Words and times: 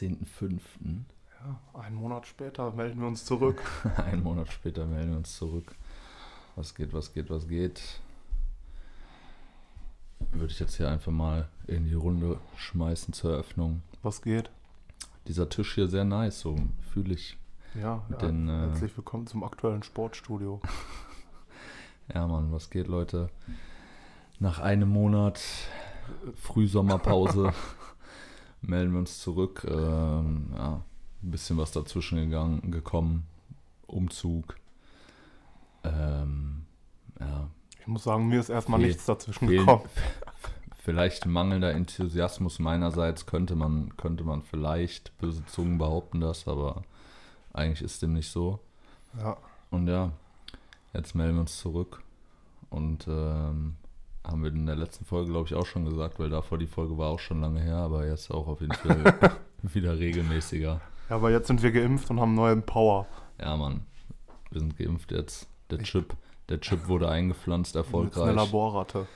16.05. 0.00 0.60
Ja, 1.40 1.80
einen 1.80 1.96
Monat 1.96 2.26
später 2.26 2.70
melden 2.72 3.00
wir 3.00 3.08
uns 3.08 3.24
zurück. 3.24 3.62
Einen 3.96 4.22
Monat 4.22 4.52
später 4.52 4.86
melden 4.86 5.10
wir 5.10 5.18
uns 5.18 5.36
zurück. 5.36 5.74
Was 6.56 6.74
geht, 6.74 6.92
was 6.92 7.12
geht, 7.12 7.30
was 7.30 7.48
geht? 7.48 8.00
Würde 10.32 10.52
ich 10.52 10.60
jetzt 10.60 10.76
hier 10.76 10.88
einfach 10.88 11.12
mal 11.12 11.48
in 11.66 11.84
die 11.84 11.94
Runde 11.94 12.38
schmeißen 12.56 13.12
zur 13.12 13.32
Eröffnung. 13.32 13.82
Was 14.02 14.22
geht? 14.22 14.50
Dieser 15.26 15.48
Tisch 15.48 15.74
hier 15.74 15.88
sehr 15.88 16.04
nice, 16.04 16.40
so 16.40 16.56
fühle 16.92 17.14
ich. 17.14 17.36
Ja, 17.74 18.04
ja 18.08 18.16
den, 18.16 18.48
äh, 18.48 18.52
herzlich 18.52 18.96
willkommen 18.96 19.26
zum 19.26 19.44
aktuellen 19.44 19.82
Sportstudio. 19.82 20.60
Ja, 22.14 22.26
Mann, 22.26 22.50
was 22.52 22.70
geht, 22.70 22.86
Leute? 22.86 23.28
Nach 24.40 24.60
einem 24.60 24.88
Monat 24.88 25.38
Frühsommerpause 26.36 27.52
melden 28.62 28.92
wir 28.92 28.98
uns 29.00 29.18
zurück. 29.20 29.66
Ähm, 29.68 30.50
ja, 30.54 30.82
ein 31.22 31.30
bisschen 31.30 31.56
was 31.56 31.72
dazwischen 31.72 32.16
gegangen, 32.18 32.70
gekommen. 32.70 33.24
Umzug. 33.86 34.56
Ähm, 35.84 36.62
ja, 37.20 37.48
Ich 37.80 37.86
muss 37.86 38.04
sagen, 38.04 38.28
mir 38.28 38.40
ist 38.40 38.48
erstmal 38.50 38.80
Fehl- 38.80 38.88
nichts 38.88 39.06
dazwischen 39.06 39.48
Fehl- 39.48 39.60
gekommen. 39.60 39.84
Vielleicht 40.76 41.26
mangelnder 41.26 41.72
Enthusiasmus 41.72 42.58
meinerseits 42.58 43.26
könnte 43.26 43.54
man, 43.54 43.94
könnte 43.98 44.24
man 44.24 44.40
vielleicht, 44.40 45.16
böse 45.18 45.44
Zungen 45.44 45.76
behaupten 45.76 46.20
das, 46.20 46.48
aber 46.48 46.82
eigentlich 47.52 47.82
ist 47.82 48.00
dem 48.00 48.14
nicht 48.14 48.30
so. 48.30 48.58
Ja, 49.18 49.36
Und 49.70 49.86
ja, 49.88 50.12
jetzt 50.94 51.14
melden 51.14 51.34
wir 51.34 51.40
uns 51.42 51.58
zurück. 51.58 52.02
Und 52.70 53.06
ähm, 53.06 53.76
haben 54.28 54.42
wir 54.42 54.50
in 54.50 54.66
der 54.66 54.76
letzten 54.76 55.04
Folge, 55.04 55.30
glaube 55.32 55.46
ich, 55.46 55.54
auch 55.54 55.66
schon 55.66 55.84
gesagt, 55.84 56.18
weil 56.18 56.30
davor 56.30 56.58
die 56.58 56.66
Folge 56.66 56.96
war 56.98 57.08
auch 57.10 57.18
schon 57.18 57.40
lange 57.40 57.60
her, 57.60 57.76
aber 57.76 58.06
jetzt 58.06 58.30
auch 58.30 58.46
auf 58.46 58.60
jeden 58.60 58.74
Fall 58.74 59.14
wieder 59.62 59.98
regelmäßiger. 59.98 60.80
ja, 61.08 61.14
aber 61.16 61.30
jetzt 61.30 61.46
sind 61.48 61.62
wir 61.62 61.72
geimpft 61.72 62.10
und 62.10 62.20
haben 62.20 62.34
neuen 62.34 62.62
Power. 62.62 63.06
Ja, 63.40 63.56
Mann, 63.56 63.86
wir 64.50 64.60
sind 64.60 64.76
geimpft 64.76 65.10
jetzt. 65.12 65.48
Der 65.70 65.78
Chip, 65.78 66.14
der 66.48 66.60
Chip 66.60 66.88
wurde 66.88 67.08
eingepflanzt, 67.08 67.74
Jetzt 67.74 67.86
eine 67.94 68.04
erfolgreich. 68.04 68.34
Laborratte 68.36 69.06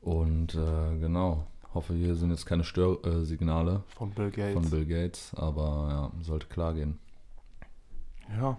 Und 0.00 0.54
äh, 0.54 0.98
genau, 0.98 1.46
hoffe, 1.74 1.94
hier 1.94 2.14
sind 2.14 2.30
jetzt 2.30 2.46
keine 2.46 2.64
Störsignale 2.64 3.82
äh, 3.88 3.94
von 3.94 4.10
Bill 4.10 4.30
Gates. 4.30 4.54
von 4.54 4.70
Bill 4.70 4.86
Gates, 4.86 5.34
aber 5.34 6.12
ja, 6.18 6.22
sollte 6.22 6.46
klar 6.46 6.74
gehen. 6.74 6.98
Ja. 8.38 8.56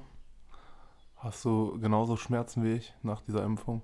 Hast 1.18 1.44
du 1.46 1.80
genauso 1.80 2.16
Schmerzen 2.16 2.64
wie 2.64 2.74
ich 2.74 2.94
nach 3.02 3.22
dieser 3.22 3.44
Impfung? 3.44 3.82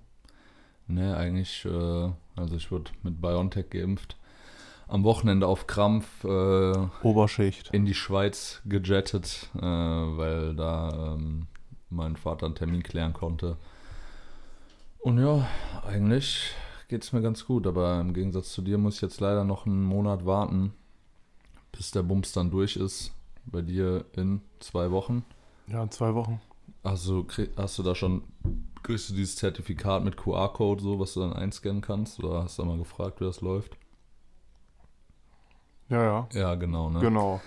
Ne, 0.87 1.15
eigentlich, 1.15 1.65
äh, 1.65 2.09
also 2.35 2.55
ich 2.55 2.71
wurde 2.71 2.91
mit 3.03 3.21
BioNTech 3.21 3.69
geimpft. 3.69 4.17
Am 4.87 5.03
Wochenende 5.03 5.47
auf 5.47 5.65
Krampf 5.65 6.23
äh, 6.23 6.87
Oberschicht. 7.01 7.69
in 7.71 7.85
die 7.85 7.93
Schweiz 7.93 8.61
gejettet, 8.65 9.49
äh, 9.55 9.61
weil 9.61 10.55
da 10.55 11.15
ähm, 11.15 11.47
mein 11.89 12.15
Vater 12.15 12.45
einen 12.45 12.55
Termin 12.55 12.83
klären 12.83 13.13
konnte. 13.13 13.57
Und 14.99 15.19
ja, 15.19 15.47
eigentlich 15.85 16.53
geht 16.89 17.03
es 17.03 17.13
mir 17.13 17.21
ganz 17.21 17.45
gut, 17.45 17.65
aber 17.65 17.99
im 17.99 18.13
Gegensatz 18.13 18.51
zu 18.51 18.61
dir 18.61 18.77
muss 18.77 18.95
ich 18.95 19.01
jetzt 19.01 19.19
leider 19.19 19.43
noch 19.43 19.65
einen 19.65 19.83
Monat 19.83 20.25
warten, 20.25 20.73
bis 21.71 21.91
der 21.91 22.03
Bums 22.03 22.33
dann 22.33 22.51
durch 22.51 22.75
ist. 22.75 23.11
Bei 23.45 23.61
dir 23.61 24.05
in 24.13 24.41
zwei 24.59 24.91
Wochen. 24.91 25.25
Ja, 25.67 25.83
in 25.83 25.91
zwei 25.91 26.13
Wochen. 26.13 26.39
Also 26.83 27.25
hast 27.57 27.79
du 27.79 27.83
da 27.83 27.95
schon, 27.95 28.23
kriegst 28.83 29.09
du 29.09 29.13
dieses 29.13 29.37
Zertifikat 29.37 30.03
mit 30.03 30.17
QR-Code, 30.17 30.83
so, 30.83 30.99
was 30.99 31.13
du 31.13 31.21
dann 31.21 31.33
einscannen 31.33 31.81
kannst? 31.81 32.21
Oder 32.23 32.43
hast 32.43 32.59
du 32.59 32.65
mal 32.65 32.77
gefragt, 32.77 33.21
wie 33.21 33.25
das 33.25 33.41
läuft? 33.41 33.77
Ja, 35.89 36.03
ja. 36.03 36.27
Ja, 36.33 36.55
genau, 36.55 36.89
ne? 36.89 36.99
Genau. 36.99 37.41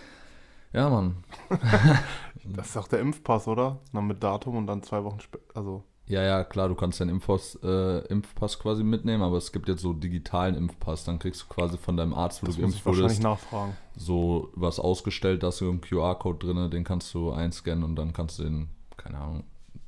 Ja, 0.73 0.89
Mann. 0.91 1.17
Das 2.49 2.69
ist 2.69 2.77
doch 2.77 2.87
der 2.87 3.01
Impfpass, 3.01 3.49
oder? 3.49 3.81
Dann 3.93 4.07
mit 4.07 4.23
Datum 4.23 4.57
und 4.57 4.69
dann 4.69 4.81
zwei 4.85 5.03
Wochen 5.03 5.19
später. 5.19 5.43
Also, 5.57 5.83
Ja, 6.07 6.23
ja, 6.23 6.45
klar, 6.45 6.69
du 6.69 6.77
kannst 6.77 7.01
deinen 7.01 7.09
Impfpass, 7.09 7.59
äh, 7.61 8.07
Impfpass 8.07 8.61
quasi 8.61 8.85
mitnehmen, 8.85 9.25
aber 9.25 9.37
es 9.37 9.51
gibt 9.51 9.69
jetzt 9.69 9.83
so 9.83 9.93
digitalen 9.93 10.55
Impfpass. 10.55 11.03
Dann 11.05 11.19
kriegst 11.19 11.43
du 11.43 11.47
quasi 11.49 11.77
von 11.77 11.97
deinem 11.97 12.15
Arzt, 12.15 12.43
wo 12.43 12.47
das 12.47 12.55
du 12.57 12.61
geimpft 12.61 12.79
ich 12.79 12.87
wahrscheinlich 12.87 13.19
wurdest, 13.19 13.21
nachfragen. 13.21 13.79
so 13.97 14.53
was 14.55 14.79
ausgestellt, 14.79 15.43
da 15.43 15.49
hast 15.49 15.61
du 15.61 15.69
einen 15.69 15.81
QR-Code 15.81 16.39
drin, 16.47 16.71
den 16.71 16.85
kannst 16.85 17.13
du 17.15 17.33
einscannen 17.33 17.83
und 17.83 17.97
dann 17.97 18.13
kannst 18.13 18.39
du 18.39 18.45
den, 18.45 18.69
keine 18.97 19.19
Ahnung, 19.19 19.45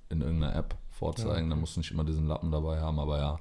in 0.08 0.20
irgendeiner 0.20 0.54
App 0.56 0.76
vorzeigen. 0.90 1.44
Ja. 1.44 1.50
Dann 1.50 1.60
musst 1.60 1.76
du 1.76 1.80
nicht 1.80 1.90
immer 1.90 2.04
diesen 2.04 2.26
Lappen 2.26 2.50
dabei 2.50 2.80
haben, 2.80 2.98
aber 2.98 3.18
ja. 3.18 3.40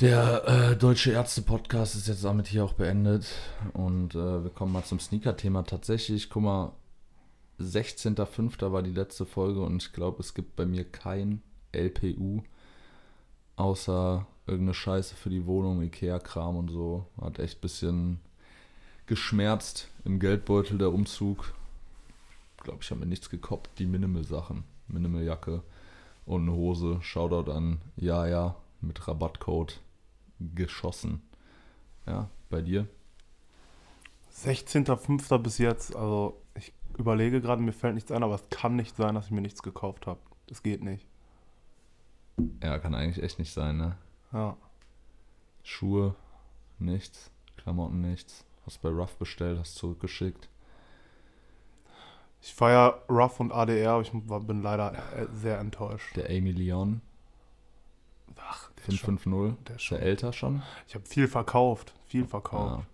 Der 0.00 0.48
äh, 0.48 0.76
Deutsche 0.76 1.12
Ärzte-Podcast 1.12 1.94
ist 1.94 2.08
jetzt 2.08 2.24
damit 2.24 2.46
hier 2.46 2.64
auch 2.64 2.72
beendet. 2.72 3.26
Und 3.74 4.14
äh, 4.14 4.44
wir 4.44 4.50
kommen 4.50 4.72
mal 4.72 4.84
zum 4.84 4.98
Sneaker-Thema. 4.98 5.64
Tatsächlich, 5.64 6.30
guck 6.30 6.42
mal, 6.42 6.72
16.05. 7.60 8.72
war 8.72 8.82
die 8.82 8.92
letzte 8.92 9.26
Folge 9.26 9.60
und 9.60 9.82
ich 9.82 9.92
glaube, 9.92 10.20
es 10.20 10.32
gibt 10.32 10.56
bei 10.56 10.64
mir 10.64 10.84
kein 10.84 11.42
LPU, 11.72 12.42
außer 13.56 14.26
irgendeine 14.46 14.74
Scheiße 14.74 15.14
für 15.14 15.28
die 15.28 15.46
Wohnung, 15.46 15.82
Ikea-Kram 15.82 16.56
und 16.56 16.70
so. 16.70 17.06
Hat 17.20 17.38
echt 17.38 17.58
ein 17.58 17.60
bisschen 17.60 18.20
geschmerzt 19.06 19.88
im 20.04 20.18
Geldbeutel 20.18 20.78
der 20.78 20.92
Umzug. 20.92 21.52
Ich 22.60 22.64
glaube, 22.64 22.80
ich 22.82 22.90
habe 22.90 23.00
mir 23.00 23.06
nichts 23.06 23.30
gekoppt. 23.30 23.78
Die 23.78 23.86
Minimal-Sachen. 23.86 24.64
Minimal-Jacke 24.88 25.62
und 26.26 26.42
eine 26.42 26.52
Hose. 26.52 26.98
Shoutout 27.00 27.50
an 27.50 27.80
Ja, 27.96 28.26
ja, 28.26 28.54
mit 28.82 29.08
Rabattcode 29.08 29.80
geschossen. 30.38 31.22
Ja, 32.06 32.28
bei 32.50 32.60
dir? 32.60 32.86
16.05. 34.34 35.38
bis 35.38 35.56
jetzt. 35.56 35.96
Also, 35.96 36.38
ich 36.54 36.74
überlege 36.98 37.40
gerade, 37.40 37.62
mir 37.62 37.72
fällt 37.72 37.94
nichts 37.94 38.12
ein, 38.12 38.22
aber 38.22 38.34
es 38.34 38.44
kann 38.50 38.76
nicht 38.76 38.94
sein, 38.94 39.14
dass 39.14 39.26
ich 39.26 39.30
mir 39.30 39.40
nichts 39.40 39.62
gekauft 39.62 40.06
habe. 40.06 40.20
Das 40.46 40.62
geht 40.62 40.84
nicht. 40.84 41.06
Ja, 42.62 42.78
kann 42.78 42.94
eigentlich 42.94 43.24
echt 43.24 43.38
nicht 43.38 43.54
sein, 43.54 43.78
ne? 43.78 43.96
Ja. 44.34 44.58
Schuhe, 45.62 46.14
nichts. 46.78 47.30
Klamotten, 47.56 48.02
nichts. 48.02 48.44
Hast 48.66 48.82
bei 48.82 48.90
Ruff 48.90 49.16
bestellt, 49.16 49.58
hast 49.58 49.76
zurückgeschickt. 49.76 50.49
Ich 52.42 52.54
feiere 52.54 52.98
Ruff 53.08 53.38
und 53.40 53.52
ADR, 53.52 53.92
aber 53.92 54.02
ich 54.02 54.12
bin 54.12 54.62
leider 54.62 54.92
äh, 54.94 55.26
sehr 55.32 55.58
enttäuscht. 55.58 56.16
Der 56.16 56.26
Amy 56.30 56.52
Leon 56.52 57.00
Ach, 58.48 58.70
der 58.78 58.88
ist 58.94 58.98
schon, 59.00 59.18
550. 59.18 59.64
der 59.66 59.76
ist 59.76 59.82
schon- 59.82 59.98
älter 59.98 60.32
schon? 60.32 60.62
ich 60.88 60.94
habe 60.94 61.04
viel 61.06 61.28
verkauft. 61.28 61.92
Viel 62.06 62.24
verkauft. 62.26 62.84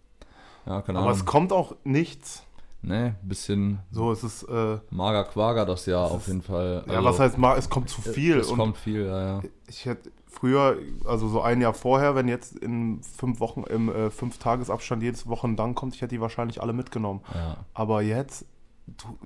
Ja, 0.67 0.75
ja 0.75 0.83
keine 0.83 0.99
aber 0.99 1.11
es 1.11 1.19
Ahnung. 1.19 1.27
kommt 1.27 1.53
auch 1.53 1.75
nichts. 1.85 2.43
Ne, 2.83 3.17
bisschen 3.23 3.81
So, 3.91 4.13
es 4.13 4.23
ist, 4.23 4.43
äh, 4.45 4.79
mager 4.91 5.25
Quager 5.25 5.65
das 5.65 5.87
Jahr 5.87 6.07
Es 6.07 6.13
auf 6.13 6.27
jeden 6.29 6.43
Fall. 6.43 6.85
ja, 6.87 6.93
Also, 6.95 7.05
was 7.09 7.19
heißt 7.21 7.39
es 7.59 7.71
kommt 7.71 7.89
zu 7.89 8.01
viel. 8.03 8.39
Es 8.39 8.49
und 8.49 8.59
kommt 8.59 8.77
viel, 8.77 9.07
ja, 9.07 9.27
ja. 9.39 9.43
ich 9.67 9.87
hätte 9.87 10.13
früher, 10.29 10.77
also 11.05 11.27
so 11.29 11.41
ein 11.41 11.61
Jahr 11.61 11.75
vorher, 11.75 12.15
wenn 12.15 12.29
jetzt 12.29 12.57
in 12.59 13.03
fünf 13.03 13.41
Wochen, 13.41 13.65
im 13.65 13.89
äh, 13.89 14.11
fünf 14.11 14.39
Tagesabstand 14.39 15.03
jedes 15.03 15.27
Wochendank 15.27 15.77
kommt, 15.77 15.95
ich 15.97 16.03
hätte 16.03 16.15
die 16.15 16.21
wahrscheinlich 16.21 16.63
alle 16.63 16.75
mitgenommen. 16.75 17.23
Ja, 17.35 17.57
Aber 17.75 18.03
jetzt, 18.03 18.45
du, 18.87 19.19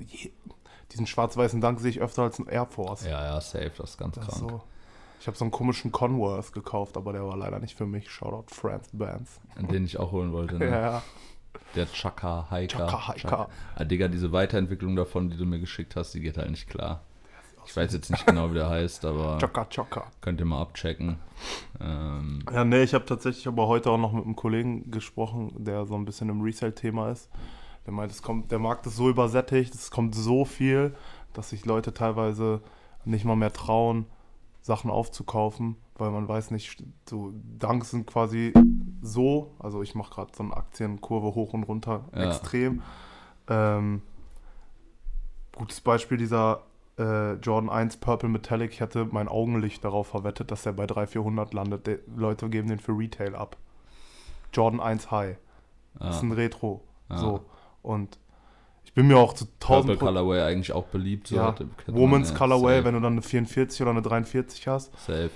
diesen 0.93 1.07
schwarz-weißen 1.07 1.61
Dank 1.61 1.81
sehe 1.81 1.91
ich 1.91 2.01
öfter 2.01 2.23
als 2.23 2.39
einen 2.39 2.49
Air 2.49 2.67
Force. 2.67 3.05
ja, 3.05 3.25
ja 3.25 3.41
safe, 3.41 3.73
das 3.77 3.91
ist 3.91 3.99
ganz 3.99 4.17
Das 4.17 4.27
krank. 4.27 4.39
so. 4.51 4.63
Ich 5.21 5.27
habe 5.27 5.37
so 5.37 5.45
einen 5.45 5.51
komischen 5.53 5.93
Converse 5.93 6.53
gekauft, 6.53 6.97
aber 6.97 7.13
der 7.13 7.27
war 7.27 7.37
leider 7.37 7.59
nicht 7.59 7.77
für 7.77 7.85
mich. 7.87 8.11
Shoutout 8.11 8.55
France 8.55 8.89
Bands. 8.95 9.39
Den 9.59 9.85
ich 9.85 9.99
auch 9.99 10.13
holen 10.13 10.33
wollte, 10.33 10.57
ne? 10.59 10.67
Ja, 10.71 11.03
Der 11.75 11.87
Chaka 11.93 12.47
Hiker. 12.51 12.87
Chaka 12.87 13.13
Hiker. 13.15 13.49
Ah, 13.75 13.85
Digga, 13.85 14.09
diese 14.09 14.33
Weiterentwicklung 14.33 14.97
davon, 14.97 15.29
die 15.29 15.37
du 15.37 15.45
mir 15.45 15.59
geschickt 15.61 15.95
hast, 15.95 16.15
die 16.15 16.21
geht 16.21 16.39
halt 16.39 16.51
nicht 16.51 16.69
klar. 16.71 17.03
Ich 17.67 17.77
weiß 17.77 17.93
jetzt 17.93 18.11
nicht 18.11 18.25
genau, 18.27 18.51
wie 18.51 18.55
der 18.55 18.71
heißt, 18.71 19.05
aber 19.05 19.37
Chaka 19.41 19.67
Chaka. 19.67 20.07
könnt 20.23 20.41
ihr 20.41 20.47
mal 20.47 20.63
abchecken. 20.63 21.19
Ähm, 21.81 22.43
Ja, 22.51 22.65
nee, 22.65 22.83
ich 22.83 22.95
habe 22.95 23.05
tatsächlich 23.05 23.47
aber 23.47 23.67
heute 23.69 23.91
auch 23.91 23.99
noch 23.99 24.13
mit 24.13 24.25
einem 24.25 24.35
Kollegen 24.37 24.91
gesprochen, 24.91 25.53
der 25.59 25.85
so 25.85 25.95
ein 25.97 26.05
bisschen 26.07 26.31
im 26.31 26.41
Resale-Thema 26.41 27.11
ist. 27.11 27.29
Der 27.87 27.93
meint, 27.93 28.13
es 28.13 28.23
kommt, 28.23 28.51
der 28.51 28.59
Markt 28.59 28.87
ist 28.87 28.97
so 28.97 29.09
übersättigt, 29.09 29.75
es 29.75 29.91
kommt 29.91 30.15
so 30.15 30.45
viel, 30.45 30.95
dass 31.33 31.51
sich 31.51 31.65
Leute 31.65 31.95
teilweise 31.95 32.61
nicht 33.05 33.25
mal 33.25 33.37
mehr 33.37 33.53
trauen, 33.53 34.07
Sachen 34.63 34.91
aufzukaufen, 34.91 35.77
weil 35.97 36.11
man 36.11 36.29
weiß 36.29 36.51
nicht, 36.51 36.83
so 37.09 37.33
Danks 37.59 37.91
sind 37.91 38.07
quasi 38.07 38.53
so, 39.01 39.55
also 39.59 39.83
ich 39.83 39.95
mache 39.95 40.13
gerade 40.15 40.33
so 40.37 40.43
eine 40.43 40.55
Aktienkurve 40.57 41.35
hoch 41.35 41.55
und 41.55 41.65
runter 41.65 42.05
Ja. 42.15 42.29
extrem. 42.29 42.83
Ähm, 43.49 44.03
gutes 45.57 45.81
Beispiel 45.81 46.19
dieser 46.19 46.63
äh, 46.99 47.35
Jordan 47.35 47.71
1 47.71 47.97
Purple 47.97 48.29
Metallic. 48.29 48.73
Ich 48.73 48.83
hatte 48.83 49.09
mein 49.11 49.29
Augenlicht 49.29 49.83
darauf 49.85 50.09
verwettet, 50.09 50.51
dass 50.51 50.67
er 50.67 50.75
bei 50.75 50.87
300, 50.87 51.11
400 51.11 51.55
landet. 51.55 51.87
Die 51.87 51.99
Leute 52.15 52.49
geben 52.51 52.69
den 52.69 52.79
für 52.79 52.93
Retail 52.93 53.35
ab. 53.35 53.57
Jordan 54.53 54.81
1 54.81 55.11
High. 55.11 55.37
Das 55.95 56.17
ist 56.17 56.23
ja, 56.23 56.29
ein 56.29 56.33
Retro. 56.33 56.83
Ja. 57.09 57.19
So. 57.19 57.41
Und 57.83 58.19
ich 58.85 58.93
bin 58.93 59.07
mir 59.07 59.19
auch 59.19 59.33
zu 59.33 59.47
1000 59.61 59.61
Purple 59.61 59.97
Colorway 59.97 60.43
eigentlich 60.43 60.73
auch 60.73 60.87
beliebt. 60.87 61.29
So, 61.29 61.37
ja, 61.37 61.55
Woman's 61.87 62.35
Colorway, 62.35 62.77
safe, 62.77 62.85
wenn 62.85 62.95
du 62.95 63.01
dann 63.01 63.13
eine 63.13 63.23
44 63.23 63.83
oder 63.83 63.91
eine 63.91 64.03
43 64.03 64.69
hast. 64.69 64.93
Safe. 65.07 65.31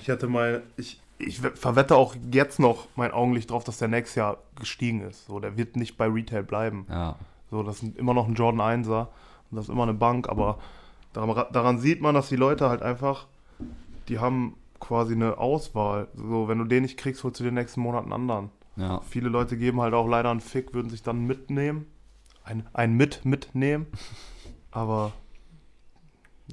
Ich 0.00 0.08
hatte 0.08 0.28
mal, 0.28 0.62
ich 0.76 1.00
ich 1.20 1.40
verwette 1.40 1.96
auch 1.96 2.16
jetzt 2.32 2.58
noch 2.58 2.88
mein 2.96 3.12
Augenlicht 3.12 3.50
drauf, 3.50 3.64
dass 3.64 3.78
der 3.78 3.88
nächstes 3.88 4.16
Jahr 4.16 4.38
gestiegen 4.58 5.02
ist. 5.02 5.26
So, 5.26 5.38
der 5.38 5.56
wird 5.56 5.76
nicht 5.76 5.96
bei 5.96 6.06
Retail 6.06 6.42
bleiben. 6.42 6.86
Ja. 6.88 7.16
So, 7.50 7.62
das 7.62 7.82
ist 7.82 7.96
immer 7.96 8.14
noch 8.14 8.26
ein 8.26 8.34
Jordan 8.34 8.84
1er 8.84 9.08
und 9.50 9.56
das 9.56 9.66
ist 9.66 9.70
immer 9.70 9.82
eine 9.82 9.94
Bank, 9.94 10.28
aber 10.28 10.58
daran, 11.12 11.46
daran 11.52 11.78
sieht 11.78 12.00
man, 12.00 12.14
dass 12.14 12.28
die 12.28 12.36
Leute 12.36 12.68
halt 12.68 12.82
einfach, 12.82 13.26
die 14.08 14.18
haben 14.18 14.56
quasi 14.78 15.14
eine 15.14 15.38
Auswahl. 15.38 16.08
So, 16.14 16.48
wenn 16.48 16.58
du 16.58 16.64
den 16.64 16.82
nicht 16.82 16.96
kriegst, 16.96 17.22
holst 17.22 17.40
du 17.40 17.44
den 17.44 17.54
nächsten 17.54 17.80
Monat 17.80 18.04
einen 18.04 18.12
anderen. 18.12 18.50
Ja. 18.80 19.00
Viele 19.02 19.28
Leute 19.28 19.56
geben 19.56 19.80
halt 19.80 19.94
auch 19.94 20.08
leider 20.08 20.30
einen 20.30 20.40
Fick, 20.40 20.72
würden 20.72 20.88
sich 20.88 21.02
dann 21.02 21.26
mitnehmen. 21.26 21.86
Ein, 22.44 22.66
ein 22.72 22.96
mit 22.96 23.24
mitnehmen. 23.24 23.86
Aber 24.70 25.12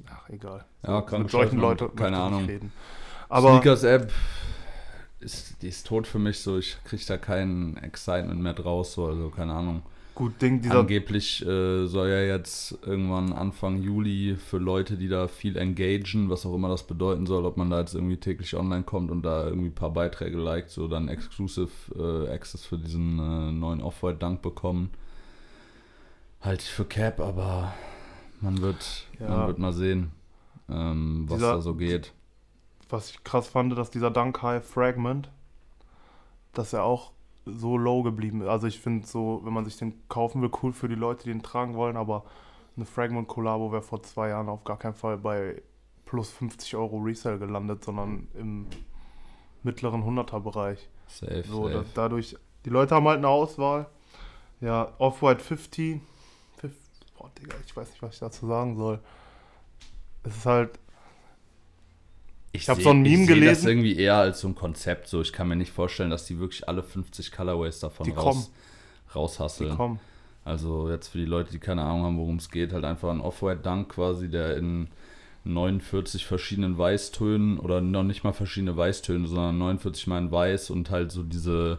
ach, 0.10 0.30
egal. 0.30 0.66
Ja, 0.86 1.02
kann 1.02 1.24
mit 1.24 1.32
solchen 1.32 1.60
Leute, 1.60 1.86
Leuten 1.86 1.96
keine 1.96 2.18
Ahnung. 2.18 2.42
nicht 2.42 2.50
reden. 2.50 2.74
Aber 3.30 3.52
Sneakers 3.52 3.84
App 3.84 4.12
ist, 5.20 5.62
die 5.62 5.70
ist 5.70 5.88
tot 5.88 6.08
für 6.08 6.20
mich 6.20 6.40
so. 6.42 6.58
Ich 6.58 6.78
kriege 6.84 7.04
da 7.08 7.18
kein 7.18 7.78
Excitement 7.78 8.42
mehr 8.42 8.54
draus. 8.54 8.94
So, 8.94 9.08
also 9.08 9.30
keine 9.30 9.54
Ahnung. 9.54 9.84
Gut, 10.18 10.42
Ding, 10.42 10.62
dieser 10.62 10.80
Angeblich 10.80 11.46
äh, 11.46 11.86
soll 11.86 12.10
ja 12.10 12.22
jetzt 12.22 12.78
irgendwann 12.84 13.34
Anfang 13.34 13.82
Juli 13.84 14.36
für 14.36 14.58
Leute, 14.58 14.98
die 14.98 15.08
da 15.08 15.28
viel 15.28 15.56
engagen, 15.58 16.30
was 16.32 16.46
auch 16.46 16.56
immer 16.56 16.70
das 16.70 16.88
bedeuten 16.88 17.28
soll, 17.28 17.46
ob 17.46 17.56
man 17.58 17.70
da 17.70 17.80
jetzt 17.80 17.94
irgendwie 17.94 18.18
täglich 18.18 18.56
online 18.56 18.84
kommt 18.84 19.12
und 19.12 19.22
da 19.22 19.46
irgendwie 19.46 19.68
ein 19.70 19.76
paar 19.76 19.92
Beiträge 19.92 20.38
liked, 20.38 20.72
so 20.72 20.88
dann 20.88 21.08
Exclusive 21.08 21.70
äh, 21.96 22.32
Access 22.34 22.66
für 22.66 22.78
diesen 22.80 23.20
äh, 23.20 23.52
neuen 23.52 23.82
Off-White 23.82 24.18
Dunk 24.18 24.42
bekommen. 24.42 24.90
Halte 26.42 26.64
ich 26.64 26.70
für 26.72 26.86
Cap, 26.86 27.20
aber 27.20 27.74
man 28.42 28.62
wird, 28.62 29.06
Ja. 29.20 29.30
man 29.30 29.48
wird 29.48 29.60
mal 29.60 29.74
sehen, 29.74 30.12
ähm, 30.70 31.26
was 31.28 31.38
Dieser- 31.38 31.54
da 31.54 31.62
so 31.62 31.76
geht. 31.76 32.14
was 32.90 33.12
ich 33.12 33.24
krass 33.24 33.48
fand, 33.48 33.78
dass 33.78 33.92
dieser 33.92 34.10
Dunk 34.12 34.42
High 34.42 34.66
Fragment, 34.66 35.30
dass 36.54 36.74
er 36.74 36.84
auch 36.84 37.12
so 37.54 37.78
low 37.78 38.04
geblieben 38.04 38.42
ist. 38.42 38.48
Also 38.48 38.68
ich 38.68 38.80
finde 38.80 39.06
so, 39.08 39.42
wenn 39.44 39.54
man 39.54 39.66
sich 39.66 39.78
den 39.78 39.94
kaufen 40.10 40.42
will, 40.42 40.52
cool 40.64 40.74
für 40.74 40.88
die 40.88 40.96
Leute, 40.96 41.24
die 41.24 41.30
den 41.32 41.44
tragen 41.44 41.74
wollen, 41.76 41.98
aber 41.98 42.26
eine 42.76 42.86
Fragment 42.86 43.28
Collabo 43.28 43.72
wäre 43.72 43.82
vor 43.82 44.04
zwei 44.04 44.30
Jahren 44.30 44.50
auf 44.50 44.64
gar 44.64 44.78
keinen 44.78 44.94
Fall 44.94 45.18
bei 45.18 45.62
plus 46.06 46.30
50 46.32 46.76
Euro 46.76 47.00
Resale 47.00 47.40
gelandet, 47.40 47.84
sondern 47.84 48.28
im 48.36 48.68
mittleren 49.64 50.04
100er 50.04 50.40
Bereich. 50.40 50.88
Safe, 51.08 51.44
So, 51.44 51.68
safe. 51.70 51.86
dadurch, 51.94 52.38
die 52.66 52.70
Leute 52.70 52.96
haben 52.96 53.08
halt 53.08 53.18
eine 53.18 53.28
Auswahl. 53.30 53.88
Ja, 54.62 54.94
Off-White 54.98 55.44
50. 55.44 56.02
50 56.58 57.14
boah, 57.18 57.30
Digga, 57.38 57.56
ich 57.66 57.76
weiß 57.76 57.90
nicht, 57.90 58.02
was 58.02 58.14
ich 58.14 58.20
dazu 58.20 58.48
sagen 58.48 58.76
soll. 58.76 59.00
Es 60.24 60.38
ist 60.38 60.46
halt, 60.46 60.80
Ich 62.62 62.70
hab 62.70 62.78
seh- 62.78 62.84
so 62.84 62.90
ein 62.92 63.02
Meme 63.02 63.14
ich 63.24 63.28
seh 63.28 63.34
das 63.34 63.40
gelesen. 63.40 63.68
irgendwie 63.68 63.96
eher 63.98 64.16
als 64.18 64.42
so 64.42 64.48
ein 64.48 64.56
Konzept. 64.56 65.08
So, 65.08 65.22
ich 65.22 65.32
kann 65.34 65.48
mir 65.48 65.56
nicht 65.56 65.72
vorstellen, 65.72 66.10
dass 66.10 66.26
die 66.26 66.40
wirklich 66.40 66.68
alle 66.68 66.84
50 66.84 67.32
Colorways 67.32 67.80
davon 67.80 68.06
Die 68.06 68.12
raus, 68.12 68.24
kommen. 68.24 68.46
die 69.08 69.14
raushasseln. 69.14 69.76
kommen. 69.76 70.00
Also 70.46 70.90
jetzt 70.90 71.10
für 71.10 71.18
die 71.18 71.26
Leute, 71.26 71.52
die 71.52 71.60
keine 71.60 71.84
Ahnung 71.84 72.04
haben, 72.04 72.18
worum 72.18 72.38
es 72.38 72.50
geht, 72.50 72.72
halt 72.74 72.86
einfach 72.86 73.10
ein 73.10 73.20
Off-White 73.22 73.62
Dunk 73.64 73.90
quasi, 73.90 74.30
der 74.30 74.56
in 74.58 74.88
49 75.44 76.26
verschiedenen 76.26 76.78
Weißtönen 76.78 77.58
oder 77.60 77.82
noch 77.82 78.04
nicht 78.04 78.24
mal 78.24 78.34
verschiedene 78.34 78.76
Weißtöne, 78.76 79.28
sondern 79.28 79.58
49 79.58 80.08
mal 80.08 80.20
in 80.20 80.32
Weiß 80.32 80.70
und 80.70 80.90
halt 80.90 81.12
so 81.12 81.24
diese 81.24 81.78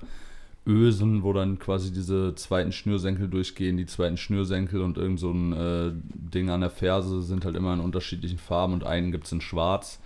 Ösen, 0.66 1.22
wo 1.22 1.32
dann 1.32 1.58
quasi 1.58 1.92
diese 1.92 2.34
zweiten 2.34 2.72
Schnürsenkel 2.72 3.28
durchgehen, 3.28 3.76
die 3.78 3.86
zweiten 3.86 4.16
Schnürsenkel 4.18 4.82
und 4.82 4.98
irgend 4.98 5.18
so 5.20 5.30
ein 5.30 5.52
äh, 5.54 5.92
Ding 5.94 6.50
an 6.50 6.60
der 6.60 6.70
Ferse 6.70 7.22
sind 7.22 7.44
halt 7.46 7.56
immer 7.56 7.72
in 7.72 7.80
unterschiedlichen 7.80 8.38
Farben 8.38 8.74
und 8.74 8.84
einen 8.84 9.12
gibt 9.12 9.24
es 9.26 9.32
in 9.32 9.40
schwarz 9.40 9.98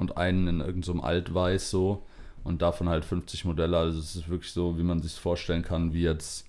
und 0.00 0.16
einen 0.16 0.48
in 0.48 0.60
irgendeinem 0.60 0.98
so 0.98 1.04
Altweiß 1.04 1.70
so 1.70 2.02
und 2.42 2.62
davon 2.62 2.88
halt 2.88 3.04
50 3.04 3.44
Modelle, 3.44 3.76
also 3.76 3.98
es 3.98 4.16
ist 4.16 4.28
wirklich 4.28 4.52
so, 4.52 4.78
wie 4.78 4.82
man 4.82 5.00
sich 5.00 5.12
vorstellen 5.12 5.62
kann, 5.62 5.92
wie 5.92 6.02
jetzt 6.02 6.46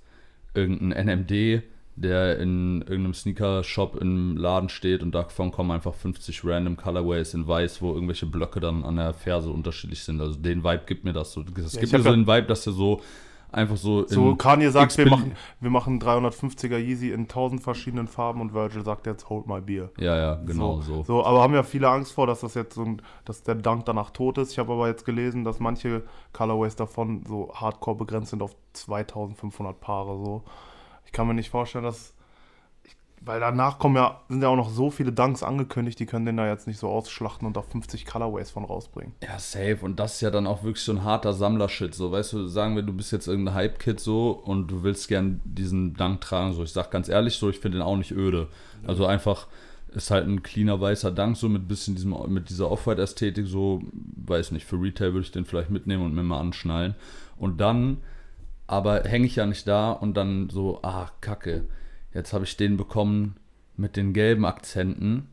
irgendein 0.54 1.06
NMD, 1.06 1.64
der 1.96 2.40
in 2.40 2.82
irgendeinem 2.82 3.14
Sneaker-Shop 3.14 3.98
im 4.02 4.38
Laden 4.38 4.70
steht 4.70 5.04
und 5.04 5.14
davon 5.14 5.52
kommen 5.52 5.72
einfach 5.72 5.94
50 5.94 6.44
random 6.46 6.78
Colorways 6.78 7.34
in 7.34 7.48
weiß, 7.48 7.82
wo 7.82 7.94
irgendwelche 7.94 8.26
Blöcke 8.26 8.60
dann 8.60 8.84
an 8.84 8.96
der 8.96 9.14
Ferse 9.14 9.50
unterschiedlich 9.50 10.04
sind. 10.04 10.22
Also 10.22 10.40
den 10.40 10.64
Vibe 10.64 10.84
gibt 10.86 11.04
mir 11.04 11.14
das 11.14 11.34
so. 11.34 11.42
Es 11.42 11.74
Ja, 11.74 11.82
gibt 11.82 11.92
mir 11.94 12.02
so 12.02 12.12
den 12.12 12.26
Vibe, 12.28 12.48
dass 12.48 12.64
der 12.64 12.74
so 12.74 13.02
einfach 13.52 13.78
so, 13.78 14.08
So, 14.08 14.36
Kanye 14.36 14.72
sagt, 14.72 14.98
wir 14.98 15.10
machen, 15.10 15.34
wir 15.60 15.70
machen 15.70 16.02
350er 16.02 16.78
Yeezy 16.78 17.12
in 17.12 17.22
1000 17.22 17.62
verschiedenen 17.62 18.08
Farben 18.08 18.42
und 18.42 18.54
Virgil 18.54 18.84
sagt 18.84 19.08
jetzt, 19.08 19.30
hold 19.30 19.48
my 19.48 19.62
beer. 19.62 19.90
Ja, 19.98 20.16
ja, 20.18 20.36
genau 20.36 20.82
so. 20.82 21.04
So, 21.04 21.26
aber 21.26 21.42
haben 21.42 21.54
ja 21.54 21.64
viele 21.64 21.90
Angst 21.90 22.14
vor, 22.14 22.28
dass 22.28 22.42
das 22.42 22.54
jetzt 22.54 22.76
so 22.76 22.84
ein, 22.84 23.02
dass 23.26 23.44
der 23.44 23.56
Dank 23.56 23.86
danach 23.86 24.12
tot 24.12 24.38
ist. 24.38 24.52
Ich 24.52 24.60
habe 24.60 24.74
aber 24.74 24.88
jetzt 24.88 25.06
gelesen, 25.06 25.44
dass 25.44 25.60
manche 25.60 26.04
Colorways 26.34 26.76
davon 26.76 27.24
so 27.28 27.52
hardcore 27.54 27.98
begrenzt 27.98 28.32
sind 28.32 28.42
auf 28.42 28.56
2500 28.74 29.80
Paare 29.80 30.18
so. 30.18 30.44
Ich 31.06 31.12
kann 31.12 31.28
mir 31.28 31.34
nicht 31.34 31.50
vorstellen, 31.50 31.84
dass 31.84 32.14
weil 33.24 33.40
danach 33.40 33.78
kommen 33.78 33.96
ja 33.96 34.20
sind 34.30 34.42
ja 34.42 34.50
auch 34.50 34.56
noch 34.56 34.70
so 34.70 34.90
viele 34.90 35.12
Dunks 35.12 35.44
angekündigt, 35.44 36.00
die 36.00 36.08
können 36.08 36.26
den 36.26 36.38
da 36.38 36.48
jetzt 36.48 36.66
nicht 36.66 36.80
so 36.80 36.90
ausschlachten 36.90 37.46
und 37.46 37.56
da 37.56 37.62
50 37.62 38.06
Colorways 38.06 38.50
von 38.50 38.66
rausbringen. 38.66 39.14
Ja, 39.24 39.38
safe. 39.38 39.78
Und 39.82 40.00
das 40.00 40.16
ist 40.16 40.22
ja 40.22 40.32
dann 40.32 40.48
auch 40.48 40.64
wirklich 40.64 40.84
so 40.84 40.92
ein 40.92 41.04
harter 41.04 41.34
Sammlershit. 41.34 41.94
So, 41.94 42.12
weißt 42.12 42.34
du, 42.34 42.48
sagen 42.48 42.76
wir, 42.76 42.82
du 42.82 42.94
bist 42.94 43.12
jetzt 43.12 43.28
irgendein 43.28 43.54
Hype-Kid 43.54 44.00
so 44.00 44.32
und 44.32 44.70
du 44.70 44.82
willst 44.82 45.08
gern 45.08 45.40
diesen 45.46 45.94
Dank 45.94 46.22
tragen. 46.22 46.54
So, 46.54 46.64
ich 46.64 46.72
sag 46.72 46.90
ganz 46.90 47.10
ehrlich, 47.10 47.36
so, 47.36 47.50
ich 47.50 47.60
finde 47.60 47.78
den 47.78 47.86
auch 47.86 47.98
nicht 47.98 48.12
öde. 48.12 48.48
Also 48.88 49.06
einfach 49.06 49.48
ist 49.94 50.10
halt 50.10 50.28
ein 50.28 50.42
cleaner 50.42 50.82
weißer 50.82 51.12
Dank, 51.12 51.38
so 51.38 51.48
mit 51.48 51.68
bisschen 51.68 51.96
diesem, 51.96 52.16
mit 52.30 52.50
dieser 52.50 52.72
Off-White-Ästhetik, 52.72 53.46
so, 53.46 53.82
weiß 54.26 54.52
nicht, 54.52 54.66
für 54.66 54.82
Retail 54.82 55.14
würde 55.14 55.26
ich 55.26 55.32
den 55.32 55.46
vielleicht 55.46 55.70
mitnehmen 55.70 56.04
und 56.04 56.16
mir 56.16 56.24
mal 56.24 56.40
anschnallen. 56.40 56.96
Und 57.38 57.62
dann, 57.62 57.98
aber 58.66 59.04
hänge 59.04 59.28
ich 59.28 59.36
ja 59.36 59.46
nicht 59.46 59.68
da 59.68 59.92
und 59.92 60.16
dann 60.16 60.50
so, 60.50 60.80
ah, 60.82 61.12
kacke, 61.20 61.66
jetzt 62.14 62.34
habe 62.34 62.46
ich 62.46 62.58
den 62.58 62.78
bekommen 62.78 63.36
mit 63.78 63.96
den 63.96 64.14
gelben 64.14 64.46
Akzenten. 64.46 65.28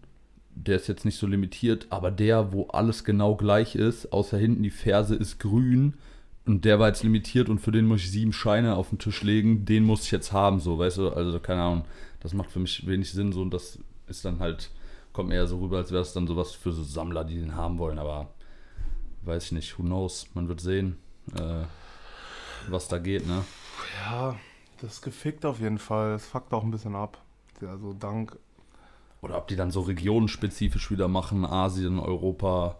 Der 0.54 0.76
ist 0.76 0.88
jetzt 0.88 1.04
nicht 1.04 1.18
so 1.18 1.26
limitiert, 1.26 1.86
aber 1.90 2.10
der, 2.10 2.52
wo 2.52 2.66
alles 2.68 3.04
genau 3.04 3.36
gleich 3.36 3.76
ist, 3.76 4.12
außer 4.12 4.38
hinten 4.38 4.62
die 4.62 4.70
Ferse 4.70 5.14
ist 5.14 5.38
grün 5.38 5.94
und 6.46 6.64
der 6.64 6.80
war 6.80 6.88
jetzt 6.88 7.04
limitiert 7.04 7.48
und 7.48 7.60
für 7.60 7.70
den 7.70 7.86
muss 7.86 8.00
ich 8.00 8.10
sieben 8.10 8.32
Scheine 8.32 8.74
auf 8.74 8.88
den 8.88 8.98
Tisch 8.98 9.22
legen, 9.22 9.64
den 9.66 9.84
muss 9.84 10.04
ich 10.04 10.10
jetzt 10.10 10.32
haben, 10.32 10.58
so, 10.60 10.78
weißt 10.78 10.96
du, 10.96 11.10
also 11.10 11.38
keine 11.38 11.62
Ahnung, 11.62 11.84
das 12.20 12.32
macht 12.32 12.50
für 12.50 12.58
mich 12.58 12.86
wenig 12.86 13.12
Sinn, 13.12 13.32
so 13.32 13.42
und 13.42 13.52
das 13.52 13.78
ist 14.08 14.24
dann 14.24 14.40
halt, 14.40 14.70
kommt 15.12 15.32
eher 15.32 15.46
so 15.46 15.60
rüber, 15.60 15.76
als 15.76 15.92
wäre 15.92 16.02
es 16.02 16.12
dann 16.12 16.26
sowas 16.26 16.52
für 16.52 16.72
so 16.72 16.82
Sammler, 16.82 17.24
die 17.24 17.38
den 17.38 17.54
haben 17.54 17.78
wollen, 17.78 17.98
aber 17.98 18.30
weiß 19.22 19.44
ich 19.44 19.52
nicht, 19.52 19.78
who 19.78 19.82
knows, 19.82 20.26
man 20.34 20.48
wird 20.48 20.60
sehen, 20.60 20.96
äh, 21.36 21.64
was 22.68 22.88
da 22.88 22.98
geht, 22.98 23.26
ne? 23.26 23.44
Ja, 24.04 24.36
das 24.80 24.94
ist 24.94 25.02
gefickt 25.02 25.44
auf 25.44 25.60
jeden 25.60 25.78
Fall. 25.78 26.12
Es 26.12 26.26
fuckt 26.26 26.52
auch 26.52 26.62
ein 26.62 26.70
bisschen 26.70 26.94
ab. 26.94 27.18
Also 27.60 27.92
Dank 27.92 28.38
Oder 29.20 29.36
ob 29.36 29.48
die 29.48 29.56
dann 29.56 29.70
so 29.70 29.80
regionenspezifisch 29.80 30.90
wieder 30.90 31.08
machen, 31.08 31.44
Asien, 31.44 31.98
Europa, 31.98 32.76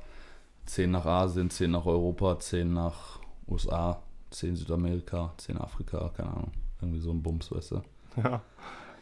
10 0.66 0.90
nach 0.90 1.04
Asien, 1.04 1.50
10 1.50 1.70
nach 1.70 1.86
Europa, 1.86 2.38
10 2.38 2.72
nach 2.72 3.18
USA, 3.48 4.02
10 4.30 4.56
Südamerika, 4.56 5.32
10 5.38 5.58
Afrika, 5.58 6.10
keine 6.16 6.30
Ahnung. 6.30 6.52
Irgendwie 6.80 7.00
so 7.00 7.10
ein 7.10 7.22
Bums, 7.22 7.50
weißt 7.50 7.72
du. 7.72 7.82
Ja, 8.22 8.40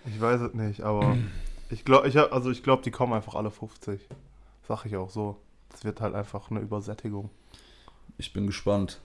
ich 0.06 0.20
weiß 0.20 0.40
es 0.40 0.54
nicht, 0.54 0.80
aber 0.82 1.16
ich 1.70 1.84
glaube, 1.84 2.08
ich 2.08 2.16
hab, 2.16 2.32
also 2.32 2.50
ich 2.50 2.62
glaube, 2.62 2.82
die 2.82 2.90
kommen 2.90 3.12
einfach 3.12 3.34
alle 3.34 3.50
50. 3.50 4.00
Sag 4.66 4.86
ich 4.86 4.96
auch 4.96 5.10
so. 5.10 5.36
Es 5.74 5.84
wird 5.84 6.00
halt 6.00 6.14
einfach 6.14 6.50
eine 6.50 6.60
Übersättigung. 6.60 7.28
Ich 8.18 8.32
bin 8.32 8.46
gespannt. 8.46 9.00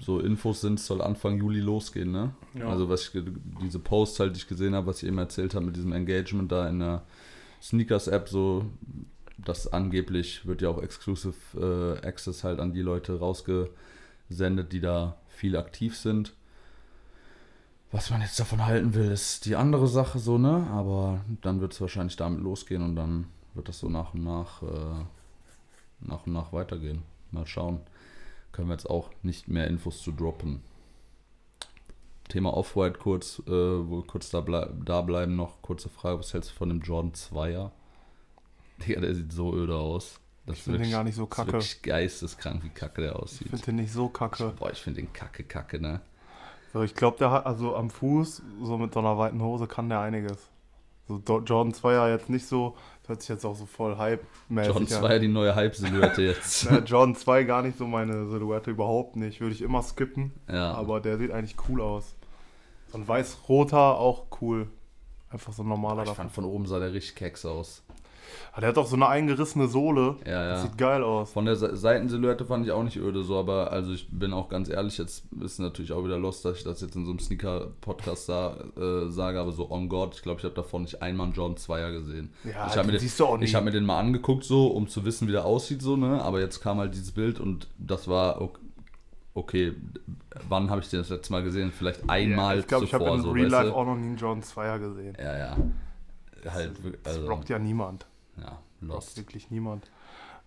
So 0.00 0.20
Infos 0.20 0.60
sind, 0.60 0.78
es 0.78 0.86
soll 0.86 1.00
Anfang 1.00 1.38
Juli 1.38 1.60
losgehen, 1.60 2.10
ne? 2.10 2.34
Ja. 2.54 2.68
Also 2.68 2.88
was 2.88 3.08
ich, 3.08 3.22
diese 3.62 3.78
Posts 3.78 4.20
halt, 4.20 4.36
die 4.36 4.40
ich 4.40 4.48
gesehen 4.48 4.74
habe, 4.74 4.86
was 4.86 5.02
ich 5.02 5.08
eben 5.08 5.18
erzählt 5.18 5.54
habe 5.54 5.66
mit 5.66 5.76
diesem 5.76 5.92
Engagement 5.92 6.52
da 6.52 6.68
in 6.68 6.80
der 6.80 7.02
Sneakers-App, 7.62 8.28
so, 8.28 8.66
das 9.38 9.72
angeblich 9.72 10.46
wird 10.46 10.62
ja 10.62 10.68
auch 10.68 10.82
Exclusive 10.82 11.34
äh, 12.02 12.06
Access 12.06 12.44
halt 12.44 12.60
an 12.60 12.74
die 12.74 12.82
Leute 12.82 13.18
rausgesendet, 13.18 14.72
die 14.72 14.80
da 14.80 15.16
viel 15.28 15.56
aktiv 15.56 15.96
sind. 15.96 16.34
Was 17.92 18.10
man 18.10 18.20
jetzt 18.20 18.38
davon 18.38 18.64
halten 18.66 18.94
will, 18.94 19.10
ist 19.10 19.46
die 19.46 19.56
andere 19.56 19.88
Sache 19.88 20.18
so, 20.18 20.38
ne? 20.38 20.68
Aber 20.70 21.24
dann 21.40 21.60
wird 21.60 21.72
es 21.72 21.80
wahrscheinlich 21.80 22.16
damit 22.16 22.40
losgehen 22.40 22.82
und 22.82 22.94
dann 22.94 23.26
wird 23.54 23.68
das 23.68 23.80
so 23.80 23.88
nach 23.88 24.14
und 24.14 24.22
nach, 24.22 24.62
äh, 24.62 25.04
nach 26.00 26.26
und 26.26 26.32
nach 26.32 26.52
weitergehen. 26.52 27.02
Mal 27.32 27.46
schauen. 27.46 27.80
Können 28.52 28.68
wir 28.68 28.74
jetzt 28.74 28.88
auch 28.90 29.10
nicht 29.22 29.48
mehr 29.48 29.66
Infos 29.66 30.02
zu 30.02 30.12
droppen. 30.12 30.62
Thema 32.28 32.56
Off-White 32.56 32.98
kurz, 32.98 33.40
äh, 33.46 33.50
wo 33.50 33.98
wir 33.98 34.06
kurz 34.06 34.30
da, 34.30 34.40
blei 34.40 34.68
da 34.84 35.00
bleiben 35.02 35.34
noch. 35.36 35.62
Kurze 35.62 35.88
Frage, 35.88 36.18
was 36.20 36.32
hältst 36.32 36.50
du 36.50 36.54
von 36.54 36.68
dem 36.68 36.80
Jordan 36.80 37.12
2er? 37.12 37.70
Digga, 38.86 39.00
der 39.00 39.14
sieht 39.14 39.32
so 39.32 39.52
öde 39.54 39.76
aus. 39.76 40.20
Das 40.46 40.58
Ich 40.58 40.62
finde 40.62 40.78
den 40.80 40.90
gar 40.90 41.04
nicht 41.04 41.16
so 41.16 41.26
das 41.26 41.30
ist 41.30 41.36
kacke. 41.36 41.52
wirklich 41.52 41.82
geisteskrank, 41.82 42.62
wie 42.64 42.70
kacke 42.70 43.02
der 43.02 43.12
Ich 43.12 43.18
aussieht. 43.18 43.48
finde 43.48 43.66
den 43.66 43.76
nicht 43.76 43.92
so 43.92 44.08
kacke. 44.08 44.54
Boah, 44.58 44.70
ich 44.70 44.80
finde 44.80 45.02
den 45.02 45.12
kacke, 45.12 45.44
kacke, 45.44 45.80
ne? 45.80 46.00
So, 46.72 46.82
ich 46.82 46.94
glaube, 46.94 47.18
der 47.18 47.30
hat, 47.32 47.46
also 47.46 47.74
am 47.74 47.90
Fuß, 47.90 48.42
so 48.62 48.78
mit 48.78 48.94
so 48.94 49.00
einer 49.00 49.18
weiten 49.18 49.42
Hose, 49.42 49.66
kann 49.66 49.88
der 49.88 50.00
einiges. 50.00 50.48
So 51.08 51.18
Jordan 51.18 51.74
2 51.74 51.92
ja 51.92 52.08
jetzt 52.08 52.30
nicht 52.30 52.46
so, 52.46 52.76
hört 53.10 53.20
sich 53.20 53.28
jetzt 53.28 53.44
auch 53.44 53.54
so 53.54 53.66
voll 53.66 53.98
hype-mäßig 53.98 54.72
John 54.72 54.86
2 54.86 55.18
die 55.18 55.28
neue 55.28 55.54
Hype-Silhouette 55.54 56.22
jetzt. 56.22 56.66
an. 56.70 56.84
John 56.86 57.14
2 57.14 57.44
gar 57.44 57.62
nicht 57.62 57.76
so 57.76 57.86
meine 57.86 58.26
Silhouette, 58.28 58.70
überhaupt 58.70 59.16
nicht. 59.16 59.40
Würde 59.40 59.54
ich 59.54 59.60
immer 59.60 59.82
skippen. 59.82 60.32
ja. 60.48 60.72
Aber 60.72 61.00
der 61.00 61.18
sieht 61.18 61.30
eigentlich 61.30 61.56
cool 61.68 61.82
aus. 61.82 62.14
So 62.90 62.98
ein 62.98 63.06
weiß-roter, 63.06 63.98
auch 63.98 64.26
cool. 64.40 64.68
Einfach 65.28 65.52
so 65.52 65.62
ein 65.62 65.68
normaler 65.68 66.02
ich 66.02 66.08
davon. 66.08 66.24
fand 66.24 66.32
von 66.32 66.44
oben 66.44 66.66
sah 66.66 66.78
der 66.78 66.92
richtig 66.92 67.16
keks 67.16 67.44
aus. 67.44 67.82
Ah, 68.52 68.60
der 68.60 68.70
hat 68.70 68.78
auch 68.78 68.86
so 68.86 68.96
eine 68.96 69.08
eingerissene 69.08 69.68
Sohle. 69.68 70.16
Ja, 70.26 70.48
Das 70.48 70.62
ja. 70.62 70.68
sieht 70.68 70.78
geil 70.78 71.02
aus. 71.02 71.32
Von 71.32 71.44
der 71.46 71.56
Se- 71.56 71.76
Seitensilhouette 71.76 72.44
fand 72.44 72.64
ich 72.66 72.72
auch 72.72 72.82
nicht 72.82 72.96
öde 72.96 73.22
so, 73.22 73.38
aber 73.38 73.70
also 73.72 73.92
ich 73.92 74.08
bin 74.10 74.32
auch 74.32 74.48
ganz 74.48 74.68
ehrlich, 74.68 74.98
jetzt 74.98 75.24
ist 75.40 75.58
natürlich 75.60 75.92
auch 75.92 76.04
wieder 76.04 76.18
lost, 76.18 76.44
dass 76.44 76.56
ich 76.58 76.64
das 76.64 76.80
jetzt 76.80 76.96
in 76.96 77.04
so 77.04 77.10
einem 77.10 77.18
Sneaker-Podcast 77.20 78.26
sa 78.26 78.56
äh, 78.76 79.08
sage, 79.08 79.40
aber 79.40 79.52
so 79.52 79.70
on 79.70 79.88
God, 79.88 80.14
ich 80.14 80.22
glaube, 80.22 80.38
ich 80.40 80.44
habe 80.44 80.54
davon 80.54 80.82
nicht 80.82 81.02
einmal 81.02 81.26
einen 81.26 81.34
Jordan 81.34 81.56
2er 81.56 81.92
gesehen. 81.92 82.32
Ja, 82.44 82.66
ich 82.68 82.76
habe 82.76 82.86
mir, 82.86 82.92
den 82.92 83.00
siehst 83.00 83.18
du 83.20 83.26
auch 83.26 83.38
nie. 83.38 83.44
ich 83.44 83.54
hab 83.54 83.64
mir 83.64 83.70
den 83.70 83.84
mal 83.84 83.98
angeguckt 84.00 84.44
so, 84.44 84.66
um 84.68 84.88
zu 84.88 85.04
wissen, 85.04 85.28
wie 85.28 85.32
der 85.32 85.44
aussieht 85.44 85.82
so, 85.82 85.96
ne, 85.96 86.22
aber 86.22 86.40
jetzt 86.40 86.60
kam 86.60 86.78
halt 86.78 86.94
dieses 86.94 87.12
Bild 87.12 87.40
und 87.40 87.68
das 87.78 88.08
war 88.08 88.40
ok- 88.40 88.58
okay, 89.34 89.74
wann 90.48 90.70
habe 90.70 90.80
ich 90.80 90.88
den 90.90 90.98
das 91.00 91.08
letzte 91.08 91.32
Mal 91.32 91.42
gesehen? 91.42 91.72
Vielleicht 91.72 92.08
einmal 92.10 92.58
ich 92.58 92.66
glaube, 92.66 92.84
ich 92.84 92.92
habe 92.92 93.04
zuvor, 93.04 93.16
in 93.16 93.22
so, 93.22 93.30
Real 93.30 93.44
weißt 93.46 93.52
Life 93.52 93.66
du? 93.68 93.74
auch 93.74 93.84
noch 93.86 93.96
nie 93.96 94.06
einen 94.08 94.16
John 94.16 94.42
2er 94.42 94.78
gesehen. 94.78 95.16
Ja, 95.18 95.38
ja. 95.38 95.56
Halt, 96.52 96.82
wirklich, 96.82 97.02
Das 97.02 97.16
also, 97.16 97.28
rockt 97.28 97.48
ja 97.48 97.58
niemand. 97.58 98.06
Ja, 98.40 98.58
lost. 98.80 99.16
wirklich 99.16 99.50
niemand. 99.50 99.90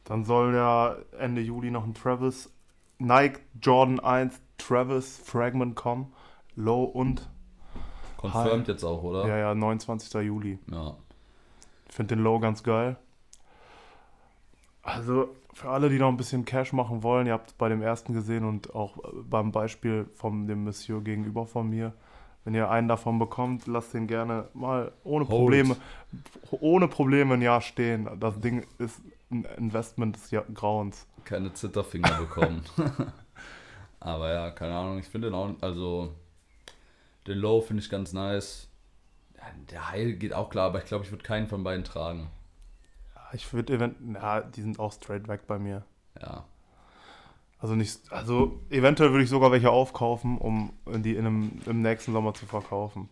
Dann 0.04 0.26
soll 0.26 0.54
ja 0.54 0.98
Ende 1.18 1.42
Juli 1.42 1.72
noch 1.72 1.86
ein 1.86 1.94
Travis 1.94 2.52
Nike 3.00 3.40
Jordan 3.62 4.00
1 4.00 4.40
Travis 4.58 5.22
Fragment 5.24 5.76
kommen. 5.76 6.14
Low 6.56 6.84
und 6.84 7.30
Confirmed 8.18 8.68
jetzt 8.68 8.84
auch, 8.84 9.04
oder? 9.04 9.28
ja, 9.28 9.38
ja, 9.38 9.56
29. 9.56 10.14
Juli. 10.22 10.60
ja. 10.72 10.96
Ich 11.90 11.96
finde 11.96 12.16
den 12.16 12.24
Low 12.24 12.40
ganz 12.40 12.64
geil. 12.64 12.98
Also 14.82 15.30
für 15.54 15.70
alle, 15.70 15.90
die 15.90 16.00
noch 16.00 16.08
ein 16.08 16.18
bisschen 16.18 16.46
Cash 16.46 16.74
machen 16.74 17.04
wollen, 17.04 17.28
ihr 17.28 17.34
habt 17.34 17.52
es 17.52 17.54
bei 17.54 17.70
dem 17.70 17.82
ersten 17.82 18.14
gesehen 18.14 18.46
und 18.46 18.74
auch 18.74 18.98
beim 19.30 19.52
Beispiel 19.52 20.10
von 20.16 20.48
dem 20.48 20.64
Monsieur 20.64 21.02
gegenüber 21.02 21.46
von 21.46 21.70
mir. 21.70 21.94
Wenn 22.44 22.56
ihr 22.56 22.70
einen 22.70 22.88
davon 22.88 23.20
bekommt, 23.20 23.68
lasst 23.68 23.94
den 23.94 24.08
gerne 24.08 24.50
mal 24.54 24.92
ohne 25.04 25.26
Hold. 25.26 25.30
Probleme, 25.30 25.78
ohne 26.52 26.88
Probleme 26.88 27.36
ein 27.36 27.42
Jahr 27.42 27.62
stehen. 27.62 28.10
Das 28.20 28.40
Ding 28.40 28.66
ist 28.80 29.02
ein 29.32 29.46
Investment 29.58 30.16
des 30.18 30.30
Grauens. 30.54 31.08
keine 31.24 31.54
Zitterfinger 31.54 32.20
bekommen. 32.20 32.64
Aber 34.00 34.34
ja, 34.34 34.52
keine 34.52 34.76
Ahnung, 34.76 35.00
ich 35.00 35.08
finde 35.08 35.30
den 35.30 35.36
auch, 35.36 35.50
also 35.62 36.14
den 37.28 37.38
Low 37.38 37.62
finde 37.62 37.82
ich 37.82 37.90
ganz 37.90 38.12
nice. 38.12 38.68
Ja, 39.38 39.44
der 39.72 39.92
High 39.92 40.20
geht 40.20 40.34
auch 40.34 40.50
klar, 40.50 40.68
aber 40.68 40.80
ich 40.80 40.86
glaube, 40.86 41.06
ich 41.06 41.12
würde 41.12 41.24
keinen 41.24 41.48
von 41.48 41.64
beiden 41.64 41.86
tragen. 41.86 42.30
Ja, 43.16 43.22
Ich 43.32 43.52
würde 43.54 43.74
event, 43.74 43.96
ja, 44.14 44.42
die 44.42 44.62
sind 44.62 44.78
auch 44.80 44.92
straight 44.92 45.30
weg 45.30 45.48
bei 45.48 45.58
mir. 45.58 45.86
Ja, 46.22 46.44
Also 47.64 47.76
nicht, 47.76 47.98
also 48.12 48.60
eventuell 48.70 49.12
würde 49.12 49.24
ich 49.24 49.30
sogar 49.30 49.50
welche 49.54 49.72
aufkaufen, 49.72 50.38
um 50.38 50.74
die 50.86 51.16
in 51.16 51.26
einem, 51.26 51.52
im 51.66 51.82
nächsten 51.82 52.12
Sommer 52.12 52.34
zu 52.34 52.46
verkaufen. 52.46 53.08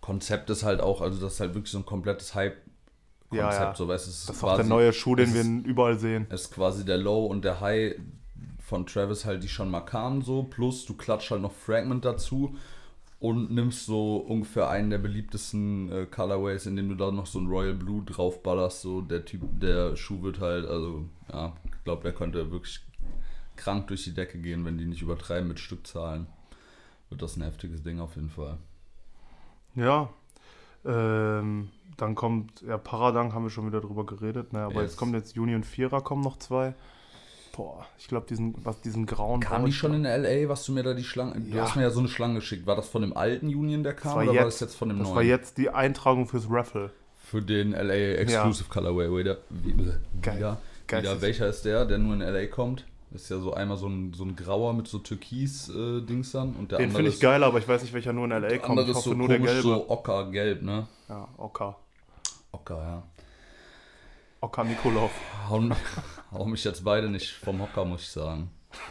Konzept 0.00 0.50
ist 0.50 0.64
halt 0.64 0.80
auch, 0.80 1.00
also 1.00 1.20
das 1.20 1.34
ist 1.34 1.40
halt 1.40 1.54
wirklich 1.54 1.70
so 1.70 1.78
ein 1.78 1.86
komplettes 1.86 2.34
Hype-Konzept, 2.34 3.32
Ja, 3.32 3.52
ja. 3.52 3.74
so 3.74 3.86
weißt 3.86 4.06
du, 4.06 4.10
es 4.10 4.16
ist 4.18 4.28
Das 4.30 4.36
ist 4.36 4.42
auch 4.42 4.48
quasi, 4.48 4.62
der 4.62 4.68
neue 4.68 4.92
Schuh, 4.92 5.14
den 5.14 5.32
wir 5.32 5.42
ist- 5.42 5.64
überall 5.66 5.96
sehen. 5.96 6.26
es 6.28 6.42
ist 6.42 6.50
quasi 6.54 6.84
der 6.84 6.98
Low 6.98 7.26
und 7.26 7.44
der 7.44 7.60
High 7.60 7.94
von 8.58 8.84
Travis 8.84 9.24
halt, 9.24 9.44
die 9.44 9.48
schon 9.48 9.70
mal 9.70 9.82
kamen 9.82 10.22
so, 10.22 10.42
plus 10.42 10.84
du 10.86 10.94
klatscht 10.94 11.30
halt 11.30 11.42
noch 11.42 11.52
Fragment 11.52 12.04
dazu 12.04 12.56
und 13.20 13.52
nimmst 13.52 13.86
so 13.86 14.16
ungefähr 14.16 14.68
einen 14.70 14.90
der 14.90 14.98
beliebtesten 14.98 15.92
äh, 15.92 16.06
Colorways, 16.06 16.66
indem 16.66 16.88
du 16.88 16.94
da 16.96 17.12
noch 17.12 17.26
so 17.26 17.38
ein 17.38 17.46
Royal 17.46 17.74
Blue 17.74 18.02
draufballerst, 18.04 18.80
so 18.80 19.02
der 19.02 19.24
Typ, 19.24 19.42
der 19.60 19.94
Schuh 19.94 20.20
wird 20.22 20.40
halt, 20.40 20.66
also 20.66 21.04
ja, 21.32 21.52
ich 21.64 21.84
glaube, 21.84 22.02
der 22.02 22.12
könnte 22.12 22.50
wirklich 22.50 22.80
krank 23.60 23.86
durch 23.88 24.04
die 24.04 24.14
Decke 24.14 24.38
gehen, 24.38 24.64
wenn 24.64 24.78
die 24.78 24.86
nicht 24.86 25.02
übertreiben 25.02 25.48
mit 25.48 25.60
Stückzahlen. 25.60 26.26
Wird 27.08 27.22
das 27.22 27.36
ein 27.36 27.42
heftiges 27.42 27.82
Ding 27.82 28.00
auf 28.00 28.14
jeden 28.16 28.30
Fall. 28.30 28.56
Ja. 29.74 30.08
Ähm, 30.84 31.68
dann 31.96 32.14
kommt, 32.14 32.62
ja, 32.62 32.78
Paradank 32.78 33.34
haben 33.34 33.42
wir 33.44 33.50
schon 33.50 33.66
wieder 33.66 33.80
drüber 33.80 34.06
geredet, 34.06 34.52
ne? 34.52 34.60
Aber 34.60 34.74
Yes. 34.82 34.92
jetzt 34.92 34.96
kommt 34.96 35.14
jetzt 35.14 35.36
Union 35.36 35.64
Vierer, 35.64 36.00
kommen 36.00 36.22
noch 36.22 36.38
zwei. 36.38 36.74
Boah, 37.54 37.84
ich 37.98 38.08
glaube, 38.08 38.26
diesen, 38.28 38.54
was 38.64 38.80
diesen 38.80 39.04
grauen. 39.06 39.40
Kam 39.40 39.66
die 39.66 39.72
schon 39.72 39.92
in 39.92 40.04
L.A., 40.04 40.48
was 40.48 40.64
du 40.64 40.72
mir 40.72 40.82
da 40.84 40.94
die 40.94 41.02
Schlange, 41.04 41.38
du 41.40 41.56
Ja. 41.56 41.64
hast 41.64 41.76
mir 41.76 41.82
ja 41.82 41.90
so 41.90 41.98
eine 42.00 42.08
Schlange 42.08 42.36
geschickt. 42.36 42.66
War 42.66 42.76
das 42.76 42.88
von 42.88 43.02
dem 43.02 43.14
alten 43.16 43.48
Union, 43.48 43.82
der 43.82 43.92
kam, 43.94 44.12
war 44.14 44.22
oder 44.22 44.28
war 44.28 44.34
jetzt- 44.34 44.46
das 44.46 44.60
jetzt 44.60 44.76
von 44.76 44.88
dem 44.88 44.98
Das 44.98 45.08
neuen? 45.08 45.16
war 45.16 45.22
jetzt 45.24 45.58
die 45.58 45.68
Eintragung 45.68 46.26
fürs 46.26 46.46
Raffle. 46.48 46.90
Für 47.16 47.42
den 47.42 47.72
LA 47.74 48.14
Exclusive 48.18 48.68
Colorway, 48.70 49.10
wieder. 49.18 49.38
Wie, 49.50 49.72
Geil. 50.22 50.36
wieder, 50.38 50.58
Geil. 50.86 51.02
wieder. 51.02 51.20
Welcher 51.20 51.48
ist 51.48 51.64
der, 51.64 51.84
der 51.84 51.98
nur 51.98 52.14
in 52.14 52.22
LA 52.22 52.46
kommt? 52.46 52.86
Ist 53.12 53.28
ja 53.28 53.38
so 53.40 53.52
einmal 53.54 53.76
so 53.76 53.88
ein, 53.88 54.12
so 54.14 54.22
ein 54.24 54.36
grauer 54.36 54.72
mit 54.72 54.86
so 54.86 54.98
Türkis-Dings 55.00 56.30
dann. 56.32 56.54
Und 56.54 56.70
der 56.70 56.78
Den 56.78 56.92
finde 56.92 57.10
ich 57.10 57.18
geil, 57.18 57.42
aber 57.42 57.58
ich 57.58 57.66
weiß 57.66 57.82
nicht, 57.82 57.92
welcher 57.92 58.12
nur 58.12 58.24
in 58.26 58.30
LA 58.30 58.58
kommt. 58.58 58.78
andere 58.78 58.84
Ich 58.84 58.90
ist 58.90 58.96
hoffe 58.98 59.08
so 59.10 59.14
nur 59.16 59.26
der 59.28 59.40
gelbe. 59.40 59.62
so 59.62 59.90
ockergelb, 59.90 60.62
ne? 60.62 60.86
Ja, 61.08 61.26
Oka. 61.36 61.76
Ocker, 62.52 62.78
ja. 62.82 63.02
Oka 64.40 64.62
Nikolov. 64.64 65.10
Hau, 65.48 65.60
hau 66.32 66.44
mich 66.46 66.62
jetzt 66.64 66.84
beide 66.84 67.08
nicht 67.10 67.32
vom 67.32 67.60
Hocker, 67.60 67.84
muss 67.84 68.02
ich 68.02 68.10
sagen. 68.10 68.50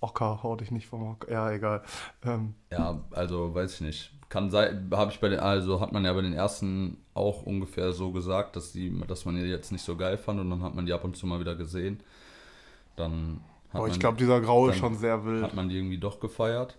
Oka, 0.00 0.40
hau 0.42 0.54
dich 0.56 0.70
nicht 0.70 0.86
vom 0.86 1.02
Oka. 1.10 1.30
Ja, 1.30 1.50
egal. 1.50 1.82
Ähm, 2.24 2.54
Ja, 2.70 3.00
also 3.10 3.54
weiß 3.54 3.74
ich 3.74 3.80
nicht. 3.80 4.12
Kann 4.28 4.50
sein, 4.50 4.90
habe 4.92 5.10
ich 5.10 5.20
bei 5.20 5.30
den, 5.30 5.40
also 5.40 5.80
hat 5.80 5.92
man 5.92 6.04
ja 6.04 6.12
bei 6.12 6.20
den 6.20 6.34
ersten 6.34 6.98
auch 7.14 7.44
ungefähr 7.44 7.92
so 7.92 8.12
gesagt, 8.12 8.56
dass 8.56 8.72
die, 8.72 9.00
dass 9.06 9.24
man 9.24 9.36
die 9.36 9.42
jetzt 9.42 9.72
nicht 9.72 9.82
so 9.82 9.96
geil 9.96 10.18
fand 10.18 10.38
und 10.38 10.50
dann 10.50 10.62
hat 10.62 10.74
man 10.74 10.84
die 10.84 10.92
ab 10.92 11.04
und 11.04 11.16
zu 11.16 11.26
mal 11.26 11.40
wieder 11.40 11.54
gesehen. 11.54 12.00
Dann 12.96 13.40
hat 13.70 13.80
boah, 13.80 13.88
ich 13.88 13.98
glaube, 13.98 14.18
dieser 14.18 14.40
Graue 14.40 14.70
ist 14.70 14.78
schon 14.78 14.96
sehr 14.96 15.24
wild. 15.24 15.42
Hat 15.42 15.54
man 15.54 15.70
die 15.70 15.76
irgendwie 15.76 15.98
doch 15.98 16.20
gefeiert? 16.20 16.76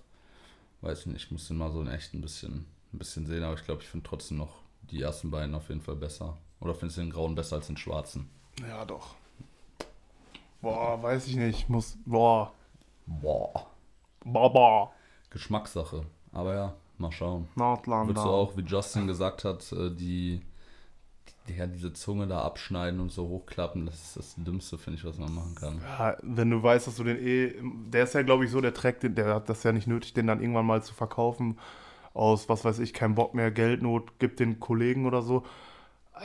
Weiß 0.82 1.08
nicht, 1.08 1.26
ich 1.26 1.32
muss 1.32 1.48
den 1.48 1.58
mal 1.58 1.72
so 1.72 1.82
in 1.82 1.88
echt 1.88 2.14
ein 2.14 2.22
bisschen, 2.22 2.66
ein 2.94 3.00
bisschen 3.00 3.26
sehen, 3.26 3.44
aber 3.44 3.56
ich 3.56 3.66
glaube, 3.66 3.82
ich 3.82 3.90
finde 3.90 4.08
trotzdem 4.08 4.38
noch 4.38 4.62
die 4.92 5.02
ersten 5.02 5.32
beiden 5.32 5.56
auf 5.56 5.70
jeden 5.70 5.82
Fall 5.82 5.96
besser. 5.96 6.38
Oder 6.60 6.76
findest 6.76 6.98
du 6.98 7.02
den 7.02 7.12
grauen 7.12 7.36
besser 7.36 7.56
als 7.56 7.68
den 7.68 7.78
schwarzen? 7.78 8.30
Ja, 8.62 8.86
doch. 8.86 9.16
Boah, 10.62 11.02
weiß 11.02 11.28
ich 11.28 11.36
nicht. 11.36 11.70
Muss. 11.70 11.98
Boah. 12.06 12.54
Boah. 13.06 13.68
Baba. 14.24 14.92
Geschmackssache. 15.30 16.06
Aber 16.32 16.54
ja, 16.54 16.76
mal 17.00 17.12
schauen. 17.12 17.48
Nordland. 17.56 18.10
Würdest 18.10 18.26
du 18.26 18.30
auch, 18.30 18.58
wie 18.58 18.62
Justin 18.62 19.08
gesagt 19.08 19.44
hat, 19.44 19.72
äh, 19.72 19.90
die, 19.92 20.42
die, 21.48 21.54
ja, 21.56 21.68
diese 21.68 21.94
Zunge 21.94 22.28
da 22.28 22.42
abschneiden 22.42 23.00
und 23.00 23.12
so 23.12 23.28
hochklappen, 23.28 23.86
das 23.86 23.96
ist 23.96 24.18
das 24.18 24.36
Dümmste, 24.38 24.78
finde 24.78 25.00
ich, 25.00 25.06
was 25.06 25.18
man 25.18 25.34
machen 25.34 25.56
kann. 25.56 25.82
Ja, 25.82 26.18
wenn 26.22 26.50
du 26.50 26.62
weißt, 26.62 26.88
dass 26.88 26.96
du 26.96 27.04
den 27.04 27.18
eh. 27.18 27.54
Der 27.92 28.04
ist 28.04 28.14
ja, 28.14 28.22
glaube 28.22 28.46
ich, 28.46 28.52
so, 28.52 28.62
der 28.62 28.74
trägt 28.74 29.04
den, 29.04 29.16
der 29.16 29.36
hat 29.36 29.50
das 29.50 29.64
ja 29.64 29.72
nicht 29.72 29.88
nötig, 29.88 30.14
den 30.14 30.28
dann 30.28 30.42
irgendwann 30.42 30.66
mal 30.66 30.84
zu 30.84 30.94
verkaufen. 30.94 31.58
Aus, 32.14 32.50
was 32.50 32.66
weiß 32.66 32.80
ich, 32.80 32.94
kein 32.94 33.16
Bock 33.16 33.34
mehr, 33.34 33.52
Geldnot, 33.52 34.20
gibt 34.20 34.40
den 34.40 34.60
Kollegen 34.60 35.06
oder 35.06 35.22
so. 35.22 35.44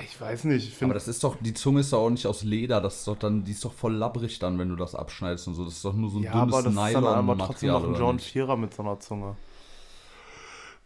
Ich 0.03 0.21
weiß 0.21 0.45
nicht, 0.45 0.67
ich 0.67 0.83
Aber 0.83 0.95
das 0.95 1.07
ist 1.07 1.23
doch, 1.23 1.37
die 1.41 1.55
Zunge 1.55 1.81
ist 1.81 1.93
doch 1.93 2.01
auch 2.01 2.11
nicht 2.11 2.27
aus 2.27 2.43
Leder, 2.43 2.81
das 2.81 2.99
ist 2.99 3.09
doch 3.09 3.17
dann, 3.17 3.45
die 3.45 3.53
ist 3.53 3.65
doch 3.65 3.73
voll 3.73 3.95
labbrig 3.95 4.39
dann, 4.41 4.59
wenn 4.59 4.69
du 4.69 4.77
das 4.77 4.95
abschneidest 4.95 5.47
und 5.47 5.55
so. 5.55 5.65
Das 5.65 5.75
ist 5.75 5.85
doch 5.85 5.93
nur 5.93 6.11
so 6.11 6.19
ein 6.19 6.25
Ja, 6.25 6.33
aber 6.33 6.63
dünnes 6.63 6.75
das 6.75 6.87
ist 6.89 6.95
dann 6.95 7.05
aber 7.05 7.39
trotzdem 7.39 7.71
noch 7.71 7.85
ein 7.85 7.95
John? 7.95 8.19
Vierer 8.19 8.57
mit 8.57 8.75
so 8.75 8.83
einer 8.83 8.99
Zunge. 8.99 9.37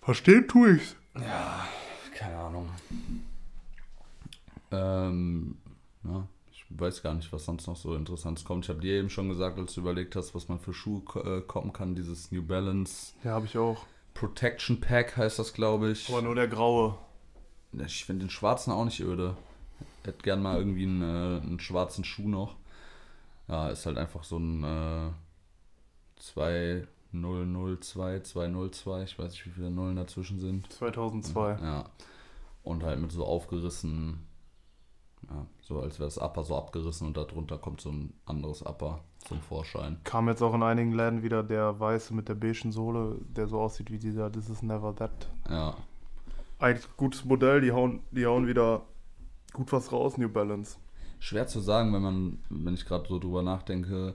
Verstehen 0.09 0.49
tue 0.49 0.77
ich's. 0.77 0.97
Keine 2.15 2.37
Ahnung. 2.39 2.67
Ähm, 4.71 5.59
ja, 6.03 6.27
ich 6.51 6.65
weiß 6.71 7.03
gar 7.03 7.13
nicht, 7.13 7.31
was 7.31 7.45
sonst 7.45 7.67
noch 7.67 7.77
so 7.77 7.95
Interessantes 7.95 8.47
kommt. 8.47 8.65
Ich 8.65 8.71
habe 8.71 8.81
dir 8.81 8.95
eben 8.95 9.11
schon 9.11 9.29
gesagt, 9.29 9.59
als 9.59 9.75
du 9.75 9.83
überlegt 9.83 10.17
hast, 10.17 10.35
was 10.35 10.49
man 10.49 10.61
für 10.61 10.73
Schuhe 10.73 11.03
äh, 11.23 11.43
kommen 11.43 11.75
kann, 11.75 11.95
dieses 11.95 12.33
New 12.33 12.43
Balance 12.43 13.13
Ja, 13.23 13.33
habe 13.33 13.45
ich 13.45 13.59
auch. 13.59 13.85
Protection 14.15 14.81
Pack 14.81 15.15
heißt 15.19 15.39
das, 15.39 15.53
glaube 15.53 15.91
ich. 15.91 16.09
Aber 16.09 16.23
nur 16.23 16.35
der 16.35 16.49
Graue. 16.49 16.97
Ich 17.75 18.07
finde 18.07 18.25
den 18.25 18.31
schwarzen 18.31 18.73
auch 18.73 18.87
nicht 18.87 19.01
öde. 19.01 19.37
Ich 20.01 20.07
hätte 20.07 20.23
gern 20.23 20.41
mal 20.41 20.57
irgendwie 20.57 20.85
einen, 20.85 21.03
äh, 21.03 21.43
einen 21.43 21.61
schwarzen 21.61 22.05
Schuh 22.05 22.31
noch. 22.31 22.57
Ja, 23.47 23.69
ist 23.69 23.85
halt 23.85 23.99
einfach 23.99 24.25
so 24.25 24.39
ein 24.39 24.65
äh, 24.65 25.11
2002, 27.13 28.21
202, 28.21 29.03
ich 29.03 29.19
weiß 29.19 29.31
nicht, 29.33 29.47
wie 29.47 29.51
viele 29.51 29.71
Nullen 29.71 29.97
dazwischen 29.97 30.39
sind. 30.41 30.71
2002. 30.73 31.59
Ja. 31.63 31.85
Und 32.63 32.83
halt 32.83 33.01
mit 33.01 33.13
so 33.13 33.25
aufgerissen, 33.25 34.27
ja, 35.29 35.47
so 35.63 35.81
als 35.81 35.99
wäre 35.99 36.09
das 36.09 36.19
Upper 36.19 36.45
so 36.45 36.57
abgerissen 36.57 37.07
und 37.07 37.17
darunter 37.17 37.59
kommt 37.59 37.81
so 37.81 37.91
ein 37.91 38.13
anderes 38.27 38.63
Upper 38.63 39.01
zum 39.27 39.41
Vorschein. 39.41 39.99
Kam 40.05 40.29
jetzt 40.29 40.43
auch 40.43 40.55
in 40.55 40.63
einigen 40.63 40.93
Läden 40.93 41.23
wieder 41.23 41.43
der 41.43 41.81
weiße 41.81 42.15
mit 42.15 42.29
der 42.29 42.35
beigen 42.35 42.73
Sohle, 42.73 43.17
der 43.29 43.47
so 43.47 43.59
aussieht 43.61 43.91
wie 43.91 43.99
dieser 43.99 44.31
This 44.31 44.49
is 44.51 44.63
never 44.63 44.95
that. 44.97 45.29
Ja, 45.49 45.77
Eigentlich 46.61 46.89
gutes 46.97 47.25
Modell, 47.25 47.61
die 47.61 47.71
hauen, 47.73 48.01
die 48.11 48.27
hauen 48.27 48.47
wieder 48.49 48.83
gut 49.53 49.73
was 49.73 49.93
raus, 49.93 50.19
New 50.19 50.29
Balance. 50.29 50.77
schwer 51.21 51.47
zu 51.47 51.61
sagen, 51.61 51.93
wenn 51.95 52.03
man, 52.03 52.39
wenn 52.51 52.75
ich 52.75 52.85
gerade 52.85 53.09
so 53.09 53.19
drüber 53.19 53.43
nachdenke, 53.43 54.15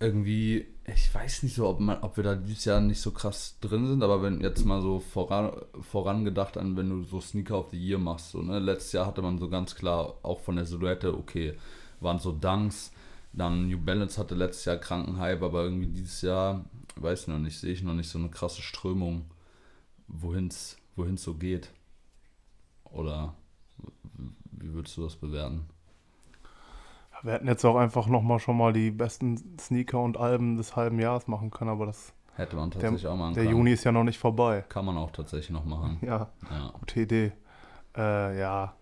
irgendwie, 0.00 0.66
ich 0.86 1.14
weiß 1.14 1.42
nicht 1.42 1.54
so, 1.54 1.68
ob, 1.68 1.80
man, 1.80 2.00
ob 2.02 2.16
wir 2.16 2.24
da 2.24 2.34
dieses 2.34 2.64
Jahr 2.64 2.80
nicht 2.80 3.00
so 3.00 3.10
krass 3.10 3.58
drin 3.60 3.86
sind, 3.86 4.02
aber 4.02 4.22
wenn 4.22 4.40
jetzt 4.40 4.64
mal 4.64 4.82
so 4.82 5.00
voran, 5.00 5.52
vorangedacht 5.80 6.56
an, 6.56 6.76
wenn 6.76 6.90
du 6.90 7.02
so 7.02 7.20
Sneaker 7.20 7.58
of 7.58 7.70
the 7.70 7.78
Year 7.78 7.98
machst, 7.98 8.32
so, 8.32 8.42
ne? 8.42 8.58
Letztes 8.58 8.92
Jahr 8.92 9.06
hatte 9.06 9.22
man 9.22 9.38
so 9.38 9.48
ganz 9.48 9.74
klar 9.74 10.14
auch 10.22 10.40
von 10.40 10.56
der 10.56 10.66
Silhouette, 10.66 11.14
okay, 11.16 11.56
waren 12.00 12.18
so 12.18 12.32
Dunks, 12.32 12.92
dann 13.32 13.68
New 13.68 13.78
Balance 13.78 14.18
hatte 14.20 14.34
letztes 14.34 14.64
Jahr 14.66 14.76
kranken 14.76 15.18
Hype, 15.18 15.42
aber 15.42 15.64
irgendwie 15.64 15.88
dieses 15.88 16.22
Jahr, 16.22 16.64
weiß 16.96 17.28
noch 17.28 17.38
nicht, 17.38 17.58
sehe 17.58 17.72
ich 17.72 17.82
noch 17.82 17.94
nicht 17.94 18.08
so 18.08 18.18
eine 18.18 18.30
krasse 18.30 18.62
Strömung, 18.62 19.26
wohin 20.08 20.48
es 20.48 20.76
so 21.16 21.34
geht. 21.34 21.70
Oder 22.84 23.34
wie 24.52 24.72
würdest 24.72 24.96
du 24.96 25.02
das 25.02 25.16
bewerten? 25.16 25.66
Wir 27.22 27.32
hätten 27.32 27.48
jetzt 27.48 27.64
auch 27.64 27.76
einfach 27.76 28.06
nochmal 28.06 28.38
schon 28.38 28.56
mal 28.56 28.72
die 28.72 28.90
besten 28.90 29.58
Sneaker 29.58 30.00
und 30.00 30.16
Alben 30.18 30.56
des 30.56 30.76
halben 30.76 31.00
Jahres 31.00 31.26
machen 31.26 31.50
können, 31.50 31.70
aber 31.70 31.86
das. 31.86 32.12
Hätte 32.36 32.56
man 32.56 32.70
tatsächlich 32.70 33.02
der, 33.02 33.12
auch 33.12 33.16
machen 33.16 33.34
Der 33.34 33.44
können. 33.44 33.56
Juni 33.56 33.72
ist 33.72 33.84
ja 33.84 33.92
noch 33.92 34.04
nicht 34.04 34.18
vorbei. 34.18 34.64
Kann 34.68 34.84
man 34.84 34.98
auch 34.98 35.10
tatsächlich 35.10 35.50
noch 35.50 35.64
machen. 35.64 35.98
Ja, 36.02 36.28
Ja. 36.50 36.70
gute 36.78 37.00
Idee. 37.00 37.32
Äh, 37.96 38.38
ja, 38.38 38.74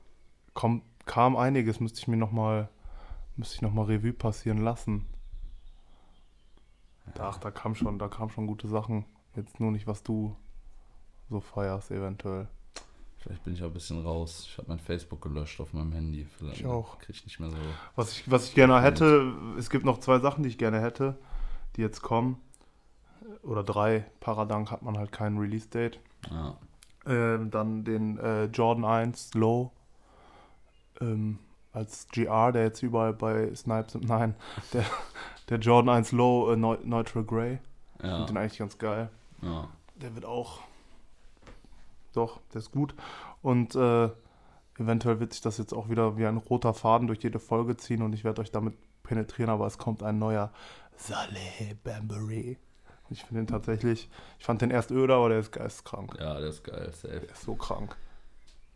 kommt, 0.54 0.82
kam 1.06 1.36
einiges, 1.36 1.78
müsste 1.78 2.00
ich 2.00 2.08
mir 2.08 2.16
nochmal 2.16 2.68
müsste 3.36 3.56
ich 3.56 3.62
noch 3.62 3.72
mal 3.72 3.84
Revue 3.86 4.12
passieren 4.12 4.58
lassen. 4.58 5.06
Ach, 7.18 7.38
da 7.38 7.50
kam 7.50 7.74
schon, 7.74 7.98
da 7.98 8.08
kam 8.08 8.30
schon 8.30 8.46
gute 8.46 8.68
Sachen. 8.68 9.04
Jetzt 9.36 9.60
nur 9.60 9.70
nicht, 9.70 9.86
was 9.86 10.02
du 10.02 10.36
so 11.28 11.40
feierst, 11.40 11.90
eventuell. 11.90 12.48
Vielleicht 13.24 13.42
bin 13.44 13.54
ich 13.54 13.62
auch 13.62 13.68
ein 13.68 13.72
bisschen 13.72 14.02
raus. 14.02 14.44
Ich 14.50 14.58
habe 14.58 14.68
mein 14.68 14.78
Facebook 14.78 15.22
gelöscht 15.22 15.58
auf 15.60 15.72
meinem 15.72 15.92
Handy. 15.92 16.26
Vielleicht 16.38 16.60
Ich 16.60 16.66
auch. 16.66 16.98
Krieg 16.98 17.16
ich 17.16 17.24
nicht 17.24 17.40
mehr 17.40 17.50
so. 17.50 17.56
Was 17.96 18.12
ich, 18.12 18.30
was 18.30 18.48
ich 18.48 18.54
gerne 18.54 18.80
hätte, 18.82 19.32
es 19.58 19.70
gibt 19.70 19.84
noch 19.86 19.98
zwei 19.98 20.18
Sachen, 20.18 20.42
die 20.42 20.50
ich 20.50 20.58
gerne 20.58 20.80
hätte, 20.80 21.16
die 21.76 21.80
jetzt 21.80 22.02
kommen. 22.02 22.38
Oder 23.42 23.62
drei. 23.64 24.04
Paradank 24.20 24.70
hat 24.70 24.82
man 24.82 24.98
halt 24.98 25.10
kein 25.10 25.38
Release-Date. 25.38 25.98
Ja. 26.30 26.56
Ähm, 27.06 27.50
dann 27.50 27.84
den 27.84 28.18
äh, 28.18 28.44
Jordan 28.46 28.84
1 28.84 29.32
Low 29.34 29.70
ähm, 31.00 31.38
als 31.72 32.06
GR, 32.12 32.52
der 32.52 32.64
jetzt 32.64 32.82
überall 32.82 33.12
bei 33.14 33.54
Snipes 33.54 33.94
und 33.94 34.06
nein, 34.06 34.34
der, 34.72 34.84
der 35.48 35.58
Jordan 35.58 35.96
1 35.96 36.12
Low 36.12 36.52
äh, 36.52 36.56
Neu- 36.56 36.78
Neutral 36.84 37.24
Grey. 37.24 37.58
Ich 37.98 38.04
Ja. 38.04 38.16
finde 38.16 38.26
den 38.32 38.36
eigentlich 38.36 38.58
ganz 38.58 38.76
geil. 38.78 39.08
ja. 39.42 39.68
Der 39.96 40.12
wird 40.14 40.24
auch. 40.24 40.58
Doch, 42.14 42.40
der 42.52 42.60
ist 42.60 42.72
gut. 42.72 42.94
Und 43.42 43.74
äh, 43.74 44.08
eventuell 44.78 45.20
wird 45.20 45.32
sich 45.32 45.42
das 45.42 45.58
jetzt 45.58 45.72
auch 45.72 45.88
wieder 45.88 46.16
wie 46.16 46.26
ein 46.26 46.36
roter 46.36 46.74
Faden 46.74 47.06
durch 47.06 47.22
jede 47.22 47.38
Folge 47.38 47.76
ziehen 47.76 48.02
und 48.02 48.12
ich 48.12 48.24
werde 48.24 48.40
euch 48.40 48.50
damit 48.50 48.74
penetrieren, 49.02 49.50
aber 49.50 49.66
es 49.66 49.78
kommt 49.78 50.02
ein 50.02 50.18
neuer 50.18 50.52
Saleh 50.96 51.76
Bambury. 51.82 52.58
Ich 53.10 53.24
finde 53.24 53.42
den 53.42 53.46
tatsächlich, 53.46 54.08
ich 54.38 54.44
fand 54.44 54.62
den 54.62 54.70
erst 54.70 54.90
öder, 54.90 55.16
aber 55.16 55.28
der 55.28 55.40
ist 55.40 55.52
geistkrank. 55.52 56.16
Ja, 56.18 56.40
der 56.40 56.48
ist 56.48 56.64
geil. 56.64 56.90
Safe. 56.92 57.20
Der 57.20 57.30
ist 57.30 57.42
so 57.42 57.54
krank. 57.54 57.96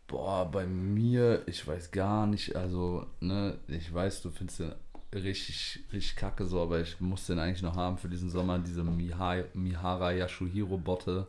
Boah, 0.07 0.49
bei 0.49 0.65
mir, 0.65 1.47
ich 1.47 1.67
weiß 1.67 1.91
gar 1.91 2.25
nicht, 2.27 2.55
also, 2.55 3.05
ne, 3.19 3.59
ich 3.67 3.93
weiß, 3.93 4.21
du 4.21 4.31
findest 4.31 4.59
den 4.59 4.73
richtig, 5.13 5.83
richtig 5.91 6.15
kacke 6.15 6.45
so, 6.45 6.61
aber 6.61 6.79
ich 6.79 6.99
muss 6.99 7.27
den 7.27 7.39
eigentlich 7.39 7.61
noch 7.61 7.75
haben 7.75 7.97
für 7.97 8.09
diesen 8.09 8.29
Sommer, 8.29 8.59
diese 8.59 8.83
Mihai, 8.83 9.45
Mihara 9.53 10.11
Yashuhiro 10.11 10.77
Botte. 10.77 11.27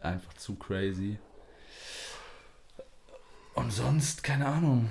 Einfach 0.00 0.32
zu 0.34 0.54
crazy. 0.54 1.18
Und 3.54 3.72
sonst, 3.72 4.22
keine 4.22 4.46
Ahnung, 4.46 4.88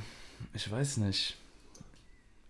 ich 0.54 0.70
weiß 0.70 0.98
nicht. 0.98 1.38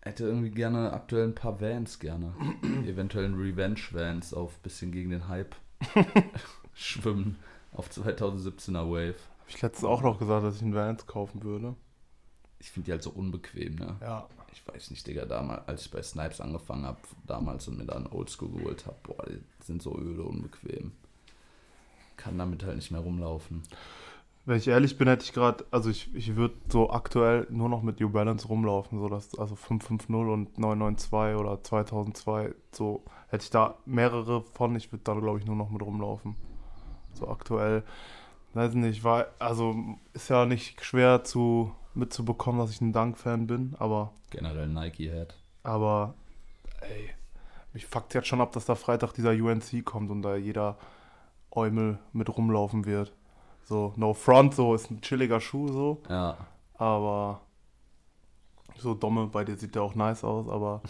Hätte 0.01 0.25
irgendwie 0.25 0.51
gerne 0.51 0.93
aktuell 0.93 1.25
ein 1.25 1.35
paar 1.35 1.61
Vans 1.61 1.99
gerne. 1.99 2.33
Eventuell 2.85 3.25
ein 3.25 3.35
Revenge 3.35 3.79
Vans 3.91 4.33
auf 4.33 4.57
bisschen 4.59 4.91
gegen 4.91 5.09
den 5.09 5.27
Hype 5.27 5.55
schwimmen 6.73 7.37
auf 7.73 7.89
2017er 7.89 8.89
Wave. 8.89 9.15
Habe 9.39 9.49
ich 9.49 9.61
letztens 9.61 9.85
auch 9.85 10.01
noch 10.01 10.19
gesagt, 10.19 10.43
dass 10.43 10.55
ich 10.57 10.61
einen 10.61 10.75
Vans 10.75 11.05
kaufen 11.05 11.43
würde. 11.43 11.75
Ich 12.59 12.71
finde 12.71 12.87
die 12.87 12.91
halt 12.91 13.03
so 13.03 13.11
unbequem, 13.11 13.75
ne? 13.75 13.95
Ja. 14.01 14.27
Ich 14.51 14.67
weiß 14.67 14.91
nicht, 14.91 15.05
Digga, 15.05 15.25
damals, 15.25 15.67
als 15.67 15.81
ich 15.83 15.91
bei 15.91 16.01
Snipes 16.01 16.41
angefangen 16.41 16.85
habe, 16.85 16.99
damals 17.25 17.67
und 17.67 17.77
mir 17.77 17.85
da 17.85 17.95
einen 17.95 18.07
Oldschool 18.07 18.49
geholt 18.49 18.85
habe, 18.87 18.97
boah, 19.03 19.25
die 19.27 19.39
sind 19.63 19.81
so 19.81 19.97
öde 19.97 20.23
unbequem. 20.23 20.91
Kann 22.19 22.37
damit 22.37 22.65
halt 22.65 22.75
nicht 22.75 22.91
mehr 22.91 22.99
rumlaufen. 22.99 23.63
Wenn 24.45 24.57
ich 24.57 24.67
ehrlich 24.67 24.97
bin, 24.97 25.07
hätte 25.07 25.23
ich 25.23 25.31
gerade, 25.31 25.65
also 25.71 25.89
ich, 25.89 26.13
ich 26.13 26.35
würde 26.35 26.55
so 26.67 26.89
aktuell 26.89 27.47
nur 27.49 27.69
noch 27.69 27.81
mit 27.81 28.01
New 28.01 28.09
Balance 28.09 28.47
rumlaufen, 28.47 28.99
so 28.99 29.07
dass 29.07 29.37
also 29.39 29.55
550 29.55 30.09
und 30.09 30.59
992 30.59 31.39
oder 31.39 31.63
2002, 31.63 32.53
so 32.73 33.03
hätte 33.29 33.43
ich 33.43 33.49
da 33.51 33.77
mehrere 33.85 34.41
von, 34.41 34.75
ich 34.75 34.91
würde 34.91 35.03
da 35.05 35.13
glaube 35.13 35.39
ich 35.39 35.45
nur 35.45 35.55
noch 35.55 35.69
mit 35.69 35.81
rumlaufen. 35.81 36.35
So 37.13 37.29
aktuell, 37.29 37.83
weiß 38.53 38.73
nicht, 38.73 39.03
war, 39.05 39.27
also 39.39 39.75
ist 40.13 40.29
ja 40.29 40.45
nicht 40.45 40.83
schwer 40.83 41.23
zu 41.23 41.71
mitzubekommen, 41.93 42.59
dass 42.59 42.71
ich 42.71 42.81
ein 42.81 42.91
Dunk-Fan 42.91 43.47
bin, 43.47 43.75
aber, 43.79 44.11
Generell 44.29 44.67
Nike-Head. 44.67 45.35
aber, 45.63 46.15
ey, 46.81 47.11
mich 47.73 47.85
fuckt 47.85 48.13
jetzt 48.13 48.27
schon 48.27 48.41
ab, 48.41 48.51
dass 48.51 48.65
da 48.65 48.75
Freitag 48.75 49.13
dieser 49.13 49.31
UNC 49.31 49.85
kommt 49.85 50.11
und 50.11 50.21
da 50.21 50.35
jeder 50.35 50.77
Eumel 51.51 51.99
mit 52.13 52.35
rumlaufen 52.35 52.85
wird. 52.85 53.13
So, 53.63 53.93
no 53.95 54.13
front, 54.13 54.55
so 54.55 54.73
ist 54.73 54.89
ein 54.89 55.01
chilliger 55.01 55.39
Schuh 55.39 55.67
so. 55.67 56.01
Ja, 56.09 56.37
Aber 56.75 57.41
so 58.77 58.93
Domme, 58.93 59.27
bei 59.27 59.43
dir 59.43 59.57
sieht 59.57 59.75
der 59.75 59.83
auch 59.83 59.95
nice 59.95 60.23
aus, 60.23 60.47
aber 60.47 60.81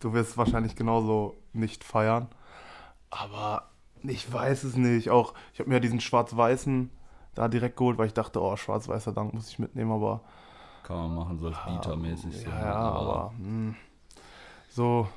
du 0.00 0.12
wirst 0.12 0.36
wahrscheinlich 0.36 0.76
genauso 0.76 1.36
nicht 1.52 1.84
feiern. 1.84 2.28
Aber 3.10 3.70
ich 4.02 4.30
weiß 4.30 4.64
es 4.64 4.76
nicht. 4.76 5.10
Auch 5.10 5.34
ich 5.54 5.60
habe 5.60 5.70
mir 5.70 5.80
diesen 5.80 6.00
schwarz-weißen 6.00 6.90
da 7.34 7.48
direkt 7.48 7.76
geholt, 7.76 7.98
weil 7.98 8.06
ich 8.06 8.14
dachte, 8.14 8.40
oh, 8.42 8.56
schwarz-weißer 8.56 9.12
Dank 9.12 9.34
muss 9.34 9.48
ich 9.48 9.58
mitnehmen, 9.58 9.92
aber 9.92 10.20
kann 10.82 10.96
man 10.96 11.14
machen, 11.16 11.38
so 11.38 11.48
als 11.48 11.56
Bieter-mäßig. 11.56 12.44
so, 12.44 12.48
ja, 12.48 12.54
ne? 12.54 12.60
ja, 12.64 12.74
aber 12.74 13.32
hm, 13.38 13.74
so 14.68 15.08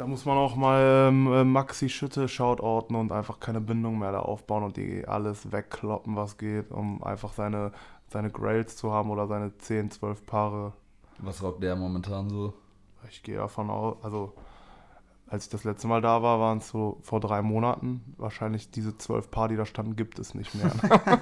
da 0.00 0.06
muss 0.06 0.24
man 0.24 0.38
auch 0.38 0.56
mal 0.56 1.08
ähm, 1.08 1.30
äh, 1.30 1.44
Maxi 1.44 1.90
Schütte 1.90 2.26
shoutouten 2.26 2.96
und 2.96 3.12
einfach 3.12 3.38
keine 3.38 3.60
Bindung 3.60 3.98
mehr 3.98 4.12
da 4.12 4.20
aufbauen 4.20 4.62
und 4.62 4.78
die 4.78 5.06
alles 5.06 5.52
wegkloppen, 5.52 6.16
was 6.16 6.38
geht, 6.38 6.70
um 6.70 7.04
einfach 7.04 7.34
seine, 7.34 7.72
seine 8.08 8.30
Grails 8.30 8.78
zu 8.78 8.92
haben 8.92 9.10
oder 9.10 9.26
seine 9.26 9.54
10, 9.58 9.90
12 9.90 10.24
Paare. 10.24 10.72
Was 11.18 11.42
rockt 11.42 11.62
der 11.62 11.76
momentan 11.76 12.30
so? 12.30 12.54
Ich 13.10 13.22
gehe 13.22 13.36
davon 13.36 13.68
aus, 13.68 13.98
also 14.02 14.32
als 15.26 15.44
ich 15.44 15.50
das 15.50 15.64
letzte 15.64 15.86
Mal 15.86 16.00
da 16.00 16.22
war, 16.22 16.40
waren 16.40 16.58
es 16.58 16.68
so 16.70 16.96
vor 17.02 17.20
drei 17.20 17.42
Monaten. 17.42 18.14
Wahrscheinlich 18.16 18.70
diese 18.70 18.96
zwölf 18.96 19.30
Paar, 19.30 19.48
die 19.48 19.56
da 19.56 19.66
standen, 19.66 19.96
gibt 19.96 20.18
es 20.18 20.34
nicht 20.34 20.54
mehr. 20.54 20.72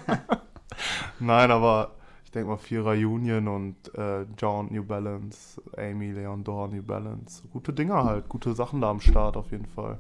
Nein, 1.18 1.50
aber 1.50 1.96
ich 2.28 2.32
denke 2.32 2.50
mal 2.50 2.58
Vierer 2.58 2.90
Union 2.90 3.48
und 3.48 3.94
äh, 3.94 4.26
John 4.36 4.68
New 4.70 4.84
Balance, 4.84 5.62
Amy 5.78 6.12
Leon 6.12 6.44
Dor 6.44 6.68
New 6.68 6.82
Balance. 6.82 7.42
Gute 7.50 7.72
Dinger 7.72 8.04
halt, 8.04 8.28
gute 8.28 8.52
Sachen 8.52 8.82
da 8.82 8.90
am 8.90 9.00
Start 9.00 9.38
auf 9.38 9.50
jeden 9.50 9.64
Fall. 9.64 9.98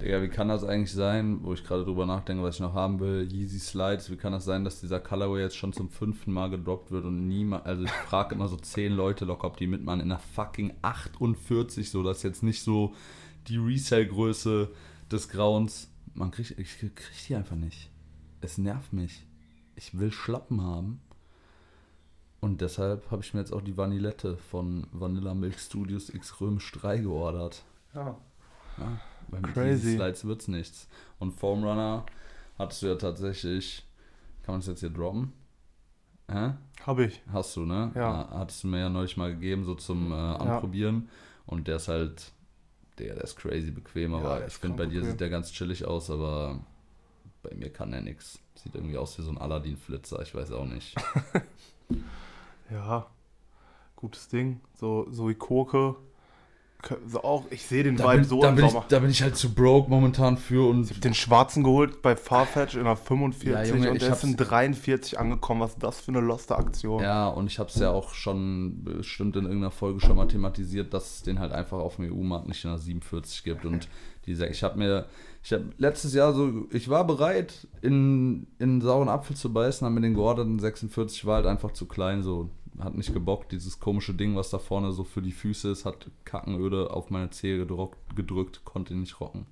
Digga, 0.00 0.22
wie 0.22 0.28
kann 0.28 0.46
das 0.46 0.62
eigentlich 0.62 0.92
sein, 0.92 1.40
wo 1.42 1.52
ich 1.52 1.64
gerade 1.64 1.84
drüber 1.84 2.06
nachdenke, 2.06 2.44
was 2.44 2.54
ich 2.54 2.60
noch 2.60 2.74
haben 2.74 3.00
will, 3.00 3.28
Yeezy 3.28 3.58
Slides, 3.58 4.08
wie 4.08 4.16
kann 4.16 4.30
das 4.30 4.44
sein, 4.44 4.62
dass 4.62 4.82
dieser 4.82 5.00
Colorway 5.00 5.40
jetzt 5.40 5.56
schon 5.56 5.72
zum 5.72 5.90
fünften 5.90 6.32
Mal 6.32 6.48
gedroppt 6.48 6.92
wird 6.92 7.06
und 7.06 7.26
niemand, 7.26 7.66
also 7.66 7.82
ich 7.82 7.90
frage 7.90 8.36
immer 8.36 8.46
so 8.46 8.56
zehn 8.56 8.92
Leute 8.92 9.24
locker, 9.24 9.48
ob 9.48 9.56
die 9.56 9.66
mitmachen 9.66 9.98
in 9.98 10.10
der 10.10 10.20
fucking 10.20 10.74
48, 10.82 11.90
so, 11.90 12.04
das 12.04 12.18
ist 12.18 12.22
jetzt 12.22 12.44
nicht 12.44 12.62
so 12.62 12.94
die 13.48 13.56
Resell-Größe 13.56 14.70
des 15.10 15.28
Grauens. 15.28 15.90
Man 16.14 16.30
kriegt, 16.30 16.56
ich 16.56 16.78
krieg 16.78 17.02
die 17.28 17.34
einfach 17.34 17.56
nicht. 17.56 17.90
Es 18.40 18.58
nervt 18.58 18.92
mich. 18.92 19.26
Ich 19.74 19.98
will 19.98 20.12
Schlappen 20.12 20.60
haben. 20.62 21.00
Und 22.44 22.60
deshalb 22.60 23.10
habe 23.10 23.22
ich 23.22 23.32
mir 23.32 23.40
jetzt 23.40 23.54
auch 23.54 23.62
die 23.62 23.74
Vanillette 23.78 24.36
von 24.36 24.86
Vanilla 24.92 25.32
Milk 25.32 25.58
Studios 25.58 26.10
X 26.10 26.42
Römisch 26.42 26.70
3 26.72 26.98
geordert. 26.98 27.62
Ja. 27.94 28.18
Ja, 28.76 29.00
weil 29.28 29.40
mit 29.40 29.54
Crazy. 29.54 29.80
diesen 29.80 29.96
Slides 29.96 30.24
wird's 30.26 30.46
nichts. 30.48 30.86
Und 31.18 31.32
Foam 31.32 31.64
Runner 31.64 32.04
hattest 32.58 32.82
du 32.82 32.88
ja 32.88 32.96
tatsächlich, 32.96 33.82
kann 34.42 34.52
man 34.52 34.60
das 34.60 34.66
jetzt 34.66 34.80
hier 34.80 34.90
droppen? 34.90 35.32
Hä? 36.30 36.52
Hab 36.84 36.98
ich. 36.98 37.22
Hast 37.32 37.56
du, 37.56 37.64
ne? 37.64 37.92
Ja. 37.94 38.28
Hattest 38.30 38.62
du 38.62 38.68
mir 38.68 38.80
ja 38.80 38.88
neulich 38.90 39.16
mal 39.16 39.32
gegeben, 39.32 39.64
so 39.64 39.74
zum 39.74 40.12
äh, 40.12 40.14
Anprobieren. 40.14 41.08
Und 41.46 41.66
der 41.66 41.76
ist 41.76 41.88
halt, 41.88 42.30
der, 42.98 43.14
der 43.14 43.24
ist 43.24 43.36
crazy 43.36 43.70
bequem, 43.70 44.12
Ja, 44.12 44.18
aber 44.18 44.46
ich 44.46 44.52
finde, 44.52 44.76
bei 44.76 44.84
dir 44.84 44.96
bequem. 45.00 45.10
sieht 45.12 45.20
der 45.22 45.30
ganz 45.30 45.50
chillig 45.50 45.86
aus, 45.86 46.10
aber 46.10 46.60
bei 47.42 47.54
mir 47.54 47.72
kann 47.72 47.94
er 47.94 48.02
nix. 48.02 48.38
Sieht 48.54 48.74
irgendwie 48.74 48.98
aus 48.98 49.18
wie 49.18 49.22
so 49.22 49.30
ein 49.30 49.38
Aladdin-Flitzer, 49.38 50.20
ich 50.20 50.34
weiß 50.34 50.52
auch 50.52 50.66
nicht. 50.66 50.94
Ja. 52.70 53.06
Gutes 53.96 54.28
Ding. 54.28 54.60
So, 54.74 55.06
so 55.10 55.28
wie 55.28 55.34
Koke 55.34 55.96
so 57.06 57.22
auch, 57.22 57.44
ich 57.50 57.62
sehe 57.62 57.82
den 57.82 57.96
Da 57.96 58.04
Vibe 58.04 58.20
bin, 58.20 58.24
so 58.24 58.42
da, 58.42 58.50
bin 58.50 58.66
ich, 58.66 58.72
da 58.72 58.98
bin 58.98 59.10
ich 59.10 59.22
halt 59.22 59.36
zu 59.36 59.54
broke 59.54 59.90
momentan 59.90 60.36
für 60.36 60.68
und 60.68 60.84
Ich 60.84 60.96
hab 60.96 61.00
den 61.00 61.14
Schwarzen 61.14 61.62
geholt 61.62 62.02
bei 62.02 62.16
Farfetch 62.16 62.74
in 62.74 62.84
der 62.84 62.96
45 62.96 63.50
Ja, 63.50 63.62
Junge, 63.64 63.90
und 63.90 63.96
ich 63.96 64.04
der 64.04 64.12
ist 64.12 64.24
in 64.24 64.36
43 64.36 65.18
angekommen. 65.18 65.60
Was 65.60 65.72
ist 65.72 65.82
das 65.82 66.00
für 66.00 66.12
eine 66.12 66.20
loste 66.20 66.56
Aktion? 66.56 67.02
Ja, 67.02 67.28
und 67.28 67.46
ich 67.46 67.58
habe 67.58 67.68
es 67.68 67.76
ja 67.76 67.90
auch 67.90 68.14
schon 68.14 68.84
bestimmt 68.84 69.36
in 69.36 69.44
irgendeiner 69.44 69.70
Folge 69.70 70.00
schon 70.00 70.16
mal 70.16 70.28
thematisiert, 70.28 70.92
dass 70.92 71.16
es 71.16 71.22
den 71.22 71.38
halt 71.38 71.52
einfach 71.52 71.78
auf 71.78 71.96
dem 71.96 72.12
EU-Markt 72.12 72.48
nicht 72.48 72.64
in 72.64 72.70
der 72.70 72.78
47 72.78 73.44
gibt. 73.44 73.64
Und 73.64 73.88
die 74.26 74.32
ich 74.32 74.62
habe 74.62 74.78
mir, 74.78 75.06
ich 75.44 75.52
habe 75.52 75.66
letztes 75.76 76.14
Jahr 76.14 76.32
so, 76.32 76.66
ich 76.70 76.88
war 76.88 77.06
bereit, 77.06 77.68
in, 77.82 78.46
in 78.58 78.70
einen 78.70 78.80
sauren 78.80 79.10
Apfel 79.10 79.36
zu 79.36 79.52
beißen, 79.52 79.86
aber 79.86 79.94
mit 79.94 80.04
den 80.04 80.14
georderten 80.14 80.58
46 80.58 81.26
war 81.26 81.36
halt 81.36 81.46
einfach 81.46 81.72
zu 81.72 81.84
klein, 81.84 82.22
so 82.22 82.48
hat 82.78 82.94
nicht 82.94 83.12
gebockt. 83.12 83.52
Dieses 83.52 83.78
komische 83.78 84.14
Ding, 84.14 84.36
was 84.36 84.48
da 84.48 84.58
vorne 84.58 84.92
so 84.92 85.04
für 85.04 85.20
die 85.20 85.32
Füße 85.32 85.70
ist, 85.70 85.84
hat 85.84 86.10
Kackenöde 86.24 86.90
auf 86.90 87.10
meine 87.10 87.28
Zehe 87.28 87.58
gedruckt, 87.58 87.98
gedrückt, 88.16 88.62
konnte 88.64 88.94
nicht 88.94 89.20
rocken. 89.20 89.44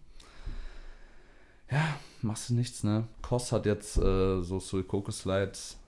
Ja, 1.71 1.97
machst 2.23 2.49
du 2.49 2.55
nichts, 2.55 2.83
ne? 2.85 3.07
Koss 3.21 3.53
hat 3.53 3.67
jetzt 3.67 3.99
äh, 3.99 4.41
so 4.41 4.61
Sulcoco 4.61 5.11
Slides 5.11 5.79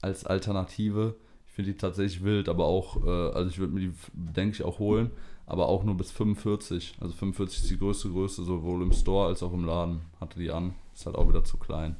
als 0.00 0.24
Alternative. 0.24 1.16
Ich 1.46 1.52
finde 1.52 1.72
die 1.72 1.76
tatsächlich 1.76 2.24
wild, 2.24 2.48
aber 2.48 2.64
auch, 2.64 3.04
äh, 3.04 3.34
also 3.34 3.50
ich 3.50 3.58
würde 3.58 3.74
mir 3.74 3.80
die, 3.80 3.92
denke 4.14 4.54
ich, 4.54 4.62
auch 4.62 4.78
holen, 4.78 5.10
aber 5.50 5.68
auch 5.68 5.82
nur 5.82 5.96
bis 5.96 6.12
45. 6.12 6.96
Also 7.00 7.12
45 7.14 7.62
ist 7.62 7.70
die 7.70 7.78
größte 7.78 8.08
Größe, 8.08 8.44
sowohl 8.44 8.82
im 8.82 8.92
Store 8.92 9.26
als 9.26 9.42
auch 9.42 9.52
im 9.52 9.64
Laden. 9.64 10.02
Hatte 10.20 10.38
die 10.38 10.50
an. 10.50 10.74
Ist 10.94 11.06
halt 11.06 11.16
auch 11.16 11.28
wieder 11.28 11.42
zu 11.42 11.58
klein. 11.58 11.96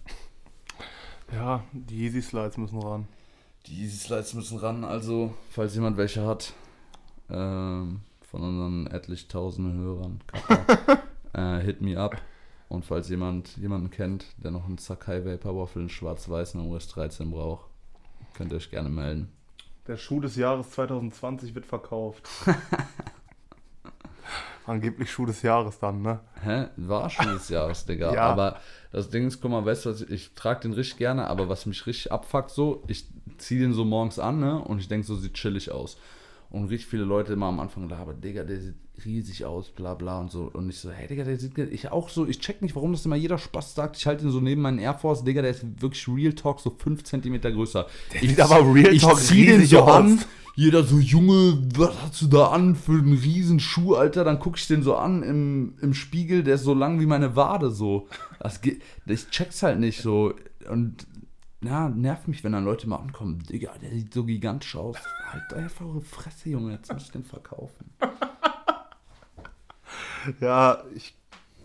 Ja, 1.32 1.64
die 1.72 2.04
Yeezy 2.04 2.22
Slides 2.22 2.56
müssen 2.58 2.80
ran. 2.80 3.08
Die 3.66 3.82
Easy 3.82 3.96
Slides 3.96 4.34
müssen 4.34 4.58
ran, 4.58 4.84
also, 4.84 5.34
falls 5.50 5.74
jemand 5.74 5.96
welche 5.96 6.24
hat, 6.24 6.54
ähm, 7.28 8.00
von 8.22 8.42
unseren 8.42 8.86
etlich 8.86 9.28
tausenden 9.28 9.78
Hörern, 9.78 10.20
Kappa, 10.26 11.02
äh, 11.32 11.60
hit 11.60 11.82
me 11.82 11.98
up. 11.98 12.20
Und 12.68 12.84
falls 12.84 13.08
jemand 13.08 13.56
jemanden 13.56 13.90
kennt, 13.90 14.26
der 14.38 14.52
noch 14.52 14.64
einen 14.64 14.78
Sakai 14.78 15.24
Vapor 15.24 15.56
Waffle 15.56 15.82
in 15.82 15.88
schwarz-weiß 15.88 16.54
in 16.54 16.60
US 16.60 16.86
13 16.88 17.30
braucht, 17.30 17.66
könnt 18.34 18.52
ihr 18.52 18.56
euch 18.56 18.70
gerne 18.70 18.88
melden. 18.88 19.32
Der 19.88 19.96
Schuh 19.96 20.20
des 20.20 20.36
Jahres 20.36 20.70
2020 20.70 21.54
wird 21.54 21.66
verkauft. 21.66 22.28
Angeblich 24.66 25.10
Schuh 25.10 25.26
des 25.26 25.42
Jahres 25.42 25.78
dann, 25.78 26.02
ne? 26.02 26.20
Hä? 26.42 26.66
War 26.76 27.10
schon 27.10 27.32
des 27.32 27.48
Jahres, 27.48 27.86
Digga. 27.86 28.12
Ja. 28.14 28.22
Aber 28.22 28.58
das 28.92 29.10
Ding 29.10 29.26
ist, 29.26 29.40
guck 29.40 29.50
mal, 29.50 29.64
weißt 29.64 29.86
du, 29.86 29.90
was 29.90 30.02
ich, 30.02 30.10
ich 30.10 30.34
trage 30.34 30.60
den 30.60 30.72
richtig 30.72 30.98
gerne, 30.98 31.26
aber 31.26 31.48
was 31.48 31.66
mich 31.66 31.86
richtig 31.86 32.12
abfuckt, 32.12 32.50
so, 32.50 32.82
ich 32.86 33.06
ziehe 33.38 33.60
den 33.60 33.72
so 33.72 33.84
morgens 33.84 34.18
an, 34.18 34.40
ne? 34.40 34.58
Und 34.58 34.78
ich 34.80 34.88
denke, 34.88 35.06
so 35.06 35.16
sieht 35.16 35.34
chillig 35.34 35.70
aus. 35.70 35.96
Und 36.50 36.66
richtig 36.66 36.88
viele 36.88 37.04
Leute 37.04 37.32
immer 37.32 37.46
am 37.46 37.60
Anfang 37.60 37.88
labern, 37.88 38.20
Digga, 38.20 38.42
der 38.44 38.60
sieht 38.60 38.74
riesig 39.04 39.44
aus, 39.44 39.70
bla 39.70 39.94
bla 39.94 40.20
und 40.20 40.30
so. 40.30 40.50
Und 40.52 40.68
ich 40.68 40.78
so, 40.78 40.90
hey 40.90 41.06
Digga, 41.06 41.24
der 41.24 41.38
sieht, 41.38 41.56
ich 41.58 41.90
auch 41.90 42.08
so, 42.08 42.26
ich 42.26 42.40
check 42.40 42.62
nicht, 42.62 42.74
warum 42.76 42.92
das 42.92 43.04
immer 43.04 43.16
jeder 43.16 43.38
Spaß 43.38 43.74
sagt. 43.74 43.96
Ich 43.96 44.06
halte 44.06 44.24
ihn 44.24 44.30
so 44.30 44.40
neben 44.40 44.62
meinen 44.62 44.78
Air 44.78 44.94
Force, 44.94 45.24
Digga, 45.24 45.42
der 45.42 45.52
ist 45.52 45.64
wirklich 45.80 46.06
Real 46.08 46.32
Talk 46.32 46.60
so 46.60 46.70
5 46.70 47.02
cm 47.02 47.40
größer. 47.40 47.86
Der 48.12 48.20
sieht 48.20 48.40
aber 48.40 48.74
Real 48.74 48.94
ich 48.94 49.02
Talk 49.02 49.18
zieh 49.18 49.46
den 49.46 49.64
so 49.64 49.80
aus. 49.80 49.90
an, 49.90 50.20
jeder 50.56 50.84
so, 50.84 50.98
Junge, 50.98 51.62
was 51.74 51.94
hast 52.02 52.22
du 52.22 52.26
da 52.26 52.48
an 52.48 52.76
für 52.76 52.92
einen 52.92 53.14
riesen 53.14 53.60
Schuh, 53.60 53.94
Alter? 53.94 54.24
Dann 54.24 54.38
gucke 54.38 54.58
ich 54.58 54.66
den 54.66 54.82
so 54.82 54.96
an 54.96 55.22
im, 55.22 55.74
im 55.80 55.94
Spiegel, 55.94 56.42
der 56.42 56.56
ist 56.56 56.64
so 56.64 56.74
lang 56.74 57.00
wie 57.00 57.06
meine 57.06 57.36
Wade, 57.36 57.70
so. 57.70 58.08
Das 58.40 58.60
geht, 58.60 58.82
ich 59.06 59.28
check's 59.30 59.62
halt 59.62 59.78
nicht 59.80 60.02
so. 60.02 60.34
Und 60.68 61.06
ja, 61.62 61.88
nervt 61.88 62.26
mich, 62.26 62.42
wenn 62.42 62.52
dann 62.52 62.64
Leute 62.64 62.88
mal 62.88 62.96
ankommen. 62.96 63.38
Digga, 63.48 63.72
der 63.82 63.90
sieht 63.90 64.14
so 64.14 64.24
gigantisch 64.24 64.76
aus. 64.76 64.96
Halt 65.30 65.52
einfach 65.54 65.84
eure 65.84 66.00
Fresse, 66.00 66.50
Junge, 66.50 66.72
jetzt 66.72 66.92
muss 66.92 67.04
ich 67.04 67.10
den 67.10 67.24
verkaufen. 67.24 67.90
Ja, 70.40 70.82
ich 70.94 71.14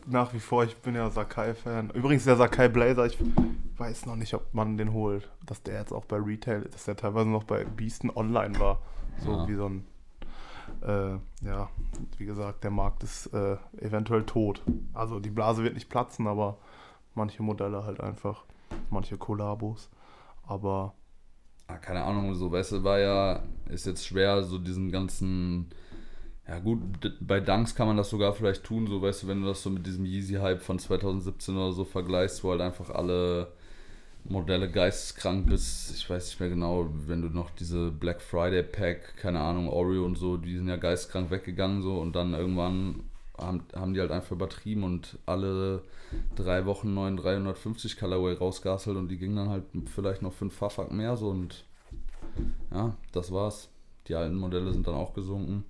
nach 0.07 0.33
wie 0.33 0.39
vor, 0.39 0.63
ich 0.63 0.77
bin 0.77 0.93
ja 0.95 1.09
Sakai-Fan. 1.09 1.89
Übrigens, 1.91 2.25
der 2.25 2.35
Sakai 2.35 2.67
Blazer, 2.67 3.05
ich 3.07 3.17
weiß 3.77 4.05
noch 4.05 4.15
nicht, 4.15 4.33
ob 4.35 4.53
man 4.53 4.77
den 4.77 4.93
holt. 4.93 5.29
Dass 5.45 5.63
der 5.63 5.79
jetzt 5.79 5.91
auch 5.91 6.05
bei 6.05 6.17
Retail, 6.17 6.61
dass 6.61 6.85
der 6.85 6.95
teilweise 6.95 7.27
noch 7.29 7.43
bei 7.43 7.63
Beasten 7.65 8.11
online 8.11 8.59
war. 8.59 8.79
So 9.19 9.31
Ja. 9.31 9.47
wie 9.47 9.55
so 9.55 9.65
ein, 9.67 9.85
äh, 10.81 11.45
ja, 11.45 11.69
wie 12.17 12.25
gesagt, 12.25 12.63
der 12.63 12.71
Markt 12.71 13.01
ist 13.03 13.27
äh, 13.33 13.57
eventuell 13.79 14.23
tot. 14.23 14.61
Also 14.93 15.19
die 15.19 15.31
Blase 15.31 15.63
wird 15.63 15.73
nicht 15.73 15.89
platzen, 15.89 16.27
aber 16.27 16.57
manche 17.15 17.41
Modelle 17.41 17.83
halt 17.83 17.99
einfach, 17.99 18.43
manche 18.91 19.17
Kollabos. 19.17 19.89
Aber 20.45 20.93
Ah, 21.67 21.77
keine 21.77 22.03
Ahnung, 22.03 22.35
so, 22.35 22.51
weißt 22.51 22.73
du, 22.73 22.83
war 22.83 22.99
ja, 22.99 23.41
ist 23.69 23.87
jetzt 23.87 24.05
schwer, 24.05 24.43
so 24.43 24.59
diesen 24.59 24.91
ganzen, 24.91 25.71
ja 26.47 26.59
gut, 26.59 26.79
bei 27.21 27.39
Dunks 27.39 27.73
kann 27.73 27.87
man 27.87 27.97
das 27.97 28.09
sogar 28.09 28.33
vielleicht 28.33 28.63
tun, 28.63 28.87
so, 28.87 29.01
weißt 29.01 29.23
du, 29.23 29.27
wenn 29.27 29.41
du 29.41 29.47
das 29.47 29.63
so 29.63 29.69
mit 29.69 29.85
diesem 29.85 30.05
Yeezy-Hype 30.05 30.61
von 30.61 30.77
2017 30.77 31.55
oder 31.55 31.71
so 31.71 31.85
vergleichst, 31.85 32.43
wo 32.43 32.51
halt 32.51 32.61
einfach 32.61 32.91
alle 32.91 33.51
Modelle 34.25 34.69
geisteskrank 34.69 35.47
bist, 35.47 35.95
ich 35.95 36.09
weiß 36.09 36.27
nicht 36.27 36.39
mehr 36.39 36.49
genau, 36.49 36.87
wenn 37.07 37.21
du 37.21 37.29
noch 37.29 37.49
diese 37.51 37.91
Black 37.91 38.21
Friday 38.21 38.63
Pack, 38.63 39.17
keine 39.17 39.39
Ahnung, 39.39 39.69
Oreo 39.69 40.05
und 40.05 40.17
so, 40.17 40.37
die 40.37 40.55
sind 40.55 40.67
ja 40.67 40.77
geisteskrank 40.77 41.31
weggegangen, 41.31 41.81
so, 41.81 41.97
und 41.97 42.15
dann 42.15 42.33
irgendwann 42.33 43.03
haben, 43.37 43.63
haben 43.75 43.93
die 43.93 43.99
halt 43.99 44.11
einfach 44.11 44.31
übertrieben 44.31 44.83
und 44.83 45.17
alle 45.25 45.81
drei 46.35 46.65
Wochen 46.65 46.93
neuen 46.93 47.17
350 47.17 47.97
Colorway 47.97 48.33
rausgehasselt 48.33 48.97
und 48.97 49.09
die 49.09 49.17
gingen 49.17 49.35
dann 49.35 49.49
halt 49.49 49.63
vielleicht 49.93 50.21
noch 50.21 50.33
fünf 50.33 50.53
Fafak 50.53 50.91
mehr 50.91 51.17
so 51.17 51.29
und 51.29 51.65
ja, 52.71 52.95
das 53.11 53.31
war's. 53.31 53.69
Die 54.07 54.15
alten 54.15 54.35
Modelle 54.35 54.71
sind 54.71 54.87
dann 54.87 54.95
auch 54.95 55.13
gesunken. 55.13 55.65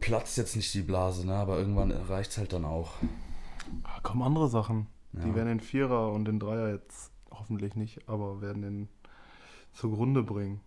Platzt 0.00 0.36
jetzt 0.38 0.56
nicht 0.56 0.72
die 0.74 0.82
Blase, 0.82 1.26
ne? 1.26 1.34
aber 1.34 1.58
irgendwann 1.58 1.90
reicht's 1.92 2.38
halt 2.38 2.52
dann 2.52 2.64
auch. 2.64 2.92
ah, 3.84 4.00
kommen 4.02 4.22
andere 4.22 4.48
Sachen. 4.48 4.86
Die 5.12 5.28
Ja. 5.28 5.34
werden 5.34 5.48
den 5.48 5.60
Vierer 5.60 6.12
und 6.12 6.24
den 6.26 6.38
Dreier 6.38 6.68
jetzt 6.70 7.10
hoffentlich 7.30 7.74
nicht, 7.74 8.08
aber 8.08 8.40
werden 8.40 8.62
den 8.62 8.88
zugrunde 9.72 10.22
bringen. 10.22 10.60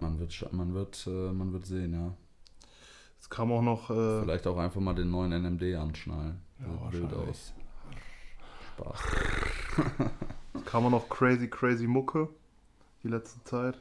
Man 0.00 0.18
wird, 0.18 0.52
man 0.52 0.74
wird, 0.74 1.06
äh, 1.06 1.32
man 1.32 1.52
wird 1.52 1.66
sehen, 1.66 1.92
ja. 1.94 2.12
Es 3.20 3.30
kam 3.30 3.50
auch 3.52 3.62
noch 3.62 3.90
äh, 3.90 4.20
Vielleicht 4.22 4.46
auch 4.46 4.58
einfach 4.58 4.80
mal 4.80 4.94
den 4.94 5.10
neuen 5.10 5.32
NMD 5.32 5.76
anschnallen. 5.76 6.40
Ja, 6.60 6.90
Sieht 6.90 7.00
wild 7.02 7.14
aus. 7.14 7.52
Spaß. 8.76 9.00
Es 10.56 10.64
kam 10.66 10.86
auch 10.86 10.90
noch 10.90 11.08
crazy, 11.08 11.48
crazy 11.48 11.86
Mucke 11.86 12.28
die 13.02 13.08
letzte 13.08 13.42
Zeit. 13.44 13.76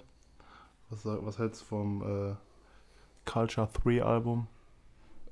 Was, 0.89 1.05
was 1.05 1.37
hältst 1.39 1.61
du 1.61 1.65
vom 1.65 2.01
äh, 2.01 2.35
Culture 3.29 3.69
3 3.83 4.03
Album? 4.03 4.47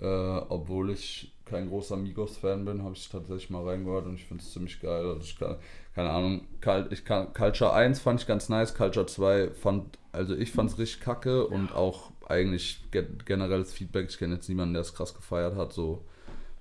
Äh, 0.01 0.05
obwohl 0.05 0.89
ich 0.89 1.31
kein 1.45 1.69
großer 1.69 1.95
Migos-Fan 1.97 2.65
bin, 2.65 2.83
habe 2.83 2.95
ich 2.95 3.07
tatsächlich 3.07 3.49
mal 3.49 3.63
reingehört 3.63 4.05
und 4.05 4.15
ich 4.15 4.25
finde 4.25 4.43
es 4.43 4.51
ziemlich 4.51 4.79
geil. 4.79 5.05
Also 5.05 5.21
ich 5.21 5.37
kann, 5.37 5.57
keine 5.93 6.09
Ahnung, 6.09 6.41
ich 6.89 7.05
kann, 7.05 7.33
Culture 7.33 7.73
1 7.73 7.99
fand 7.99 8.21
ich 8.21 8.27
ganz 8.27 8.49
nice, 8.49 8.73
Culture 8.73 9.05
2 9.05 9.51
fand, 9.51 9.99
also 10.11 10.35
ich 10.35 10.51
fand 10.51 10.71
es 10.71 10.79
richtig 10.79 11.01
kacke 11.01 11.45
und 11.45 11.73
auch 11.73 12.11
eigentlich 12.27 12.89
ge 12.91 13.05
generelles 13.25 13.73
Feedback. 13.73 14.09
Ich 14.09 14.17
kenne 14.17 14.35
jetzt 14.35 14.49
niemanden, 14.49 14.73
der 14.73 14.81
es 14.81 14.93
krass 14.93 15.13
gefeiert 15.13 15.55
hat, 15.55 15.73
so 15.73 16.03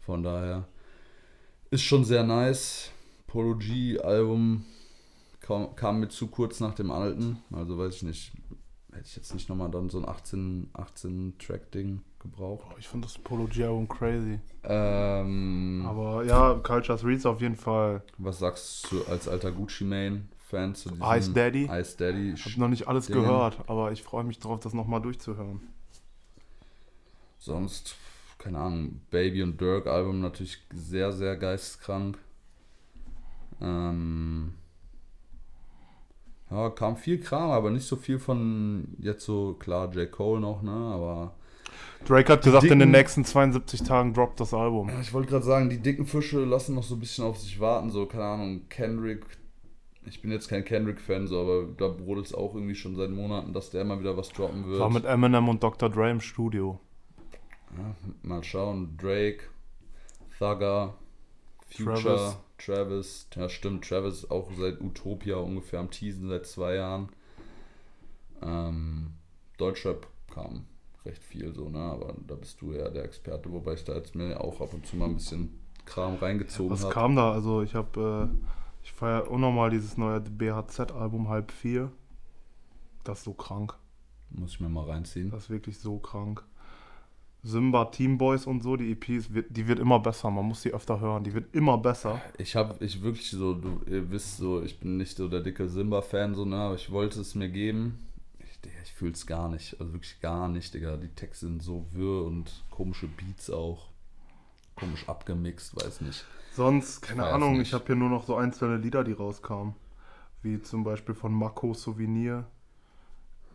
von 0.00 0.22
daher 0.22 0.66
ist 1.70 1.82
schon 1.82 2.04
sehr 2.04 2.24
nice. 2.24 2.90
Polo 3.26 3.56
G-Album 3.56 4.66
kam, 5.40 5.76
kam 5.76 6.00
mir 6.00 6.08
zu 6.08 6.26
kurz 6.26 6.58
nach 6.58 6.74
dem 6.74 6.90
alten, 6.90 7.38
also 7.52 7.78
weiß 7.78 7.96
ich 7.96 8.02
nicht, 8.02 8.32
hätte 8.92 9.04
ich 9.06 9.16
jetzt 9.16 9.32
nicht 9.34 9.48
nochmal 9.48 9.70
dann 9.70 9.88
so 9.90 9.98
ein 9.98 10.08
18, 10.08 10.70
18 10.72 11.34
Track-Ding 11.38 12.02
gebraucht. 12.18 12.68
Boah, 12.68 12.78
ich 12.78 12.88
finde 12.88 13.06
das 13.06 13.18
Polo 13.18 13.44
G 13.46 13.64
Album 13.64 13.88
crazy. 13.88 14.40
Ähm, 14.64 15.84
Aber 15.86 16.24
ja, 16.24 16.54
Culture 16.62 16.98
3 16.98 17.12
ist 17.12 17.26
auf 17.26 17.40
jeden 17.40 17.56
Fall. 17.56 18.02
was 18.18 18.38
sagst 18.38 18.90
du 18.92 19.02
als 19.04 19.26
alter 19.28 19.52
Gucci-Main-Fan 19.52 20.74
zu 20.74 20.90
diesem 20.90 21.04
Ice 21.06 21.32
Daddy? 21.32 21.64
Ice 21.72 21.96
Daddy. 21.96 22.32
Ich 22.32 22.44
habe 22.44 22.60
noch 22.60 22.68
nicht 22.68 22.88
alles 22.88 23.06
Dingen. 23.06 23.22
gehört, 23.22 23.58
aber 23.68 23.92
ich 23.92 24.02
freue 24.02 24.24
mich 24.24 24.38
drauf, 24.38 24.60
das 24.60 24.74
nochmal 24.74 25.00
durchzuhören. 25.00 25.60
Sonst, 27.38 27.96
keine 28.38 28.58
Ahnung, 28.58 29.00
Baby 29.10 29.42
und 29.42 29.60
Dirk 29.60 29.86
Album 29.86 30.20
natürlich 30.20 30.58
sehr, 30.74 31.12
sehr 31.12 31.36
geisteskrank. 31.36 32.18
Ähm, 33.62 34.54
ja, 36.50 36.70
kam 36.70 36.96
viel 36.96 37.18
Kram, 37.20 37.50
aber 37.50 37.70
nicht 37.70 37.86
so 37.86 37.96
viel 37.96 38.18
von 38.18 38.88
jetzt 38.98 39.24
so, 39.24 39.54
klar, 39.54 39.92
J. 39.94 40.10
Cole 40.10 40.40
noch, 40.40 40.62
ne, 40.62 40.70
aber 40.72 41.34
Drake 42.06 42.32
hat 42.32 42.42
gesagt, 42.42 42.64
in 42.64 42.70
den 42.70 42.78
dicken- 42.80 42.90
nächsten 42.92 43.24
72 43.24 43.82
Tagen 43.82 44.14
droppt 44.14 44.40
das 44.40 44.54
Album. 44.54 44.88
Ja, 44.88 45.00
ich 45.00 45.12
wollte 45.12 45.28
gerade 45.30 45.44
sagen, 45.44 45.68
die 45.68 45.78
dicken 45.78 46.06
Fische 46.06 46.44
lassen 46.44 46.74
noch 46.74 46.82
so 46.82 46.94
ein 46.96 47.00
bisschen 47.00 47.24
auf 47.24 47.36
sich 47.38 47.60
warten. 47.60 47.90
So, 47.90 48.06
keine 48.06 48.24
Ahnung, 48.24 48.62
Kendrick. 48.70 49.26
Ich 50.06 50.22
bin 50.22 50.30
jetzt 50.32 50.48
kein 50.48 50.64
Kendrick-Fan, 50.64 51.26
so, 51.26 51.38
aber 51.42 51.64
da 51.76 51.88
brodelt 51.88 52.24
es 52.26 52.34
auch 52.34 52.54
irgendwie 52.54 52.74
schon 52.74 52.96
seit 52.96 53.10
Monaten, 53.10 53.52
dass 53.52 53.68
der 53.70 53.84
mal 53.84 54.00
wieder 54.00 54.16
was 54.16 54.30
droppen 54.30 54.66
wird. 54.66 54.80
War 54.80 54.88
mit 54.90 55.04
Eminem 55.04 55.46
und 55.50 55.62
Dr. 55.62 55.90
Dre 55.90 56.10
im 56.10 56.20
Studio. 56.20 56.80
ja, 57.76 57.94
mal 58.22 58.42
schauen. 58.42 58.96
Drake, 58.98 59.40
Thugger, 60.38 60.94
Future, 61.70 62.00
Travis. 62.02 62.36
Travis. 62.58 63.28
Ja, 63.34 63.48
stimmt. 63.48 63.88
Travis 63.88 64.30
auch 64.30 64.50
seit 64.56 64.80
Utopia 64.80 65.36
ungefähr 65.36 65.80
am 65.80 65.90
Teasen 65.90 66.28
seit 66.28 66.46
zwei 66.46 66.74
Jahren. 66.74 67.08
Ähm, 68.42 69.14
Deutschrap 69.58 70.06
kam 70.32 70.66
recht 71.04 71.22
viel 71.22 71.52
so, 71.54 71.68
ne? 71.68 71.78
Aber 71.78 72.14
da 72.26 72.34
bist 72.34 72.60
du 72.60 72.72
ja 72.72 72.88
der 72.90 73.04
Experte, 73.04 73.50
wobei 73.50 73.74
ich 73.74 73.84
da 73.84 73.94
jetzt 73.94 74.14
mir 74.14 74.40
auch 74.40 74.60
ab 74.60 74.72
und 74.72 74.86
zu 74.86 74.96
mal 74.96 75.06
ein 75.06 75.14
bisschen 75.16 75.58
Kram 75.86 76.16
reingezogen 76.16 76.70
Was 76.70 76.84
habe. 76.84 76.94
kam 76.94 77.16
da? 77.16 77.32
Also 77.32 77.62
ich 77.62 77.74
habe, 77.74 78.30
äh, 78.30 78.46
ich 78.82 78.92
feiere 78.92 79.30
unnormal 79.30 79.70
dieses 79.70 79.96
neue 79.96 80.20
BHZ-Album 80.20 81.28
Halb 81.28 81.52
4. 81.52 81.90
Das 83.04 83.18
ist 83.18 83.24
so 83.24 83.32
krank. 83.32 83.76
Muss 84.30 84.52
ich 84.52 84.60
mir 84.60 84.68
mal 84.68 84.84
reinziehen. 84.84 85.30
Das 85.30 85.44
ist 85.44 85.50
wirklich 85.50 85.78
so 85.78 85.98
krank. 85.98 86.44
Simba, 87.42 87.86
Team 87.86 88.18
Boys 88.18 88.46
und 88.46 88.62
so, 88.62 88.76
die 88.76 88.92
EP, 88.92 89.08
ist, 89.10 89.32
wird- 89.32 89.46
die 89.56 89.66
wird 89.66 89.78
immer 89.78 89.98
besser. 89.98 90.30
Man 90.30 90.44
muss 90.44 90.62
die 90.62 90.72
öfter 90.74 91.00
hören. 91.00 91.24
Die 91.24 91.32
wird 91.32 91.54
immer 91.54 91.78
besser. 91.78 92.20
Ich 92.38 92.54
habe, 92.56 92.84
ich 92.84 93.00
wirklich 93.02 93.30
so, 93.30 93.54
du 93.54 93.80
ihr 93.86 94.10
wisst 94.10 94.36
so, 94.36 94.62
ich 94.62 94.78
bin 94.78 94.96
nicht 94.98 95.16
so 95.16 95.26
der 95.28 95.40
dicke 95.40 95.68
Simba-Fan, 95.68 96.34
so, 96.34 96.44
ne, 96.44 96.56
aber 96.56 96.74
ich 96.74 96.90
wollte 96.90 97.20
es 97.20 97.34
mir 97.34 97.48
geben. 97.48 98.06
Ich, 98.38 98.60
Digga, 98.60 98.76
ich 98.84 98.92
fühle 98.92 99.12
es 99.12 99.26
gar 99.26 99.48
nicht, 99.48 99.80
also 99.80 99.92
wirklich 99.94 100.20
gar 100.20 100.48
nicht, 100.48 100.74
Digga. 100.74 100.96
Die 100.98 101.08
Texte 101.08 101.46
sind 101.46 101.62
so 101.62 101.86
wirr 101.92 102.24
und 102.26 102.62
komische 102.70 103.06
Beats 103.08 103.48
auch. 103.50 103.86
Komisch 104.76 105.08
abgemixt, 105.08 105.74
weiß 105.76 106.02
nicht. 106.02 106.24
Sonst, 106.54 107.00
keine 107.02 107.22
Feier's 107.22 107.34
Ahnung, 107.34 107.58
nicht. 107.58 107.68
ich 107.68 107.74
habe 107.74 107.84
hier 107.86 107.96
nur 107.96 108.08
noch 108.10 108.24
so 108.24 108.36
einzelne 108.36 108.76
Lieder, 108.76 109.02
die 109.04 109.12
rauskamen. 109.12 109.74
Wie 110.42 110.60
zum 110.60 110.84
Beispiel 110.84 111.14
von 111.14 111.32
Mako 111.32 111.72
Souvenir. 111.74 112.46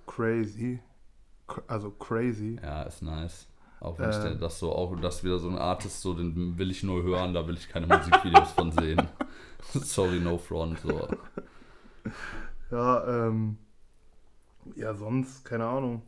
Crazy. 0.07 0.79
Cr- 1.47 1.63
Also 1.67 1.91
Crazy. 1.91 2.57
Ja, 2.61 2.83
ist 2.83 3.01
nice. 3.01 3.47
Auch 3.85 3.99
wenn 3.99 4.09
ich 4.09 4.15
Ähm. 4.17 4.23
der- 4.23 4.35
das 4.35 4.59
so, 4.59 4.71
auch 4.71 4.95
das 4.99 5.23
wieder 5.23 5.39
so 5.39 5.49
ein 5.49 5.57
Artist, 5.57 6.01
so, 6.01 6.13
den 6.13 6.57
will 6.57 6.71
ich 6.71 6.83
nur 6.83 7.03
hören, 7.03 7.33
da 7.33 7.47
will 7.47 7.55
ich 7.55 7.69
keine 7.69 7.87
Musikvideos 7.87 8.51
von 8.51 8.71
sehen. 8.71 9.01
Sorry, 9.73 10.19
no 10.19 10.37
front, 10.37 10.79
so. 10.79 11.07
Ja, 12.71 13.27
ähm. 13.27 13.57
Ja, 14.75 14.93
sonst, 14.95 15.45
keine 15.45 15.65
Ahnung. 15.65 16.01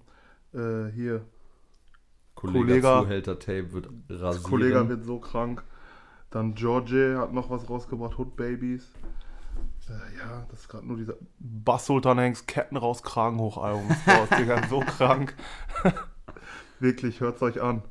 Äh, 0.53 0.87
hier. 0.93 1.23
Kollege 2.35 2.59
Kollega- 2.65 3.01
Zuhälter 3.01 3.39
Tape 3.39 3.73
wird 3.73 3.89
rasieren. 4.09 4.43
Kollege 4.49 4.89
wird 4.89 5.03
so 5.05 5.19
krank. 5.19 5.63
Dann 6.29 6.55
Georgie 6.55 7.15
hat 7.15 7.33
noch 7.33 7.49
was 7.49 7.69
rausgebracht, 7.69 8.17
Hood 8.17 8.35
Babies. 8.35 8.91
Äh, 9.89 10.17
ja, 10.19 10.45
das 10.49 10.61
ist 10.61 10.67
gerade 10.69 10.85
nur 10.85 10.97
dieser 10.97 11.15
Bass 11.39 11.85
Sultan 11.85 12.19
Hengst 12.19 12.47
Ketten 12.47 12.75
raus, 12.77 13.01
Kragen 13.03 13.39
hoch 13.39 13.57
Album 13.57 13.87
so 14.69 14.79
krank. 14.81 15.35
Wirklich, 16.79 17.21
hört's 17.21 17.41
euch 17.41 17.61
an. 17.61 17.81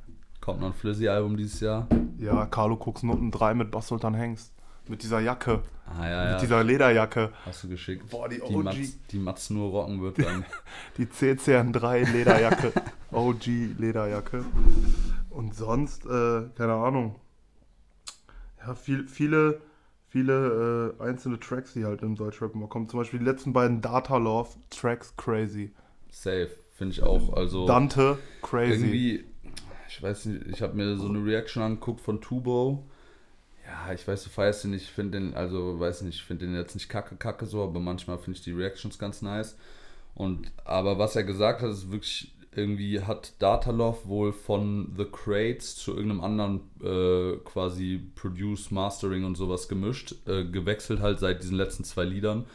Kommt 0.41 0.61
noch 0.61 0.69
ein 0.69 0.73
Flizzy-Album 0.75 1.37
dieses 1.37 1.61
Jahr. 1.61 1.89
Ja, 2.19 2.47
Carlo 2.47 2.77
Cooks 2.77 3.03
Noten 3.03 3.31
3 3.31 3.55
mit 3.55 3.71
Bass 3.71 3.89
Sultan 3.89 4.15
Hengst. 4.15 4.53
Mit 4.89 5.03
dieser 5.03 5.19
Jacke, 5.19 5.63
Ah, 5.87 6.09
ja, 6.09 6.25
ja. 6.25 6.33
mit 6.33 6.43
dieser 6.43 6.63
Lederjacke. 6.63 7.33
Hast 7.45 7.65
du 7.65 7.69
geschickt. 7.69 8.09
Boah, 8.11 8.29
die 8.29 8.37
die, 8.37 8.43
OG. 8.43 8.63
Mats, 8.65 8.99
die 9.11 9.19
Mats 9.19 9.51
nur 9.51 9.71
rocken 9.71 10.01
wird 10.01 10.19
dann. 10.25 10.45
Die 10.97 11.07
CCN3 11.07 12.11
Lederjacke. 12.13 12.73
OG 13.13 13.47
Lederjacke. 13.79 14.45
Und 15.31 15.55
sonst, 15.55 16.07
äh, 16.07 16.43
keine 16.57 16.75
Ahnung. 16.75 17.17
Ja, 18.65 18.75
viel, 18.75 19.07
viele, 19.09 19.61
viele 20.09 20.95
äh, 20.99 21.03
einzelne 21.03 21.39
Tracks, 21.41 21.73
die 21.75 21.85
halt 21.85 22.03
im 22.03 22.15
Deutschrap 22.17 22.55
immer 22.55 22.67
kommen. 22.69 22.89
Zum 22.89 23.01
Beispiel 23.01 23.19
die 23.21 23.25
letzten 23.27 23.53
beiden 23.53 23.81
Data 23.81 24.17
Love 24.17 24.51
Tracks, 24.71 25.15
crazy. 25.17 25.73
Safe, 26.11 26.51
finde 26.77 26.93
ich 26.93 27.03
auch. 27.03 27.33
Also 27.33 27.67
Dante, 27.67 28.19
crazy. 28.43 28.73
irgendwie, 28.73 29.25
ich 29.89 30.03
weiß 30.03 30.27
nicht, 30.27 30.47
ich 30.49 30.63
habe 30.63 30.75
mir 30.77 30.97
so 30.97 31.09
eine 31.09 31.25
Reaction 31.25 31.63
angeguckt 31.63 32.01
von 32.01 32.21
Tubo. 32.21 32.85
Ja, 33.67 33.93
ich 33.93 34.07
weiß, 34.07 34.25
du 34.25 34.31
feierst 34.31 34.65
den 34.65 34.71
nicht, 34.73 34.85
ich 34.85 34.91
finde 34.91 35.19
den, 35.19 35.35
also 35.35 35.81
weiß 35.81 36.03
nicht, 36.03 36.17
ich 36.17 36.23
finde 36.23 36.47
den 36.47 36.55
jetzt 36.55 36.75
nicht 36.75 36.89
kacke, 36.89 37.17
kacke 37.17 37.47
so, 37.47 37.65
aber 37.65 37.81
manchmal 37.81 38.19
finde 38.19 38.39
ich 38.39 38.45
die 38.45 38.53
Reactions 38.53 38.99
ganz 38.99 39.23
nice. 39.23 39.57
Und, 40.15 40.53
aber 40.65 40.99
was 40.99 41.17
er 41.17 41.25
gesagt 41.25 41.63
hat, 41.63 41.71
ist 41.71 41.91
wirklich, 41.91 42.33
irgendwie 42.55 43.01
hat 43.01 43.35
Datalove 43.39 44.09
wohl 44.09 44.33
von 44.33 44.95
The 44.97 45.05
Crates 45.05 45.77
zu 45.77 45.93
irgendeinem 45.93 46.23
anderen 46.23 46.61
äh, 46.83 47.37
quasi 47.45 48.01
Produce, 48.15 48.71
Mastering 48.71 49.25
und 49.25 49.35
sowas 49.35 49.69
gemischt, 49.69 50.15
äh, 50.27 50.45
gewechselt 50.45 51.01
halt 51.01 51.19
seit 51.19 51.43
diesen 51.43 51.57
letzten 51.57 51.85
zwei 51.85 52.05
Liedern. 52.05 52.47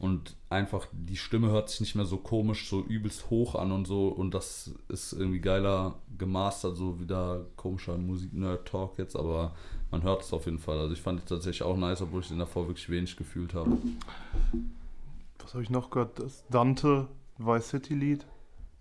Und 0.00 0.34
einfach 0.48 0.86
die 0.92 1.16
Stimme 1.18 1.50
hört 1.50 1.68
sich 1.68 1.80
nicht 1.80 1.94
mehr 1.94 2.06
so 2.06 2.16
komisch, 2.16 2.68
so 2.68 2.80
übelst 2.82 3.30
hoch 3.30 3.54
an 3.54 3.70
und 3.70 3.86
so. 3.86 4.08
Und 4.08 4.32
das 4.32 4.72
ist 4.88 5.12
irgendwie 5.12 5.40
geiler 5.40 5.94
gemastert, 6.16 6.76
so 6.76 6.98
wieder 6.98 7.44
komischer 7.56 7.96
Musik-Nerd-Talk 7.98 8.98
jetzt, 8.98 9.14
aber 9.14 9.54
man 9.90 10.02
hört 10.02 10.22
es 10.22 10.32
auf 10.32 10.46
jeden 10.46 10.58
Fall. 10.58 10.78
Also 10.78 10.94
ich 10.94 11.02
fand 11.02 11.20
es 11.20 11.26
tatsächlich 11.26 11.62
auch 11.62 11.76
nice, 11.76 12.00
obwohl 12.00 12.22
ich 12.22 12.28
den 12.28 12.38
davor 12.38 12.66
wirklich 12.66 12.88
wenig 12.88 13.14
gefühlt 13.16 13.52
habe. 13.54 13.76
Was 15.42 15.52
habe 15.54 15.62
ich 15.62 15.70
noch 15.70 15.90
gehört? 15.90 16.18
Das 16.18 16.44
Dante, 16.48 17.06
Vice 17.38 17.68
City 17.68 17.94
Lied, 17.94 18.26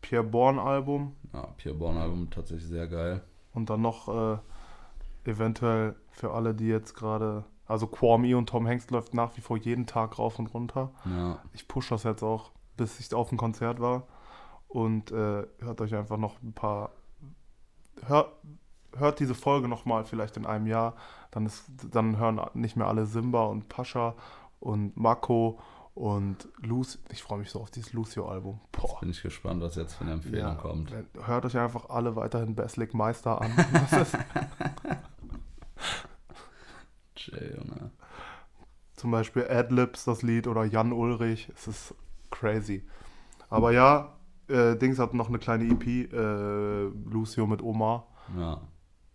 Pierre 0.01 0.23
Bourne 0.23 0.61
Album 0.61 1.15
Ja, 1.33 1.47
Pierre 1.57 1.75
Bourne 1.77 1.99
Album 1.99 2.29
tatsächlich 2.29 2.67
sehr 2.69 2.87
geil. 2.87 3.21
und 3.53 3.69
dann 3.69 3.81
noch 3.81 4.07
äh, 4.07 5.29
eventuell 5.29 5.95
für 6.11 6.31
alle, 6.31 6.53
die 6.55 6.67
jetzt 6.67 6.93
gerade, 6.95 7.43
also 7.69 7.87
Kwame 7.87 8.35
und 8.37 8.49
Tom 8.49 8.67
Hanks 8.67 8.89
läuft 8.89 9.13
nach 9.13 9.37
wie 9.37 9.41
vor 9.41 9.55
jeden 9.57 9.85
Tag 9.85 10.19
rauf 10.19 10.37
und 10.39 10.47
runter. 10.53 10.91
Ja, 11.05 11.39
Ich 11.53 11.67
push 11.67 11.89
das 11.89 12.03
jetzt 12.03 12.23
auch, 12.23 12.51
bis 12.75 12.99
ich 12.99 13.13
auf 13.13 13.29
dem 13.29 13.37
Konzert 13.37 13.79
war. 13.79 14.03
Und 14.67 15.11
äh, 15.11 15.47
hört 15.59 15.81
euch 15.81 15.95
einfach 15.95 16.17
noch 16.17 16.41
ein 16.43 16.53
paar. 16.53 16.91
Hört, 18.05 18.31
hört 18.95 19.19
diese 19.19 19.33
Folge 19.35 19.67
nochmal, 19.67 20.03
vielleicht 20.05 20.35
in 20.37 20.45
einem 20.45 20.67
Jahr. 20.67 20.95
Dann, 21.31 21.45
ist, 21.45 21.65
dann 21.91 22.17
hören 22.17 22.41
nicht 22.53 22.75
mehr 22.75 22.87
alle 22.87 23.05
Simba 23.05 23.45
und 23.45 23.69
Pascha 23.69 24.15
und 24.59 24.95
Mako 24.97 25.59
und 25.95 26.47
Lucio. 26.57 26.99
Ich 27.11 27.21
freue 27.23 27.39
mich 27.39 27.49
so 27.51 27.59
auf 27.61 27.71
dieses 27.71 27.93
Lucio-Album. 27.93 28.59
Bin 29.01 29.09
ich 29.09 29.21
gespannt, 29.21 29.61
was 29.61 29.75
jetzt 29.75 29.95
für 29.95 30.03
eine 30.05 30.13
Empfehlung 30.13 30.39
Ja, 30.39 30.55
kommt. 30.55 30.93
hört 31.25 31.45
euch 31.45 31.57
einfach 31.57 31.89
alle 31.89 32.15
weiterhin 32.15 32.55
Beslik 32.55 32.93
Meister 32.93 33.41
an. 33.41 33.51
Jay, 37.31 37.55
Junge. 37.57 37.91
zum 38.95 39.11
Beispiel 39.11 39.47
Adlibs, 39.49 40.05
das 40.05 40.21
Lied, 40.23 40.47
oder 40.47 40.63
Jan 40.65 40.91
Ulrich. 40.91 41.49
Es 41.55 41.67
ist 41.67 41.95
crazy. 42.31 42.83
Aber 43.49 43.71
ja, 43.71 44.15
äh, 44.47 44.75
Dings 44.75 44.99
hat 44.99 45.13
noch 45.13 45.29
eine 45.29 45.39
kleine 45.39 45.65
EP, 45.65 46.11
äh, 46.11 46.83
Lucio 47.11 47.47
mit 47.47 47.61
Omar. 47.61 48.07
Ja, 48.37 48.61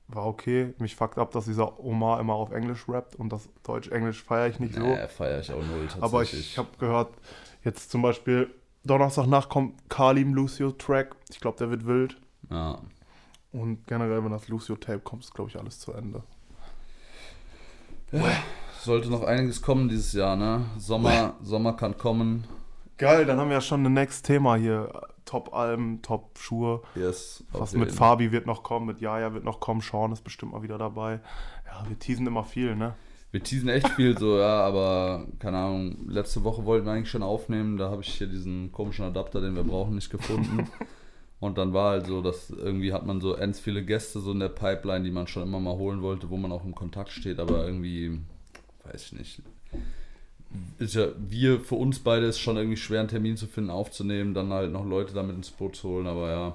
War 0.08 0.26
okay. 0.26 0.74
Mich 0.78 0.96
fuckt 0.96 1.18
ab, 1.18 1.30
dass 1.32 1.44
dieser 1.44 1.78
Omar 1.80 2.20
immer 2.20 2.34
auf 2.34 2.50
Englisch 2.50 2.88
rappt 2.88 3.14
und 3.16 3.30
das 3.32 3.48
Deutsch-Englisch 3.62 4.22
feiere 4.24 4.48
ich 4.48 4.58
nicht 4.60 4.74
so. 4.74 4.80
nee, 4.80 5.06
feiere 5.08 5.40
ich 5.40 5.52
auch 5.52 5.56
null 5.62 5.86
tatsächlich. 5.86 6.02
Aber 6.02 6.22
ich, 6.22 6.34
ich 6.34 6.58
habe 6.58 6.68
gehört, 6.78 7.14
jetzt 7.62 7.90
zum 7.90 8.02
Beispiel 8.02 8.52
Donnerstagnacht 8.84 9.48
kommt 9.48 9.88
Kalim 9.88 10.34
Lucio 10.34 10.72
Track. 10.72 11.14
Ich 11.30 11.40
glaube, 11.40 11.58
der 11.58 11.70
wird 11.70 11.86
wild. 11.86 12.20
ja. 12.50 12.78
Und 13.52 13.86
generell, 13.86 14.24
wenn 14.24 14.32
das 14.32 14.48
Lucio 14.48 14.74
Tape 14.74 14.98
kommt, 14.98 15.22
ist 15.22 15.32
glaube 15.32 15.48
ich 15.48 15.56
alles 15.56 15.78
zu 15.78 15.92
Ende. 15.92 16.24
Sollte 18.80 19.10
noch 19.10 19.22
einiges 19.22 19.62
kommen 19.62 19.88
dieses 19.88 20.12
Jahr, 20.12 20.36
ne? 20.36 20.66
Sommer, 20.76 21.34
Sommer 21.42 21.72
kann 21.74 21.96
kommen. 21.96 22.46
Geil, 22.98 23.24
dann 23.24 23.38
haben 23.38 23.48
wir 23.48 23.56
ja 23.56 23.60
schon 23.60 23.84
ein 23.84 23.92
next 23.92 24.26
Thema 24.26 24.56
hier. 24.56 24.90
Top-Alben, 25.24 26.02
Top-Schuhe. 26.02 26.82
Yes, 26.94 27.42
Was 27.52 27.72
mit 27.72 27.86
jeden. 27.86 27.96
Fabi 27.96 28.30
wird 28.30 28.46
noch 28.46 28.62
kommen, 28.62 28.86
mit 28.86 29.00
Jaja 29.00 29.32
wird 29.32 29.44
noch 29.44 29.58
kommen, 29.58 29.80
Sean 29.80 30.12
ist 30.12 30.22
bestimmt 30.22 30.52
mal 30.52 30.62
wieder 30.62 30.76
dabei. 30.78 31.20
Ja, 31.66 31.88
wir 31.88 31.98
teasen 31.98 32.26
immer 32.26 32.44
viel, 32.44 32.76
ne? 32.76 32.94
Wir 33.30 33.42
teasen 33.42 33.68
echt 33.68 33.88
viel 33.88 34.16
so, 34.16 34.38
ja, 34.38 34.60
aber 34.60 35.26
keine 35.40 35.58
Ahnung, 35.58 35.96
letzte 36.06 36.44
Woche 36.44 36.64
wollten 36.66 36.86
wir 36.86 36.92
eigentlich 36.92 37.10
schon 37.10 37.22
aufnehmen, 37.22 37.78
da 37.78 37.90
habe 37.90 38.02
ich 38.02 38.14
hier 38.14 38.28
diesen 38.28 38.70
komischen 38.70 39.06
Adapter, 39.06 39.40
den 39.40 39.56
wir 39.56 39.64
brauchen, 39.64 39.94
nicht 39.94 40.10
gefunden. 40.10 40.68
Und 41.44 41.58
dann 41.58 41.74
war 41.74 41.90
halt 41.90 42.06
so, 42.06 42.22
dass 42.22 42.48
irgendwie 42.48 42.94
hat 42.94 43.04
man 43.04 43.20
so 43.20 43.34
ends 43.34 43.60
viele 43.60 43.84
Gäste 43.84 44.18
so 44.20 44.32
in 44.32 44.40
der 44.40 44.48
Pipeline, 44.48 45.04
die 45.04 45.10
man 45.10 45.26
schon 45.26 45.42
immer 45.42 45.60
mal 45.60 45.76
holen 45.76 46.00
wollte, 46.00 46.30
wo 46.30 46.38
man 46.38 46.50
auch 46.50 46.64
im 46.64 46.74
Kontakt 46.74 47.10
steht, 47.10 47.38
aber 47.38 47.66
irgendwie, 47.66 48.18
weiß 48.84 49.04
ich 49.04 49.12
nicht. 49.12 49.42
Ist 50.78 50.94
ja, 50.94 51.08
wir, 51.18 51.60
für 51.60 51.74
uns 51.74 51.98
beide 51.98 52.24
ist 52.24 52.38
schon 52.38 52.56
irgendwie 52.56 52.78
schwer, 52.78 53.00
einen 53.00 53.10
Termin 53.10 53.36
zu 53.36 53.46
finden, 53.46 53.68
aufzunehmen, 53.68 54.32
dann 54.32 54.54
halt 54.54 54.72
noch 54.72 54.86
Leute 54.86 55.12
damit 55.12 55.36
ins 55.36 55.50
Boot 55.50 55.76
zu 55.76 55.90
holen, 55.90 56.06
aber 56.06 56.30
ja. 56.30 56.54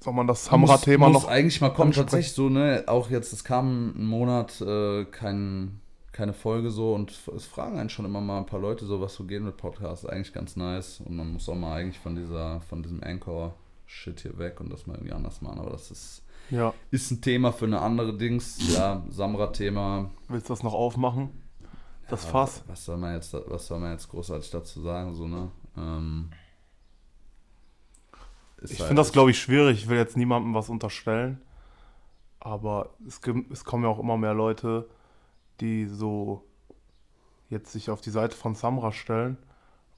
Soll 0.00 0.12
man 0.12 0.26
das 0.26 0.50
Hamra-Thema 0.50 1.08
muss 1.08 1.22
noch 1.22 1.28
eigentlich 1.30 1.62
mal 1.62 1.70
kommen, 1.70 1.88
ansprechen? 1.88 2.06
tatsächlich 2.06 2.34
so, 2.34 2.50
ne? 2.50 2.84
Auch 2.88 3.08
jetzt, 3.08 3.32
es 3.32 3.42
kam 3.42 3.94
einen 3.96 4.06
Monat 4.06 4.60
äh, 4.60 5.06
kein, 5.06 5.80
keine 6.14 6.32
Folge 6.32 6.70
so 6.70 6.94
und 6.94 7.10
es 7.34 7.44
fragen 7.44 7.78
einen 7.78 7.90
schon 7.90 8.04
immer 8.04 8.20
mal 8.20 8.38
ein 8.38 8.46
paar 8.46 8.60
Leute 8.60 8.86
so, 8.86 9.00
was 9.00 9.14
so 9.14 9.24
geht 9.24 9.42
mit 9.42 9.56
Podcasts. 9.56 10.06
Eigentlich 10.06 10.32
ganz 10.32 10.54
nice 10.56 11.00
und 11.04 11.16
man 11.16 11.32
muss 11.32 11.48
auch 11.48 11.54
mal 11.56 11.74
eigentlich 11.74 11.98
von 11.98 12.14
dieser, 12.14 12.60
von 12.62 12.82
diesem 12.82 13.02
Anchor-Shit 13.02 14.20
hier 14.20 14.38
weg 14.38 14.60
und 14.60 14.70
das 14.72 14.86
mal 14.86 14.94
irgendwie 14.94 15.12
anders 15.12 15.42
machen. 15.42 15.58
Aber 15.58 15.70
das 15.70 15.90
ist, 15.90 16.22
Ja, 16.50 16.72
ist 16.92 17.10
ein 17.10 17.20
Thema 17.20 17.52
für 17.52 17.64
eine 17.66 17.80
andere 17.80 18.16
Dings. 18.16 18.74
Ja, 18.74 19.02
Samra-Thema. 19.10 20.10
willst 20.28 20.48
du 20.48 20.52
das 20.52 20.62
noch 20.62 20.72
aufmachen? 20.74 21.30
Das 22.08 22.24
Ja, 22.24 22.30
Fass? 22.30 22.62
Was 22.68 22.84
soll 22.84 22.96
man 22.98 23.14
jetzt, 23.14 23.34
was 23.34 23.66
soll 23.66 23.80
man 23.80 23.92
jetzt 23.92 24.08
großartig 24.08 24.50
dazu 24.50 24.80
sagen, 24.82 25.14
so, 25.14 25.26
ne? 25.26 25.50
Ähm, 25.76 26.30
Ich 28.62 28.78
halt- 28.78 28.88
finde 28.88 29.00
das, 29.00 29.12
glaube 29.12 29.30
ich, 29.30 29.38
schwierig. 29.40 29.78
Ich 29.82 29.88
will 29.88 29.98
jetzt 29.98 30.16
niemandem 30.16 30.54
was 30.54 30.68
unterstellen. 30.70 31.40
Aber 32.40 32.90
es, 33.06 33.20
gibt- 33.20 33.50
es 33.52 33.64
kommen 33.64 33.84
ja 33.84 33.88
auch 33.90 33.98
immer 33.98 34.16
mehr 34.16 34.34
Leute, 34.34 34.86
die 35.60 35.86
so 35.86 36.44
jetzt 37.48 37.72
sich 37.72 37.90
auf 37.90 38.00
die 38.00 38.10
Seite 38.10 38.36
von 38.36 38.54
Samra 38.54 38.92
stellen 38.92 39.36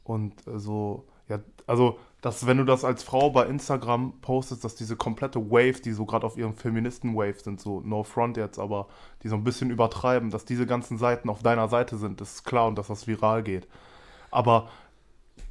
und 0.04 0.46
äh, 0.46 0.58
so, 0.58 1.06
ja, 1.28 1.38
also 1.66 1.98
dass 2.26 2.44
wenn 2.44 2.56
du 2.56 2.64
das 2.64 2.84
als 2.84 3.04
Frau 3.04 3.30
bei 3.30 3.46
Instagram 3.46 4.14
postest, 4.20 4.64
dass 4.64 4.74
diese 4.74 4.96
komplette 4.96 5.50
Wave, 5.50 5.80
die 5.80 5.92
so 5.92 6.06
gerade 6.06 6.26
auf 6.26 6.36
ihrem 6.36 6.54
Feministen-Wave 6.54 7.38
sind, 7.38 7.60
so 7.60 7.80
no 7.82 8.02
front 8.02 8.36
jetzt, 8.36 8.58
aber 8.58 8.88
die 9.22 9.28
so 9.28 9.36
ein 9.36 9.44
bisschen 9.44 9.70
übertreiben, 9.70 10.30
dass 10.30 10.44
diese 10.44 10.66
ganzen 10.66 10.98
Seiten 10.98 11.30
auf 11.30 11.44
deiner 11.44 11.68
Seite 11.68 11.96
sind, 11.98 12.20
ist 12.20 12.44
klar 12.44 12.66
und 12.66 12.76
dass 12.78 12.88
das 12.88 13.06
viral 13.06 13.44
geht. 13.44 13.68
Aber 14.32 14.68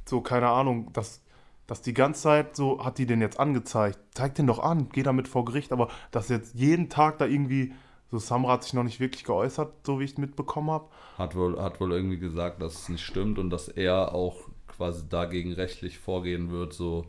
so, 0.04 0.20
keine 0.20 0.48
Ahnung, 0.48 0.92
dass, 0.92 1.22
dass 1.66 1.80
die 1.80 1.94
ganze 1.94 2.20
Zeit 2.20 2.56
so, 2.56 2.84
hat 2.84 2.98
die 2.98 3.06
den 3.06 3.22
jetzt 3.22 3.40
angezeigt, 3.40 3.98
zeig 4.12 4.34
den 4.34 4.46
doch 4.46 4.58
an, 4.58 4.88
geh 4.92 5.02
damit 5.02 5.28
vor 5.28 5.46
Gericht, 5.46 5.72
aber 5.72 5.88
dass 6.10 6.28
jetzt 6.28 6.54
jeden 6.56 6.90
Tag 6.90 7.16
da 7.16 7.24
irgendwie, 7.24 7.72
so 8.18 8.26
Samra 8.26 8.52
hat 8.52 8.64
sich 8.64 8.72
noch 8.72 8.82
nicht 8.82 9.00
wirklich 9.00 9.24
geäußert, 9.24 9.72
so 9.84 10.00
wie 10.00 10.04
ich 10.04 10.16
mitbekommen 10.16 10.70
habe. 10.70 10.88
Hat 11.18 11.34
wohl, 11.34 11.60
hat 11.60 11.80
wohl 11.80 11.92
irgendwie 11.92 12.18
gesagt, 12.18 12.62
dass 12.62 12.74
es 12.74 12.88
nicht 12.88 13.04
stimmt 13.04 13.38
und 13.38 13.50
dass 13.50 13.68
er 13.68 14.14
auch 14.14 14.48
quasi 14.66 15.08
dagegen 15.08 15.52
rechtlich 15.52 15.98
vorgehen 15.98 16.50
wird, 16.50 16.72
so, 16.72 17.06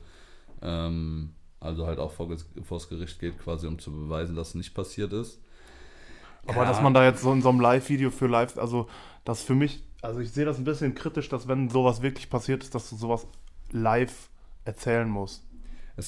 ähm, 0.62 1.34
also 1.60 1.88
halt 1.88 2.00
auch 2.00 2.12
vor, 2.12 2.30
vors 2.64 2.90
Gericht 2.90 3.20
geht, 3.20 3.40
quasi 3.40 3.68
um 3.68 3.80
zu 3.80 3.92
beweisen, 3.92 4.36
dass 4.36 4.50
es 4.50 4.56
nicht 4.56 4.74
passiert 4.74 5.14
ist. 5.14 5.42
Aber 6.46 6.64
ja. 6.64 6.66
dass 6.66 6.82
man 6.82 6.94
da 6.94 7.04
jetzt 7.04 7.22
so 7.22 7.32
in 7.32 7.42
so 7.42 7.50
einem 7.50 7.60
Live-Video 7.60 8.10
für 8.10 8.28
live, 8.28 8.58
also 8.58 8.88
das 9.26 9.42
für 9.42 9.56
mich, 9.56 9.84
also 10.02 10.20
ich 10.20 10.32
sehe 10.32 10.46
das 10.46 10.58
ein 10.58 10.64
bisschen 10.64 10.96
kritisch, 10.96 11.30
dass 11.30 11.48
wenn 11.48 11.70
sowas 11.70 12.02
wirklich 12.02 12.30
passiert 12.30 12.64
ist, 12.64 12.76
dass 12.76 12.90
du 12.90 12.96
sowas 12.96 13.28
live 13.72 14.30
erzählen 14.64 15.10
musst. 15.10 15.44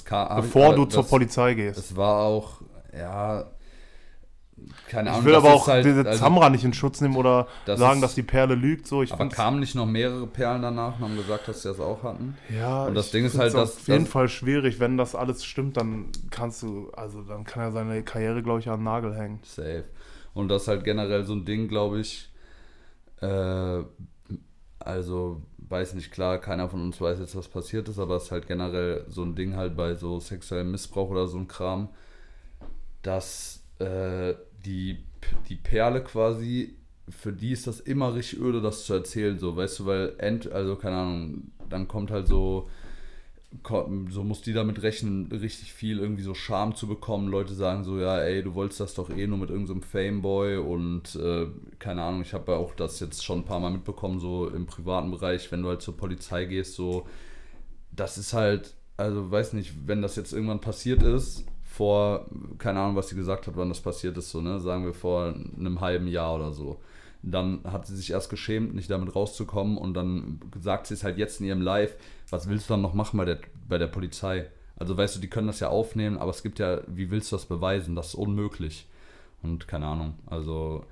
Kam, 0.06 0.42
bevor 0.42 0.76
du 0.76 0.86
das, 0.86 0.94
zur 0.94 1.08
Polizei 1.08 1.56
gehst. 1.56 1.80
Es 1.80 1.96
war 1.96 2.24
auch, 2.24 2.62
ja, 2.96 3.50
keine 4.88 5.10
Ahnung. 5.10 5.22
Ich 5.22 5.26
will 5.28 5.36
aber 5.36 5.54
auch 5.54 5.68
halt, 5.68 5.86
diese 5.86 6.06
also, 6.06 6.20
Zamra 6.20 6.50
nicht 6.50 6.64
in 6.64 6.74
Schutz 6.74 7.02
nehmen 7.02 7.16
oder 7.16 7.48
das 7.66 7.80
sagen, 7.80 7.96
ist, 7.96 8.02
dass 8.04 8.16
die 8.16 8.24
Perle 8.24 8.56
lügt. 8.56 8.88
So, 8.88 9.04
ich 9.04 9.12
aber 9.14 9.30
kamen 9.30 9.60
nicht 9.60 9.76
noch 9.76 9.86
mehrere 9.86 10.28
Perlen 10.28 10.62
danach 10.62 10.98
und 10.98 11.06
haben 11.06 11.18
gesagt, 11.18 11.48
dass 11.48 11.62
sie 11.62 11.70
das 11.70 11.80
auch 11.80 12.04
hatten? 12.04 12.38
Ja, 12.56 12.86
und 12.86 12.96
das 12.96 13.12
Ding 13.12 13.26
ist 13.26 13.38
halt, 13.38 13.54
dass. 13.54 13.78
Auf 13.78 13.88
jeden 13.88 14.06
das, 14.06 14.12
Fall 14.12 14.30
schwierig, 14.30 14.80
wenn 14.80 14.98
das 14.98 15.16
alles 15.16 15.46
stimmt, 15.46 15.78
dann 15.78 16.08
kannst 16.30 16.64
du, 16.64 16.92
also 16.92 17.22
dann 17.22 17.44
kann 17.44 17.64
er 17.64 17.72
seine 17.72 18.04
Karriere, 18.04 18.42
glaube 18.42 18.60
ich, 18.60 18.70
an 18.70 18.80
den 18.80 18.84
Nagel 18.86 19.16
hängen. 19.16 19.40
Safe. 19.44 19.86
Und 20.34 20.48
das 20.50 20.64
ist 20.64 20.68
halt 20.68 20.84
generell 20.84 21.24
so 21.24 21.34
ein 21.34 21.46
Ding, 21.46 21.68
glaube 21.68 22.00
ich. 22.00 22.30
Äh, 23.22 23.84
also, 24.80 25.42
weiß 25.58 25.94
nicht, 25.94 26.12
klar, 26.12 26.40
keiner 26.40 26.70
von 26.70 26.82
uns 26.82 27.00
weiß 27.02 27.20
jetzt, 27.20 27.36
was 27.36 27.48
passiert 27.48 27.90
ist, 27.90 28.00
aber 28.00 28.16
es 28.16 28.24
ist 28.24 28.32
halt 28.32 28.48
generell 28.48 29.06
so 29.10 29.24
ein 29.24 29.36
Ding 29.36 29.56
halt 29.56 29.76
bei 29.76 29.96
so 29.96 30.20
sexuellem 30.20 30.72
Missbrauch 30.72 31.10
oder 31.10 31.28
so 31.28 31.38
ein 31.38 31.48
Kram, 31.48 31.90
dass 33.02 33.64
äh, 33.80 34.34
die, 34.66 35.00
die 35.48 35.56
Perle 35.56 36.04
quasi, 36.04 36.76
für 37.10 37.34
die 37.34 37.52
ist 37.52 37.68
das 37.68 37.80
immer 37.80 38.14
richtig 38.16 38.40
öde, 38.40 38.62
das 38.62 38.86
zu 38.86 38.94
erzählen, 38.94 39.40
so, 39.40 39.56
weißt 39.56 39.80
du, 39.80 39.86
weil, 39.86 40.14
end, 40.18 40.52
also 40.52 40.76
keine 40.76 40.98
Ahnung, 40.98 41.52
dann 41.70 41.88
kommt 41.88 42.12
halt 42.12 42.28
so 42.28 42.70
so 44.10 44.24
muss 44.24 44.42
die 44.44 44.54
damit 44.54 44.84
rechnen, 44.84 45.28
richtig 45.32 45.74
viel 45.74 46.00
irgendwie 46.00 46.22
so 46.22 46.36
Scham 46.36 46.76
zu 46.76 46.88
bekommen. 46.88 47.30
Leute 47.30 47.56
sagen 47.56 47.84
so, 47.84 48.00
ja, 48.00 48.20
ey, 48.20 48.44
du 48.44 48.54
wolltest 48.54 48.80
das 48.80 48.94
doch 48.94 49.10
eh 49.10 49.26
nur 49.26 49.40
mit 49.40 49.50
irgendeinem 49.50 49.82
so 49.82 49.88
Fameboy 49.88 50.58
und 50.58 51.16
äh, 51.16 51.48
keine 51.80 52.04
Ahnung, 52.04 52.22
ich 52.22 52.34
habe 52.34 52.52
ja 52.52 52.58
auch 52.60 52.76
das 52.76 53.00
jetzt 53.00 53.24
schon 53.26 53.40
ein 53.40 53.46
paar 53.46 53.60
Mal 53.60 53.72
mitbekommen, 53.72 54.20
so 54.20 54.48
im 54.48 54.68
privaten 54.68 55.10
Bereich, 55.10 55.52
wenn 55.52 55.64
du 55.64 55.70
halt 55.70 55.82
zur 55.82 55.98
Polizei 55.98 56.46
gehst, 56.46 56.76
so, 56.76 57.08
das 57.92 58.18
ist 58.20 58.34
halt, 58.34 58.76
also 58.98 59.32
weiß 59.32 59.54
nicht, 59.54 59.88
wenn 59.88 60.02
das 60.04 60.16
jetzt 60.16 60.32
irgendwann 60.32 60.62
passiert 60.62 61.02
ist, 61.02 61.46
vor, 61.70 62.26
keine 62.58 62.80
Ahnung, 62.80 62.96
was 62.96 63.10
sie 63.10 63.16
gesagt 63.16 63.48
hat, 63.48 63.56
wann 63.56 63.70
das 63.70 63.80
passiert 63.80 64.18
ist, 64.18 64.32
so, 64.32 64.42
ne, 64.42 64.60
sagen 64.60 64.86
wir 64.86 64.94
vor 64.94 65.34
einem 65.58 65.80
halben 65.80 66.08
Jahr 66.08 66.36
oder 66.36 66.52
so 66.52 66.80
dann 67.22 67.62
hat 67.66 67.86
sie 67.88 67.96
sich 67.96 68.12
erst 68.12 68.30
geschämt, 68.30 68.74
nicht 68.74 68.90
damit 68.90 69.16
rauszukommen 69.16 69.78
und 69.78 69.94
dann 69.94 70.40
sagt 70.60 70.88
sie 70.88 70.94
es 70.94 71.04
halt 71.04 71.18
jetzt 71.18 71.40
in 71.40 71.48
ihrem 71.48 71.62
Live, 71.62 71.96
was 72.30 72.48
willst 72.48 72.70
du 72.70 72.74
dann 72.74 72.82
noch 72.82 72.94
machen 72.94 73.18
bei 73.18 73.26
der, 73.26 73.40
bei 73.68 73.78
der 73.78 73.88
Polizei? 73.88 74.50
Also 74.78 74.96
weißt 74.96 75.18
du, 75.18 75.20
die 75.20 75.30
können 75.30 75.48
das 75.48 75.60
ja 75.60 75.68
aufnehmen, 75.68 76.18
aber 76.18 76.32
es 76.32 76.44
gibt 76.44 76.60
ja, 76.60 76.82
wie 76.88 77.12
willst 77.12 77.32
du 77.32 77.36
das 77.36 77.46
beweisen? 77.46 77.96
Das 77.96 78.10
ist 78.10 78.16
unmöglich. 78.16 78.88
Und 79.42 79.68
keine 79.68 79.88
Ahnung, 79.88 80.18
also 80.26 80.86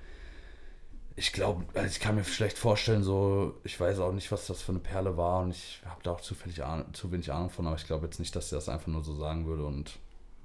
ich 1.16 1.34
glaube, 1.34 1.66
also 1.74 1.88
ich 1.88 2.00
kann 2.00 2.16
mir 2.16 2.24
schlecht 2.24 2.58
vorstellen, 2.58 3.04
so, 3.04 3.56
ich 3.64 3.80
weiß 3.80 4.00
auch 4.00 4.12
nicht, 4.12 4.32
was 4.32 4.48
das 4.48 4.62
für 4.62 4.74
eine 4.74 4.80
Perle 4.80 5.18
war 5.18 5.42
und 5.42 5.52
ich 5.52 5.82
habe 5.86 6.02
da 6.04 6.12
auch 6.12 6.22
zufällig 6.22 6.64
Ahnung, 6.64 6.94
zu 6.94 7.12
wenig 7.12 7.32
Ahnung 7.32 7.50
von, 7.50 7.66
aber 7.66 7.76
ich 7.78 7.88
glaube 7.88 8.06
jetzt 8.06 8.20
nicht, 8.20 8.36
dass 8.36 8.50
sie 8.50 8.56
das 8.56 8.70
einfach 8.70 8.88
nur 8.88 9.04
so 9.04 9.16
sagen 9.16 9.48
würde 9.48 9.66
und 9.66 9.98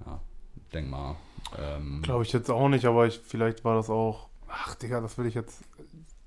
ja, 0.06 0.20
denk 0.72 0.90
mal. 0.90 1.16
Ähm, 1.58 2.00
glaube 2.02 2.22
ich 2.22 2.32
jetzt 2.32 2.50
auch 2.50 2.68
nicht, 2.68 2.84
aber 2.84 3.06
ich, 3.06 3.20
vielleicht 3.24 3.64
war 3.64 3.74
das 3.74 3.90
auch, 3.90 4.28
ach 4.48 4.74
Digga, 4.76 5.00
das 5.00 5.18
will 5.18 5.26
ich 5.26 5.34
jetzt 5.34 5.62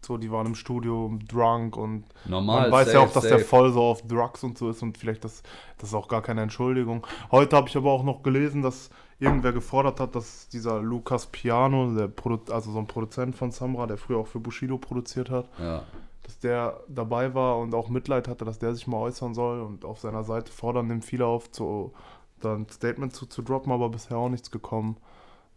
so, 0.05 0.17
die 0.17 0.31
waren 0.31 0.45
im 0.45 0.55
Studio 0.55 1.17
drunk 1.27 1.75
und 1.77 2.05
Normal, 2.25 2.63
man 2.63 2.71
weiß 2.71 2.87
safe, 2.87 2.97
ja 2.97 3.03
auch, 3.03 3.11
dass 3.11 3.23
safe. 3.23 3.35
der 3.37 3.45
voll 3.45 3.71
so 3.71 3.81
auf 3.81 4.03
Drugs 4.03 4.43
und 4.43 4.57
so 4.57 4.69
ist 4.69 4.81
und 4.83 4.97
vielleicht 4.97 5.23
das, 5.23 5.41
das 5.77 5.89
ist 5.89 5.95
auch 5.95 6.07
gar 6.07 6.21
keine 6.21 6.41
Entschuldigung. 6.41 7.05
Heute 7.31 7.55
habe 7.55 7.67
ich 7.67 7.75
aber 7.75 7.91
auch 7.91 8.03
noch 8.03 8.21
gelesen, 8.23 8.61
dass 8.61 8.89
irgendwer 9.19 9.53
gefordert 9.53 9.99
hat, 9.99 10.15
dass 10.15 10.47
dieser 10.49 10.81
Lukas 10.81 11.27
Piano, 11.27 11.93
der 11.95 12.07
Produ 12.07 12.51
also 12.51 12.71
so 12.71 12.79
ein 12.79 12.87
Produzent 12.87 13.35
von 13.35 13.51
Samra, 13.51 13.87
der 13.87 13.97
früher 13.97 14.19
auch 14.19 14.27
für 14.27 14.39
Bushido 14.39 14.77
produziert 14.77 15.29
hat, 15.29 15.49
ja. 15.57 15.83
dass 16.23 16.39
der 16.39 16.81
dabei 16.87 17.33
war 17.33 17.57
und 17.57 17.73
auch 17.73 17.89
Mitleid 17.89 18.27
hatte, 18.27 18.45
dass 18.45 18.59
der 18.59 18.75
sich 18.75 18.87
mal 18.87 18.97
äußern 18.97 19.33
soll 19.33 19.61
und 19.61 19.85
auf 19.85 19.99
seiner 19.99 20.23
Seite 20.23 20.51
fordern 20.51 20.89
dem 20.89 21.01
viele 21.01 21.25
auf, 21.25 21.49
zu, 21.51 21.93
da 22.41 22.55
ein 22.55 22.67
Statement 22.69 23.13
zu, 23.13 23.25
zu 23.25 23.41
droppen, 23.41 23.71
aber 23.71 23.89
bisher 23.89 24.17
auch 24.17 24.29
nichts 24.29 24.51
gekommen. 24.51 24.97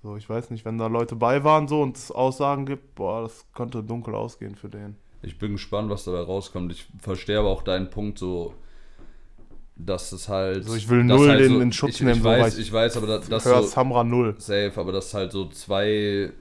So, 0.03 0.17
ich 0.17 0.29
weiß 0.29 0.51
nicht, 0.51 0.65
wenn 0.65 0.79
da 0.79 0.87
Leute 0.87 1.17
bei 1.17 1.43
waren 1.43 1.67
so 1.67 1.83
und 1.83 1.97
es 1.97 2.13
Aussagen 2.13 2.67
gibt, 2.67 2.95
boah, 2.95 3.23
das 3.23 3.45
könnte 3.55 3.83
dunkel 3.83 4.15
ausgehen 4.15 4.55
für 4.55 4.69
den. 4.69 4.97
Ich 5.23 5.39
bin 5.39 5.53
gespannt, 5.53 5.91
was 5.91 6.05
dabei 6.05 6.21
rauskommt. 6.21 6.71
Ich 6.71 6.87
verstehe 7.01 7.39
aber 7.39 7.49
auch 7.49 7.63
deinen 7.63 7.91
Punkt 7.91 8.19
so, 8.19 8.55
dass 9.75 10.13
es 10.13 10.29
halt. 10.29 10.59
Also 10.59 10.77
ich 10.77 10.89
will 10.89 11.03
null 11.03 11.29
halt 11.29 11.41
den 11.41 11.55
so, 11.55 11.61
in 11.61 11.73
Schutz 11.73 11.97
ich, 11.97 12.01
nehmen. 12.03 12.19
Ich 12.19 12.25
weiß, 12.25 12.55
so, 12.55 12.61
ich 12.63 12.73
weiß, 12.73 12.97
aber 12.97 13.07
das, 13.07 13.29
das 13.29 13.45
so, 13.45 13.63
Samra 13.63 14.05
null. 14.05 14.37
Safe, 14.39 14.73
aber 14.77 14.93
das 14.93 15.13
halt 15.15 15.33
so 15.33 15.49
zwei 15.49 16.33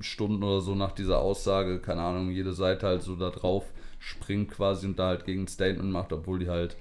Stunden 0.00 0.42
oder 0.42 0.60
so 0.62 0.74
nach 0.74 0.92
dieser 0.92 1.18
Aussage, 1.18 1.80
keine 1.80 2.00
Ahnung, 2.00 2.30
jede 2.30 2.54
Seite 2.54 2.86
halt 2.86 3.02
so 3.02 3.14
da 3.14 3.30
drauf 3.30 3.64
springt 3.98 4.50
quasi 4.50 4.86
und 4.86 4.98
da 4.98 5.08
halt 5.08 5.26
gegen 5.26 5.42
ein 5.42 5.48
Statement 5.48 5.92
macht, 5.92 6.12
obwohl 6.12 6.38
die 6.38 6.48
halt 6.48 6.76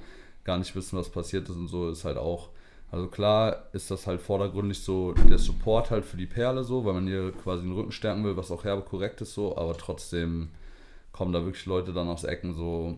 gar 0.45 0.57
nicht 0.57 0.73
wissen, 0.75 0.97
was 0.97 1.09
passiert 1.09 1.49
ist 1.49 1.57
und 1.57 1.67
so, 1.67 1.89
ist 1.89 2.05
halt 2.05 2.17
auch 2.17 2.49
also 2.91 3.07
klar 3.07 3.67
ist 3.73 3.91
das 3.91 4.07
halt 4.07 4.21
vordergründig 4.21 4.79
so 4.79 5.13
der 5.13 5.37
Support 5.37 5.91
halt 5.91 6.05
für 6.05 6.17
die 6.17 6.25
Perle 6.25 6.63
so, 6.63 6.85
weil 6.85 6.93
man 6.93 7.07
ihr 7.07 7.31
quasi 7.31 7.63
den 7.63 7.73
Rücken 7.73 7.91
stärken 7.91 8.23
will, 8.23 8.35
was 8.35 8.51
auch 8.51 8.63
herbe 8.63 8.81
korrekt 8.81 9.21
ist 9.21 9.33
so, 9.33 9.55
aber 9.57 9.77
trotzdem 9.77 10.49
kommen 11.11 11.31
da 11.31 11.43
wirklich 11.43 11.65
Leute 11.65 11.93
dann 11.93 12.07
aus 12.07 12.23
Ecken 12.23 12.55
so, 12.55 12.97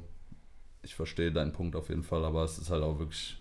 ich 0.83 0.95
verstehe 0.95 1.31
deinen 1.31 1.51
Punkt 1.51 1.75
auf 1.75 1.89
jeden 1.89 2.03
Fall, 2.03 2.23
aber 2.23 2.43
es 2.43 2.57
ist 2.57 2.69
halt 2.69 2.83
auch 2.83 2.99
wirklich, 2.99 3.37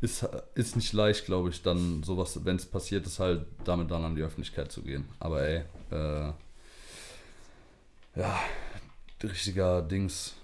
ist, 0.00 0.28
ist 0.54 0.76
nicht 0.76 0.92
leicht, 0.92 1.26
glaube 1.26 1.50
ich, 1.50 1.62
dann 1.62 2.02
sowas, 2.02 2.44
wenn 2.44 2.56
es 2.56 2.66
passiert 2.66 3.06
ist, 3.06 3.18
halt 3.18 3.46
damit 3.64 3.90
dann 3.90 4.04
an 4.04 4.14
die 4.14 4.22
Öffentlichkeit 4.22 4.70
zu 4.70 4.82
gehen. 4.82 5.08
Aber 5.18 5.42
ey, 5.42 5.64
äh, 5.90 6.32
ja, 8.16 8.40
richtiger 9.22 9.82
Dings, 9.82 10.34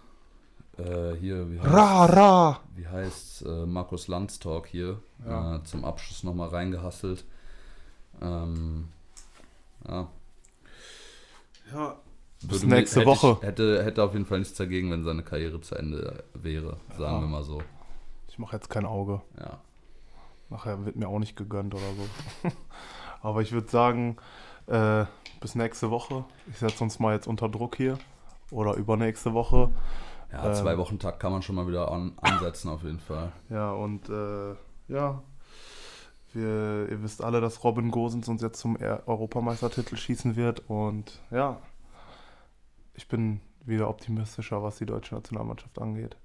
äh, 0.84 1.16
hier, 1.16 1.50
wie 1.50 1.60
heißt, 1.60 1.72
ra, 1.72 2.04
ra. 2.06 2.60
Wie 2.74 2.86
heißt 2.86 3.46
äh, 3.46 3.66
Markus 3.66 4.08
Landstalk 4.08 4.66
hier 4.66 4.98
ja. 5.26 5.56
äh, 5.56 5.62
zum 5.64 5.84
Abschluss 5.84 6.24
nochmal 6.24 6.48
reingehasselt. 6.48 7.24
Ähm, 8.20 8.88
ja. 9.88 10.08
Ja. 11.72 11.96
Bis 12.42 12.64
nächste 12.64 13.04
Woche. 13.04 13.36
Ich, 13.40 13.46
hätte, 13.46 13.84
hätte 13.84 14.02
auf 14.02 14.14
jeden 14.14 14.24
Fall 14.24 14.38
nichts 14.38 14.56
dagegen, 14.56 14.90
wenn 14.90 15.04
seine 15.04 15.22
Karriere 15.22 15.60
zu 15.60 15.74
Ende 15.74 16.24
wäre, 16.32 16.78
sagen 16.96 17.16
ja. 17.16 17.20
wir 17.20 17.28
mal 17.28 17.44
so. 17.44 17.62
Ich 18.28 18.38
mache 18.38 18.56
jetzt 18.56 18.70
kein 18.70 18.86
Auge. 18.86 19.20
Ja. 19.38 19.60
Nachher 20.48 20.84
wird 20.84 20.96
mir 20.96 21.08
auch 21.08 21.18
nicht 21.18 21.36
gegönnt 21.36 21.74
oder 21.74 21.82
so. 21.96 22.50
Aber 23.22 23.42
ich 23.42 23.52
würde 23.52 23.68
sagen, 23.68 24.16
äh, 24.66 25.04
bis 25.40 25.54
nächste 25.54 25.90
Woche. 25.90 26.24
Ich 26.50 26.58
setze 26.58 26.82
uns 26.82 26.98
mal 26.98 27.14
jetzt 27.14 27.26
unter 27.26 27.48
Druck 27.48 27.76
hier. 27.76 27.98
Oder 28.50 28.74
übernächste 28.74 29.34
Woche. 29.34 29.70
Ja, 30.32 30.46
ähm, 30.46 30.54
zwei 30.54 30.78
Wochen 30.78 30.98
Tag 30.98 31.18
kann 31.18 31.32
man 31.32 31.42
schon 31.42 31.56
mal 31.56 31.66
wieder 31.66 31.90
an, 31.90 32.12
ansetzen, 32.20 32.68
auf 32.68 32.82
jeden 32.82 33.00
Fall. 33.00 33.32
Ja, 33.48 33.72
und 33.72 34.08
äh, 34.08 34.54
ja, 34.88 35.22
wir, 36.32 36.88
ihr 36.88 37.02
wisst 37.02 37.22
alle, 37.22 37.40
dass 37.40 37.64
Robin 37.64 37.90
Gosens 37.90 38.28
uns 38.28 38.42
jetzt 38.42 38.60
zum 38.60 38.76
Europameistertitel 38.76 39.96
schießen 39.96 40.36
wird. 40.36 40.68
Und 40.68 41.20
ja, 41.30 41.60
ich 42.94 43.08
bin 43.08 43.40
wieder 43.64 43.88
optimistischer, 43.88 44.62
was 44.62 44.78
die 44.78 44.86
deutsche 44.86 45.14
Nationalmannschaft 45.14 45.78
angeht. 45.80 46.16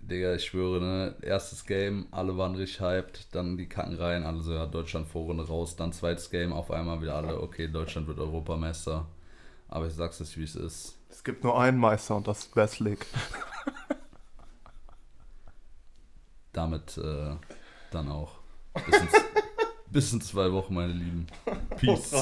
Digga, 0.00 0.34
ich 0.34 0.44
schwöre, 0.44 0.80
ne? 0.80 1.16
Erstes 1.22 1.64
Game, 1.64 2.06
alle 2.12 2.36
waren 2.36 2.54
richtig 2.54 2.80
hyped, 2.80 3.34
dann 3.34 3.56
die 3.56 3.68
kacken 3.68 3.96
rein, 3.96 4.22
also 4.22 4.52
ja, 4.54 4.66
Deutschland 4.66 5.08
Vorrunde 5.08 5.46
raus, 5.48 5.74
dann 5.74 5.92
zweites 5.92 6.30
Game, 6.30 6.52
auf 6.52 6.70
einmal 6.70 7.02
wieder 7.02 7.16
alle, 7.16 7.40
okay, 7.40 7.66
Deutschland 7.66 8.06
wird 8.06 8.20
Europameister. 8.20 9.06
Aber 9.68 9.86
ich 9.86 9.94
sag's 9.94 10.20
es, 10.20 10.36
wie 10.36 10.44
es 10.44 10.54
ist. 10.54 10.96
Es 11.10 11.24
gibt 11.24 11.44
nur 11.44 11.58
einen 11.58 11.78
Meister 11.78 12.16
und 12.16 12.28
das 12.28 12.40
ist 12.40 12.56
Westlick. 12.56 13.06
Damit 16.52 16.96
äh, 16.98 17.36
dann 17.90 18.10
auch. 18.10 18.38
Bis 18.86 18.96
in, 18.96 19.08
bis 19.90 20.12
in 20.12 20.20
zwei 20.20 20.52
Wochen, 20.52 20.74
meine 20.74 20.92
Lieben. 20.92 21.26
Peace. 21.76 22.14